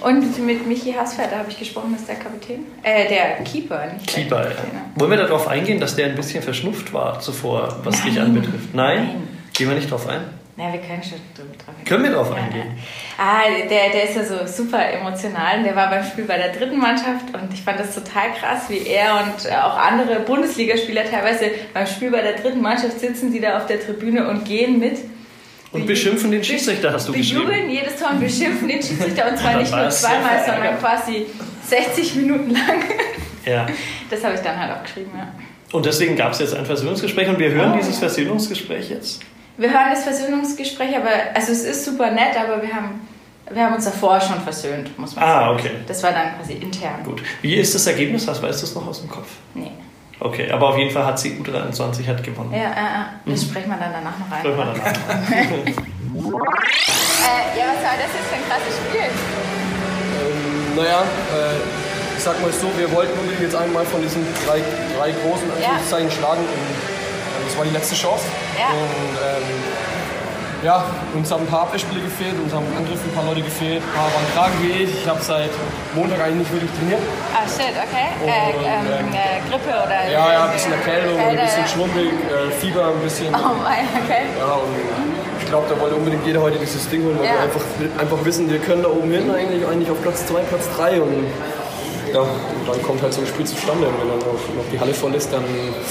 Und 0.00 0.44
mit 0.46 0.66
Michi 0.66 0.92
Hasfeld, 0.92 1.32
da 1.32 1.38
habe 1.38 1.50
ich 1.50 1.58
gesprochen, 1.58 1.90
das 1.92 2.00
ist 2.02 2.08
der 2.08 2.16
Kapitän. 2.16 2.64
Äh, 2.82 3.08
der 3.08 3.44
Keeper, 3.44 3.86
nicht 3.92 4.06
Keeper, 4.06 4.36
der 4.42 4.50
ja. 4.50 4.56
Kapitän. 4.56 4.80
Wollen 4.96 5.10
wir 5.10 5.18
darauf 5.18 5.48
eingehen, 5.48 5.80
dass 5.80 5.96
der 5.96 6.06
ein 6.06 6.14
bisschen 6.14 6.42
verschnupft 6.42 6.92
war 6.92 7.20
zuvor, 7.20 7.76
was 7.84 8.02
dich 8.02 8.18
anbetrifft? 8.20 8.74
Nein? 8.74 8.98
Nein. 9.06 9.28
Gehen 9.52 9.68
wir 9.68 9.76
nicht 9.76 9.90
drauf 9.90 10.08
ein? 10.08 10.20
Ja, 10.58 10.72
wir 10.72 10.80
können 10.80 11.02
schon 11.02 11.18
drüber 11.36 11.52
Können 11.84 12.04
wir 12.04 12.12
drauf 12.12 12.32
eingehen? 12.32 12.78
Ah, 13.18 13.42
der, 13.68 13.90
der 13.90 14.04
ist 14.04 14.16
ja 14.16 14.24
so 14.24 14.46
super 14.46 14.90
emotional. 14.90 15.62
Der 15.62 15.76
war 15.76 15.90
beim 15.90 16.02
Spiel 16.02 16.24
bei 16.24 16.38
der 16.38 16.50
dritten 16.50 16.78
Mannschaft 16.78 17.26
und 17.34 17.52
ich 17.52 17.60
fand 17.60 17.78
das 17.78 17.94
total 17.94 18.32
krass, 18.32 18.70
wie 18.70 18.86
er 18.86 19.22
und 19.22 19.52
auch 19.52 19.76
andere 19.76 20.20
Bundesligaspieler 20.20 21.04
teilweise 21.04 21.50
beim 21.74 21.86
Spiel 21.86 22.10
bei 22.10 22.22
der 22.22 22.36
dritten 22.36 22.62
Mannschaft 22.62 22.98
sitzen, 23.00 23.32
die 23.32 23.40
da 23.40 23.58
auf 23.58 23.66
der 23.66 23.84
Tribüne 23.84 24.28
und 24.28 24.46
gehen 24.46 24.78
mit. 24.78 24.96
Und 25.72 25.86
beschimpfen 25.86 26.30
den 26.30 26.42
Schiedsrichter, 26.42 26.90
hast 26.90 27.08
du 27.08 27.12
geschrieben. 27.12 27.46
Bejubeln 27.46 27.70
jedes 27.70 27.96
Tor 27.96 28.12
und 28.12 28.20
beschimpfen 28.20 28.66
den 28.66 28.82
Schiedsrichter 28.82 29.28
und 29.28 29.36
zwar 29.36 29.56
nicht 29.58 29.70
nur 29.70 29.90
zweimal, 29.90 30.42
sondern 30.46 30.78
quasi 30.78 31.26
60 31.66 32.14
Minuten 32.14 32.50
lang. 32.52 32.82
Ja. 33.44 33.66
Das 34.08 34.24
habe 34.24 34.34
ich 34.34 34.40
dann 34.40 34.58
halt 34.58 34.72
auch 34.72 34.82
geschrieben, 34.82 35.10
ja. 35.14 35.28
Und 35.72 35.84
deswegen 35.84 36.16
gab 36.16 36.32
es 36.32 36.38
jetzt 36.38 36.54
ein 36.54 36.64
Versöhnungsgespräch 36.64 37.28
und 37.28 37.38
wir 37.38 37.50
hören 37.50 37.72
oh. 37.74 37.76
dieses 37.76 37.98
Versöhnungsgespräch 37.98 38.88
jetzt. 38.88 39.20
Wir 39.58 39.70
hören 39.70 39.86
das 39.90 40.04
Versöhnungsgespräch, 40.04 40.94
aber 40.96 41.08
also 41.34 41.52
es 41.52 41.64
ist 41.64 41.84
super 41.84 42.10
nett, 42.10 42.36
aber 42.38 42.60
wir 42.60 42.74
haben, 42.74 43.00
wir 43.50 43.64
haben 43.64 43.74
uns 43.74 43.86
davor 43.86 44.20
schon 44.20 44.40
versöhnt, 44.40 44.98
muss 44.98 45.16
man 45.16 45.24
ah, 45.24 45.28
sagen. 45.28 45.46
Ah, 45.46 45.52
okay. 45.52 45.70
Das 45.86 46.02
war 46.02 46.12
dann 46.12 46.36
quasi 46.36 46.54
intern. 46.54 47.02
Gut. 47.04 47.22
Wie 47.40 47.54
ist 47.54 47.74
das 47.74 47.86
Ergebnis? 47.86 48.26
Was 48.26 48.42
weißt 48.42 48.60
du 48.60 48.66
es 48.66 48.74
noch 48.74 48.86
aus 48.86 49.00
dem 49.00 49.08
Kopf? 49.08 49.28
Nee. 49.54 49.70
Okay, 50.18 50.50
aber 50.50 50.70
auf 50.70 50.78
jeden 50.78 50.90
Fall 50.90 51.04
hat 51.06 51.18
sie 51.18 51.32
U23 51.32 52.06
hat 52.06 52.22
gewonnen. 52.22 52.52
Ja, 52.52 52.58
ja, 52.58 52.68
ja. 52.68 53.08
Das 53.24 53.42
mhm. 53.42 53.48
sprechen 53.48 53.68
wir 53.68 53.76
dann 53.76 53.92
danach 53.92 54.18
noch 54.18 54.30
rein. 54.30 54.40
Sprechen 54.40 54.56
wir 54.56 54.64
danach. 54.64 54.86
äh, 57.26 57.58
ja, 57.58 57.64
was 57.72 57.82
war 57.84 57.96
das 57.96 58.12
jetzt 58.12 58.28
für 58.28 58.36
ein 58.36 58.44
krasses 58.48 58.76
Spiel? 58.76 59.08
Ähm, 60.20 60.76
naja, 60.76 61.00
äh, 61.00 62.16
ich 62.16 62.22
sag 62.22 62.40
mal 62.40 62.52
so, 62.52 62.66
wir 62.78 62.90
wollten 62.92 63.12
unbedingt 63.18 63.42
jetzt 63.42 63.56
einmal 63.56 63.84
von 63.84 64.00
diesen 64.02 64.26
drei, 64.46 64.60
drei 64.98 65.12
großen 65.12 65.50
Anführungszeichen 65.50 66.08
ja. 66.08 66.14
schlagen 66.14 66.40
und 66.40 66.95
das 67.56 67.64
war 67.64 67.64
die 67.64 67.76
letzte 67.76 67.94
Chance. 67.94 68.24
Ja. 68.58 68.68
Und, 68.68 69.16
ähm, 69.16 69.48
ja, 70.62 70.84
uns 71.14 71.30
haben 71.30 71.44
ein 71.44 71.46
paar 71.46 71.62
Abwehrspiele 71.62 72.00
gefehlt, 72.02 72.34
uns 72.42 72.52
haben 72.52 72.66
im 72.66 72.76
Angriff 72.76 73.00
ein 73.04 73.14
paar 73.14 73.24
Leute 73.24 73.42
gefehlt, 73.42 73.80
ein 73.80 73.94
paar 73.96 74.08
waren 74.12 74.26
krank 74.34 74.52
wie 74.60 74.84
ich. 74.84 74.90
Ich 74.92 75.08
habe 75.08 75.20
seit 75.22 75.50
Montag 75.94 76.20
eigentlich 76.20 76.48
nicht 76.48 76.52
wirklich 76.52 76.70
trainiert. 76.76 77.00
Ah, 77.32 77.46
shit, 77.48 77.72
okay. 77.76 78.12
Und, 78.20 78.28
äh, 78.28 78.68
ähm, 78.68 79.08
äh, 79.12 79.40
Grippe 79.48 79.72
oder? 79.72 80.00
Ja, 80.10 80.32
ja, 80.32 80.44
ein 80.44 80.52
bisschen 80.52 80.72
Erkältung, 80.72 81.18
ein 81.18 81.36
bisschen 81.36 81.66
schwummrig, 81.68 82.12
äh, 82.28 82.50
Fieber 82.60 82.88
ein 82.88 83.00
bisschen. 83.00 83.32
Oh 83.32 83.56
mein, 83.62 83.88
okay. 84.04 84.28
Ja, 84.36 84.52
und 84.60 84.74
ich 85.40 85.46
glaube, 85.46 85.66
da 85.68 85.80
wollte 85.80 85.94
unbedingt 85.94 86.26
jeder 86.26 86.40
heute 86.42 86.58
dieses 86.58 86.88
Ding 86.88 87.04
holen, 87.04 87.18
weil 87.20 87.26
ja. 87.26 87.32
wir 87.34 87.42
einfach, 87.42 87.64
einfach 88.00 88.24
wissen, 88.24 88.50
wir 88.50 88.58
können 88.58 88.82
da 88.82 88.88
oben 88.88 89.10
hin 89.12 89.30
eigentlich, 89.30 89.64
eigentlich 89.66 89.90
auf 89.90 90.00
Platz 90.02 90.26
2, 90.26 90.40
Platz 90.40 90.64
3 90.76 91.00
und 91.00 91.26
ja, 92.16 92.22
und 92.22 92.68
dann 92.68 92.82
kommt 92.82 93.02
halt 93.02 93.12
so 93.12 93.20
ein 93.20 93.26
Spiel 93.26 93.46
zustande. 93.46 93.86
Und 93.86 94.00
wenn 94.00 94.08
dann 94.08 94.20
auch 94.20 94.40
noch 94.56 94.68
die 94.72 94.80
Halle 94.80 94.94
voll 94.94 95.14
ist, 95.14 95.32
dann 95.32 95.44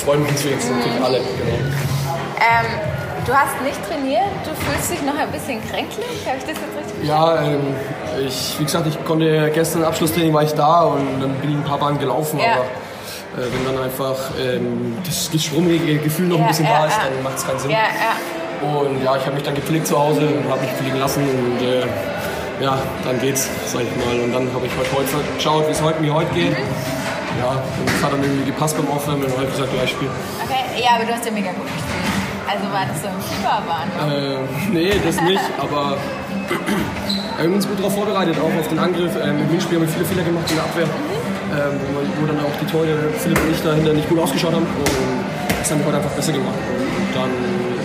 freuen 0.03 0.23
wir 0.23 0.32
uns 0.32 0.43
jetzt 0.43 0.69
mhm. 0.69 0.78
natürlich 0.78 1.01
alle. 1.03 1.17
Genau. 1.17 1.55
Ähm, 2.38 2.95
Du 3.26 3.34
hast 3.34 3.59
nicht 3.63 3.84
trainiert, 3.89 4.30
du 4.43 4.51
fühlst 4.53 4.91
dich 4.91 5.01
noch 5.01 5.17
ein 5.17 5.32
bisschen 5.32 5.59
kränklich, 5.71 6.05
habe 6.28 6.38
ich 6.38 6.43
das 6.43 6.61
jetzt 6.61 6.78
richtig 6.78 7.07
Ja, 7.09 7.41
ähm, 7.41 7.76
ich, 8.23 8.55
wie 8.59 8.65
gesagt, 8.65 8.86
ich 8.86 9.03
konnte 9.03 9.49
gestern 9.51 9.82
im 9.82 9.88
Abschlusstraining 9.88 10.32
war 10.32 10.43
ich 10.43 10.53
da 10.53 10.84
und 10.84 11.19
dann 11.19 11.34
bin 11.41 11.49
ich 11.49 11.55
ein 11.55 11.63
paar 11.63 11.80
Bahnen 11.80 11.97
gelaufen, 11.97 12.38
ja. 12.38 12.53
aber 12.53 12.65
äh, 13.41 13.47
wenn 13.51 13.65
dann 13.76 13.84
einfach 13.84 14.15
ähm, 14.39 14.95
das 15.03 15.32
geschwungene 15.32 15.97
Gefühl 15.97 16.28
noch 16.28 16.38
ja, 16.38 16.43
ein 16.43 16.47
bisschen 16.49 16.65
ja, 16.65 16.78
da 16.82 16.86
ist, 16.86 16.97
dann 16.97 17.23
macht 17.23 17.38
es 17.38 17.47
keinen 17.47 17.57
Sinn. 17.57 17.71
Und 18.61 19.03
ja, 19.03 19.17
ich 19.17 19.26
habe 19.26 19.34
mich 19.34 19.43
dann 19.43 19.55
gepflegt 19.55 19.88
zu 19.88 19.97
Hause 19.97 20.21
und 20.21 20.47
habe 20.47 20.61
mich 20.61 20.71
pflegen 20.73 20.99
lassen 20.99 21.23
und 21.23 21.65
äh, 21.65 21.82
ja, 22.61 22.77
dann 23.03 23.19
geht's, 23.19 23.49
sag 23.65 23.81
ich 23.83 24.05
mal. 24.05 24.19
Und 24.19 24.33
dann 24.33 24.53
habe 24.53 24.65
ich 24.65 24.71
heute, 24.77 24.91
heute 24.95 25.33
geschaut, 25.35 25.67
wie 25.67 25.71
es 25.71 25.81
heute, 25.81 26.01
mir 26.01 26.13
heute 26.13 26.33
geht. 26.33 26.51
Mhm. 26.51 27.05
Ja, 27.39 27.51
und 27.51 27.89
es 27.89 28.03
hat 28.03 28.13
dann 28.13 28.23
irgendwie 28.23 28.45
gepasst 28.45 28.77
beim 28.77 28.87
Aufwärmen 28.87 29.25
und 29.25 29.37
heute 29.37 29.51
gesagt, 29.51 29.69
ja, 29.75 29.83
ich 29.83 29.91
spiele. 29.91 30.11
Okay, 30.43 30.63
ja, 30.81 30.95
aber 30.95 31.03
du 31.03 31.13
hast 31.13 31.25
ja 31.25 31.31
mega 31.31 31.51
gut 31.51 31.67
gespielt. 31.67 32.15
Also 32.47 32.71
war 32.71 32.85
das 32.87 33.01
so 33.01 33.09
ein 33.09 33.19
Fieberwahn? 33.19 33.87
Äh, 33.99 34.71
nee, 34.71 34.93
das 35.03 35.19
nicht, 35.21 35.43
aber 35.59 35.97
wir 37.35 37.43
haben 37.43 37.55
uns 37.55 37.67
gut 37.67 37.79
darauf 37.79 37.95
vorbereitet, 37.95 38.37
auch 38.39 38.53
auf 38.53 38.67
den 38.69 38.79
Angriff. 38.79 39.11
Ähm, 39.19 39.41
Im 39.41 39.49
Hinspiel 39.49 39.79
haben 39.79 39.87
wir 39.87 39.91
viele 39.91 40.05
Fehler 40.05 40.23
gemacht 40.23 40.45
in 40.47 40.55
der 40.55 40.63
Abwehr, 40.63 40.87
ähm, 40.87 41.75
wo, 41.91 42.25
dann 42.25 42.39
auch 42.39 42.55
die 42.61 42.67
Tore, 42.71 43.11
Philipp 43.19 43.41
und 43.41 43.51
ich 43.51 43.61
dahinter 43.61 43.93
nicht 43.93 44.07
gut 44.07 44.19
ausgeschaut 44.19 44.53
haben. 44.53 44.63
Und 44.63 44.87
das 45.59 45.71
haben 45.71 45.79
wir 45.79 45.87
heute 45.87 45.97
einfach 45.97 46.15
besser 46.15 46.31
gemacht. 46.31 46.55
Und 46.55 47.11
dann 47.11 47.33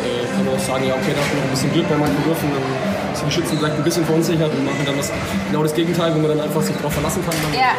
äh, 0.07 0.29
kann 0.31 0.45
man 0.45 0.55
auch 0.55 0.63
sagen, 0.63 0.87
ja 0.87 0.95
okay, 0.95 1.11
da 1.11 1.21
hatten 1.25 1.35
wir 1.35 1.43
ein 1.43 1.51
bisschen 1.51 1.73
Glück 1.73 1.89
bei 1.89 1.97
manchen 1.97 2.23
Würfen. 2.23 2.47
Dann 2.55 2.90
sind 3.15 3.29
die 3.29 3.33
Schützen 3.33 3.59
vielleicht 3.59 3.77
ein 3.77 3.85
bisschen 3.85 4.05
verunsichert 4.05 4.53
und 4.53 4.65
machen 4.65 4.85
dann 4.85 4.97
das, 4.97 5.13
genau 5.49 5.63
das 5.63 5.75
Gegenteil, 5.75 6.15
wo 6.15 6.19
man 6.19 6.37
dann 6.37 6.41
einfach 6.41 6.63
sich 6.63 6.77
darauf 6.77 6.93
verlassen 6.93 7.25
kann. 7.25 7.35
Ja 7.53 7.75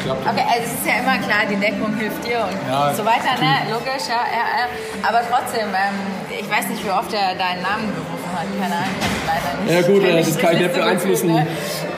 geklappt. 0.00 0.26
Okay, 0.26 0.46
also 0.48 0.64
es 0.64 0.72
ist 0.74 0.86
ja 0.86 0.96
immer 1.00 1.16
klar, 1.20 1.42
die 1.48 1.56
Deckung 1.56 1.94
hilft 1.96 2.22
dir 2.24 2.40
und 2.48 2.56
ja, 2.68 2.92
so 2.94 3.04
weiter, 3.04 3.36
ne? 3.38 3.70
Logisch, 3.70 4.08
ja, 4.08 4.24
ja, 4.32 4.44
ja. 4.58 4.66
Aber 5.06 5.20
trotzdem, 5.28 5.68
ähm, 5.70 5.96
ich 6.28 6.48
weiß 6.48 6.68
nicht, 6.68 6.84
wie 6.84 6.90
oft 6.90 7.12
er 7.12 7.34
deinen 7.36 7.62
Namen 7.62 7.86
gerufen 7.92 8.30
hat. 8.32 8.46
Keine 8.60 8.74
Ahnung, 8.74 8.98
leider 9.28 9.50
nicht. 9.60 9.70
Ja 9.70 9.80
gut, 9.84 10.02
das 10.04 10.38
kann 10.38 10.54
ich 10.54 10.60
nicht 10.60 10.74
beeinflussen. 10.74 11.28
Ne? 11.34 11.46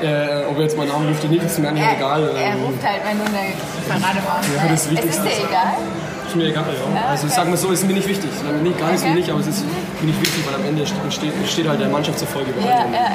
Äh, 0.03 0.51
ob 0.51 0.57
er 0.57 0.63
jetzt 0.65 0.77
meinen 0.77 0.89
Namen 0.89 1.09
ruft 1.09 1.25
oder 1.25 1.33
nicht, 1.33 1.45
ist 1.45 1.59
mir 1.59 1.69
eigentlich 1.69 1.87
egal. 1.97 2.23
Er 2.37 2.53
ähm. 2.53 2.65
ruft 2.65 2.83
halt, 2.83 3.01
wenn 3.05 3.19
du 3.19 3.25
eine 3.25 3.55
Parade 3.89 4.21
machst. 4.27 4.49
Ja, 4.51 4.69
das 4.69 4.87
ist, 4.87 5.05
ist 5.05 5.23
dir 5.23 5.47
egal? 5.49 5.77
Ist 6.27 6.37
mir 6.37 6.49
egal, 6.49 6.65
ja. 6.65 7.09
also 7.11 7.27
ich 7.27 7.33
sag 7.33 7.49
mal 7.49 7.57
so, 7.57 7.71
ist 7.71 7.87
mir 7.87 7.93
nicht 7.93 8.09
wichtig. 8.09 8.31
Gar 8.43 8.53
nicht 8.63 8.79
okay. 8.81 9.09
mir 9.11 9.15
nicht, 9.17 9.31
aber 9.31 9.41
es 9.41 9.49
ist 9.49 9.65
mir 10.03 10.09
nicht 10.09 10.21
wichtig, 10.21 10.45
weil 10.47 10.55
am 10.55 10.65
Ende 10.65 10.85
steht, 10.87 11.33
steht 11.49 11.69
halt 11.69 11.81
der 11.81 11.89
Mannschaftserfolg 11.89 12.47
über 12.49 12.61
ja, 12.61 12.85
ja, 12.87 13.07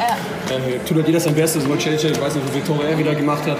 ja. 0.49 0.55
Äh, 0.55 0.79
tut 0.85 0.97
halt 0.97 1.07
jeder 1.07 1.19
sein 1.19 1.35
Bestes. 1.35 1.63
So 1.63 1.73
JJ, 1.73 2.07
ich 2.07 2.21
weiß 2.21 2.35
nicht, 2.35 2.55
wie 2.55 2.61
Tore 2.61 2.88
er 2.88 2.97
wieder 2.97 3.15
gemacht 3.15 3.45
hat. 3.45 3.57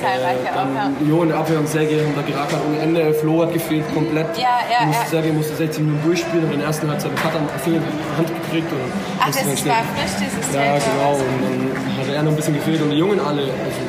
Zahlreiche 0.00 0.40
äh, 0.40 0.54
dann 0.54 0.76
auch, 0.76 1.00
ja. 1.00 1.08
Jo 1.08 1.22
in 1.22 1.28
der 1.28 1.38
Abwehr 1.38 1.58
und 1.58 1.68
Sergej 1.68 2.04
haben 2.04 2.14
da 2.14 2.22
gerackert 2.22 2.60
ohne 2.66 2.78
Ende. 2.78 3.14
Flo 3.14 3.42
hat 3.42 3.52
gefehlt 3.52 3.84
komplett. 3.94 4.36
Ja, 4.36 4.60
ja, 4.70 4.86
musste, 4.86 5.04
ja. 5.04 5.10
Sergej 5.10 5.32
musste 5.32 5.56
16 5.56 5.84
Minuten 5.84 6.04
durchspielen 6.04 6.44
und 6.44 6.52
in 6.52 6.58
der 6.58 6.68
ersten 6.68 6.88
Halbzeit 6.90 7.12
hat 7.24 7.32
er 7.34 7.58
Finger 7.60 7.76
in 7.78 7.82
die 7.82 8.16
Hand 8.16 8.28
gekriegt. 8.28 8.70
Und 8.72 8.78
Ach, 9.20 9.26
das 9.26 9.44
war 9.44 9.52
frisch, 9.52 10.14
dieses 10.20 10.54
Ja, 10.54 10.78
genau. 10.78 11.12
Und 11.16 11.42
dann 11.42 11.98
hat 11.98 12.14
er 12.14 12.22
noch 12.22 12.32
ein 12.32 12.36
bisschen 12.36 12.54
gefehlt 12.54 12.82
und 12.82 12.90
die 12.90 12.98
Jungen 12.98 13.20
alle. 13.20 13.42
Also, 13.42 13.80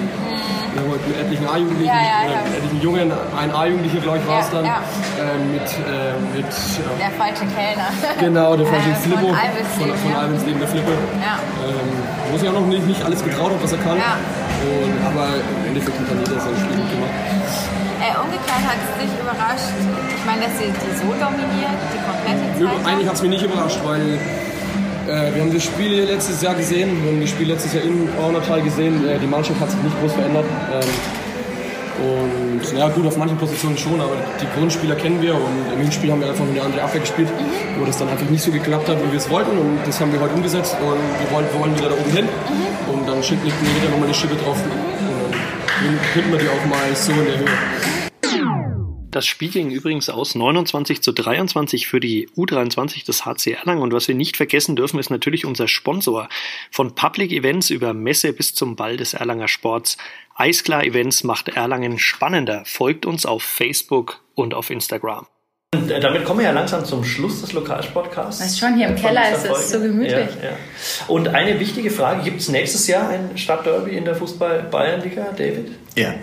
wir 0.78 0.84
haben 0.84 0.91
heute 0.93 1.09
mit 1.09 1.17
etlichen 1.17 1.47
A-Jugendlichen, 1.47 1.89
ja, 1.89 2.01
ja, 2.01 2.19
ja. 2.30 2.39
Äh, 2.45 2.57
etlichen 2.57 2.82
Jungen, 2.82 3.11
ein 3.11 3.51
A-Jugendlicher, 3.51 4.01
glaube 4.01 4.17
ich, 4.19 4.28
war 4.28 4.41
es 4.41 4.49
dann. 4.51 4.65
Äh, 4.65 4.69
mit, 5.49 5.65
äh, 5.65 6.13
mit 6.38 6.45
der 6.45 7.11
falsche 7.17 7.45
Kellner. 7.49 7.89
Genau, 8.19 8.55
der 8.55 8.67
falsche 8.67 8.91
äh, 8.93 9.01
Flippo. 9.01 9.28
Von 9.28 9.36
Albensleben. 9.36 9.97
Von, 9.97 10.11
von 10.11 10.21
Albensleben, 10.21 10.59
der 10.59 10.69
Flippo. 10.69 10.91
Ja. 11.17 11.41
Ähm, 11.65 11.89
wo 12.30 12.38
sich 12.38 12.49
auch 12.49 12.53
noch 12.53 12.67
nicht, 12.67 12.86
nicht 12.86 13.01
alles 13.03 13.23
getraut 13.23 13.51
hat, 13.51 13.63
was 13.63 13.71
er 13.71 13.82
kann. 13.82 13.97
Ja. 13.97 14.21
Und, 14.61 14.93
aber 15.01 15.25
im 15.41 15.73
Endeffekt 15.73 15.97
hat 15.97 16.09
dann 16.09 16.19
jeder 16.21 16.39
sein 16.39 16.53
Spiel 16.53 16.78
gemacht. 16.78 17.17
Äh, 17.97 18.13
umgekehrt 18.21 18.61
hat 18.61 18.78
es 18.78 18.91
dich 19.01 19.13
überrascht, 19.17 19.73
ich 19.82 20.25
meine, 20.25 20.45
dass 20.45 20.53
sie 20.61 20.69
die 20.69 20.93
so 20.93 21.09
dominiert, 21.17 21.78
die 21.89 22.01
komplette 22.05 22.45
Zeit? 22.53 22.86
Eigentlich 22.86 23.07
hat 23.09 23.15
es 23.15 23.21
mich 23.21 23.32
nicht 23.32 23.45
überrascht, 23.45 23.82
weil 23.84 24.19
äh, 25.08 25.34
wir 25.34 25.41
haben 25.41 25.53
das 25.53 25.64
Spiel 25.64 26.03
letztes 26.03 26.41
Jahr 26.41 26.55
gesehen, 26.55 27.01
wir 27.03 27.12
haben 27.12 27.22
das 27.22 27.30
Spiel 27.30 27.47
letztes 27.47 27.74
Jahr 27.74 27.84
in 27.84 28.08
Braunertal 28.08 28.62
gesehen. 28.62 29.08
Äh, 29.08 29.20
die 29.20 29.28
Mannschaft 29.28 29.60
hat 29.60 29.72
sich 29.72 29.82
nicht 29.82 29.99
groß 29.99 30.14
verändert. 30.14 30.45
Ähm, 30.72 30.89
und 31.97 32.78
ja 32.78 32.89
gut, 32.89 33.08
auf 33.08 33.18
manchen 33.18 33.38
Positionen 33.38 33.78
schon, 33.78 33.99
aber 33.99 34.16
die 34.39 34.45
Grundspieler 34.55 34.95
kennen 34.95 35.20
wir 35.20 35.34
und 35.34 35.74
im 35.74 35.80
Hinspiel 35.80 36.12
haben 36.12 36.22
wir 36.22 36.30
einfach 36.30 36.45
eine 36.45 36.62
andere 36.62 36.84
Abwehr 36.84 37.01
gespielt, 37.01 37.28
wo 37.80 37.86
das 37.86 37.97
dann 37.97 38.10
einfach 38.10 38.30
nicht 38.30 38.43
so 38.43 38.51
geklappt 38.51 38.88
hat, 38.88 38.97
wie 39.03 39.12
wir 39.12 39.18
es 39.18 39.28
wollten 39.32 39.58
und 39.58 39.80
das 39.84 39.99
haben 39.99 40.14
wir 40.14 40.20
heute 40.20 40.36
umgesetzt 40.36 40.76
und 40.80 40.93
wir 40.93 41.32
wollen, 41.32 41.47
wir 41.51 41.60
wollen 41.60 41.76
wieder 41.76 41.89
da 41.89 41.95
oben 41.95 42.12
hin 42.12 42.30
und 42.93 43.08
dann 43.10 43.24
schickt 43.24 43.43
legt 43.43 43.55
jeder 43.62 43.89
nochmal 43.89 44.05
eine 44.05 44.14
Schippe 44.14 44.36
drauf 44.36 44.58
und 44.64 45.34
dann 45.34 45.99
finden 46.14 46.32
wir 46.32 46.38
die 46.38 46.49
auch 46.49 46.66
mal 46.70 46.95
so 46.95 47.14
in 47.14 47.26
der 47.26 47.39
Höhe. 47.39 47.97
Das 49.12 49.26
Spiel 49.26 49.49
ging 49.49 49.72
übrigens 49.72 50.10
aus 50.10 50.36
29 50.36 51.01
zu 51.01 51.14
23 51.14 51.88
für 51.88 51.99
die 51.99 52.28
U23 52.36 53.05
des 53.05 53.26
HC 53.26 53.53
Erlangen. 53.53 53.82
Und 53.82 53.93
was 53.93 54.08
wir 54.08 54.16
nicht 54.16 54.36
vergessen 54.36 54.76
dürfen, 54.76 54.99
ist 54.99 55.10
natürlich 55.10 55.45
unser 55.45 55.68
Sponsor. 55.68 56.28
Von 56.72 56.93
Public 56.93 57.32
Events 57.32 57.70
über 57.70 57.93
Messe 57.93 58.34
bis 58.34 58.53
zum 58.53 58.76
Ball 58.76 58.97
des 58.97 59.14
Erlanger 59.14 59.47
Sports. 59.47 59.97
Eisklar 60.36 60.84
Events 60.84 61.24
macht 61.24 61.49
Erlangen 61.49 61.99
spannender. 61.99 62.64
Folgt 62.66 63.05
uns 63.05 63.26
auf 63.26 63.43
Facebook 63.43 64.22
und 64.36 64.53
auf 64.53 64.70
Instagram. 64.70 65.26
Und 65.74 65.89
äh, 65.89 65.99
damit 65.99 66.24
kommen 66.26 66.39
wir 66.39 66.45
ja 66.45 66.51
langsam 66.51 66.86
zum 66.86 67.03
Schluss 67.03 67.41
des 67.41 67.53
Lokalsportcasts. 67.53 68.39
Das 68.39 68.47
ist 68.47 68.60
schon 68.60 68.76
hier 68.76 68.88
im 68.88 68.95
Keller 68.95 69.32
ist 69.32 69.45
es 69.45 69.72
so 69.72 69.80
gemütlich. 69.80 70.12
Ja, 70.12 70.49
ja. 70.49 70.58
Und 71.08 71.30
eine 71.30 71.60
wichtige 71.60 71.91
Frage: 71.91 72.24
Gibt 72.24 72.39
es 72.39 72.49
nächstes 72.49 72.88
Jahr 72.88 73.10
ein 73.10 73.38
Stadtderby 73.38 73.97
in 73.97 74.05
der 74.05 74.16
Fußball-Bayernliga, 74.16 75.34
David? 75.36 75.72
Ja. 75.95 76.14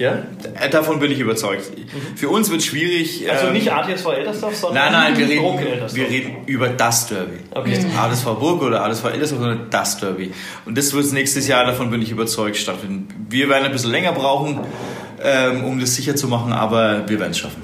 Ja? 0.00 0.24
Äh, 0.58 0.70
davon 0.70 0.98
bin 0.98 1.12
ich 1.12 1.20
überzeugt. 1.20 1.70
Mhm. 1.76 2.16
Für 2.16 2.30
uns 2.30 2.50
wird 2.50 2.60
es 2.60 2.66
schwierig. 2.66 3.30
Also 3.30 3.48
ähm, 3.48 3.52
nicht 3.52 3.70
ATSV 3.70 4.06
Eldersdorf, 4.06 4.56
sondern 4.56 4.90
Nein, 4.90 5.14
nein, 5.14 5.18
wir 5.18 5.28
reden, 5.28 5.94
wir 5.94 6.08
reden 6.08 6.36
über 6.46 6.68
das 6.68 7.06
Derby. 7.06 7.36
Okay. 7.50 7.68
Nicht 7.68 7.86
ASV 7.96 8.24
Burg 8.24 8.62
oder 8.62 8.82
ASV 8.82 9.04
Eldersdorf, 9.04 9.42
sondern 9.42 9.68
das 9.68 10.00
Derby. 10.00 10.32
Und 10.64 10.78
das 10.78 10.94
wird 10.94 11.12
nächstes 11.12 11.46
Jahr, 11.46 11.66
davon 11.66 11.90
bin 11.90 12.00
ich 12.00 12.10
überzeugt, 12.10 12.56
stattfinden. 12.56 13.26
Wir 13.28 13.50
werden 13.50 13.64
ein 13.64 13.72
bisschen 13.72 13.90
länger 13.90 14.12
brauchen, 14.12 14.60
ähm, 15.22 15.64
um 15.64 15.78
das 15.78 15.94
sicher 15.94 16.16
zu 16.16 16.28
machen, 16.28 16.52
aber 16.52 17.06
wir 17.06 17.20
werden 17.20 17.32
es 17.32 17.38
schaffen. 17.38 17.62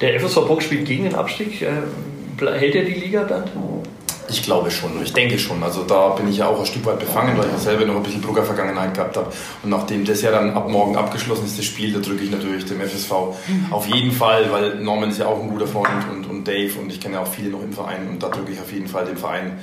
Der 0.00 0.20
FSV 0.20 0.46
Burg 0.46 0.62
spielt 0.62 0.86
gegen 0.86 1.04
den 1.04 1.16
Abstieg. 1.16 1.60
Äh, 1.60 1.72
hält 2.40 2.74
er 2.76 2.84
die 2.84 2.94
Liga 2.94 3.24
dann? 3.24 3.44
Ich 4.30 4.42
glaube 4.42 4.70
schon, 4.70 5.02
ich 5.02 5.12
denke 5.12 5.38
schon. 5.38 5.62
Also 5.62 5.84
da 5.84 6.10
bin 6.10 6.28
ich 6.28 6.38
ja 6.38 6.48
auch 6.48 6.60
ein 6.60 6.66
Stück 6.66 6.84
weit 6.86 6.98
befangen, 6.98 7.38
weil 7.38 7.46
ich 7.54 7.62
selber 7.62 7.84
noch 7.84 7.96
ein 7.96 8.02
bisschen 8.02 8.20
Brugger-Vergangenheit 8.20 8.94
gehabt 8.94 9.16
habe. 9.16 9.32
Und 9.62 9.70
nachdem 9.70 10.04
das 10.04 10.22
ja 10.22 10.30
dann 10.30 10.50
ab 10.50 10.68
morgen 10.68 10.96
abgeschlossen 10.96 11.46
ist, 11.46 11.58
das 11.58 11.64
Spiel, 11.64 11.92
da 11.92 12.00
drücke 12.00 12.24
ich 12.24 12.30
natürlich 12.30 12.64
dem 12.66 12.80
FSV 12.80 13.10
mhm. 13.10 13.66
auf 13.70 13.86
jeden 13.86 14.12
Fall, 14.12 14.50
weil 14.52 14.76
Norman 14.76 15.10
ist 15.10 15.18
ja 15.18 15.26
auch 15.26 15.40
ein 15.42 15.48
guter 15.48 15.66
Freund 15.66 16.08
und, 16.12 16.28
und 16.28 16.46
Dave 16.46 16.78
und 16.80 16.92
ich 16.92 17.00
kenne 17.00 17.14
ja 17.14 17.22
auch 17.22 17.28
viele 17.28 17.50
noch 17.50 17.62
im 17.62 17.72
Verein 17.72 18.08
und 18.08 18.22
da 18.22 18.28
drücke 18.28 18.52
ich 18.52 18.60
auf 18.60 18.72
jeden 18.72 18.88
Fall 18.88 19.06
dem 19.06 19.16
Verein 19.16 19.58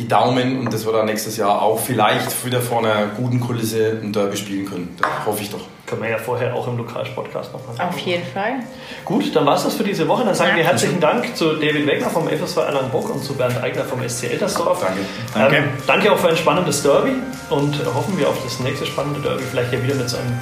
die 0.00 0.08
Daumen 0.08 0.58
und 0.58 0.72
dass 0.72 0.86
wir 0.86 0.92
dann 0.92 1.06
nächstes 1.06 1.36
Jahr 1.36 1.60
auch 1.60 1.78
vielleicht 1.78 2.44
wieder 2.46 2.60
vor 2.60 2.78
einer 2.78 3.06
guten 3.16 3.38
Kulisse 3.38 4.00
ein 4.02 4.12
Derby 4.12 4.36
spielen 4.36 4.64
können. 4.64 4.96
Das 4.98 5.26
hoffe 5.26 5.42
ich 5.42 5.50
doch. 5.50 5.60
Können 5.86 6.02
wir 6.02 6.10
ja 6.10 6.18
vorher 6.18 6.54
auch 6.54 6.66
im 6.68 6.78
Lokalsportcast 6.78 7.52
nochmal 7.52 7.76
sagen. 7.76 7.90
Auf 7.90 7.98
jeden 7.98 8.24
Fall. 8.32 8.60
Gut, 9.04 9.34
dann 9.34 9.44
war 9.44 9.56
es 9.56 9.64
das 9.64 9.74
für 9.74 9.82
diese 9.82 10.08
Woche. 10.08 10.24
Dann 10.24 10.34
sagen 10.34 10.52
ja. 10.52 10.58
wir 10.58 10.64
herzlichen 10.64 11.00
Dank 11.00 11.36
zu 11.36 11.54
David 11.54 11.86
Wegner 11.86 12.08
vom 12.08 12.28
FSV 12.28 12.56
Erlangenburg 12.58 13.10
und 13.10 13.22
zu 13.22 13.34
Bernd 13.34 13.62
Eigner 13.62 13.84
vom 13.84 14.00
SC 14.08 14.30
Eltersdorf. 14.30 14.80
Danke. 14.80 15.00
Danke. 15.34 15.56
Ähm, 15.56 15.64
danke 15.86 16.12
auch 16.12 16.18
für 16.18 16.28
ein 16.28 16.36
spannendes 16.36 16.82
Derby 16.82 17.16
und 17.50 17.74
hoffen 17.94 18.18
wir 18.18 18.28
auf 18.28 18.42
das 18.42 18.60
nächste 18.60 18.86
spannende 18.86 19.20
Derby. 19.20 19.42
Vielleicht 19.50 19.72
ja 19.72 19.82
wieder 19.82 19.96
mit 19.96 20.08
so 20.08 20.16
einem 20.16 20.38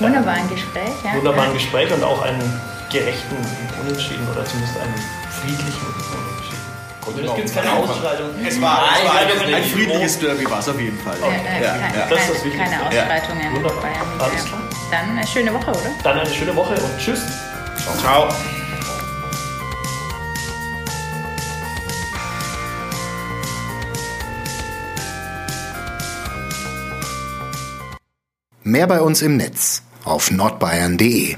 wunderbaren 0.00 0.50
Gespräch. 0.50 0.92
Ja. 1.04 1.16
Wunderbaren 1.16 1.54
Gespräch 1.54 1.92
und 1.94 2.04
auch 2.04 2.20
einen 2.22 2.60
gerechten 2.90 3.36
Unentschieden 3.80 4.26
oder 4.30 4.44
zumindest 4.44 4.76
einen 4.78 4.94
friedlichen. 5.30 5.91
Es 7.18 7.34
gibt 7.34 7.54
keine 7.54 7.72
Ausschreitung. 7.72 8.30
Es 8.46 8.60
war, 8.60 8.82
es 8.96 9.08
war 9.08 9.46
ein, 9.46 9.54
ein 9.54 9.64
friedliches 9.64 10.18
Derby, 10.18 10.50
war 10.50 10.60
es 10.60 10.68
auf 10.68 10.80
jeden 10.80 10.98
Fall. 10.98 11.16
Okay. 11.20 11.40
Ja, 11.60 11.76
ja, 11.76 11.76
ja. 11.76 12.06
Das 12.08 12.20
ist 12.20 12.30
das 12.30 12.44
Wichtigste. 12.44 12.70
Keine 12.70 12.86
Ausschreitung 12.86 13.40
ja. 13.40 13.52
Wunderbar. 13.52 13.84
Alles 14.18 14.44
klar. 14.44 14.60
Dann 14.90 15.16
eine 15.16 15.26
schöne 15.26 15.54
Woche, 15.54 15.70
oder? 15.70 15.90
Dann 16.02 16.18
eine 16.18 16.30
schöne 16.30 16.56
Woche 16.56 16.74
und 16.74 16.98
tschüss. 16.98 17.20
Ciao. 17.82 18.28
Ciao. 18.28 18.28
Mehr 28.64 28.86
bei 28.86 29.00
uns 29.00 29.22
im 29.22 29.36
Netz 29.36 29.82
auf 30.04 30.30
nordbayern.de 30.30 31.36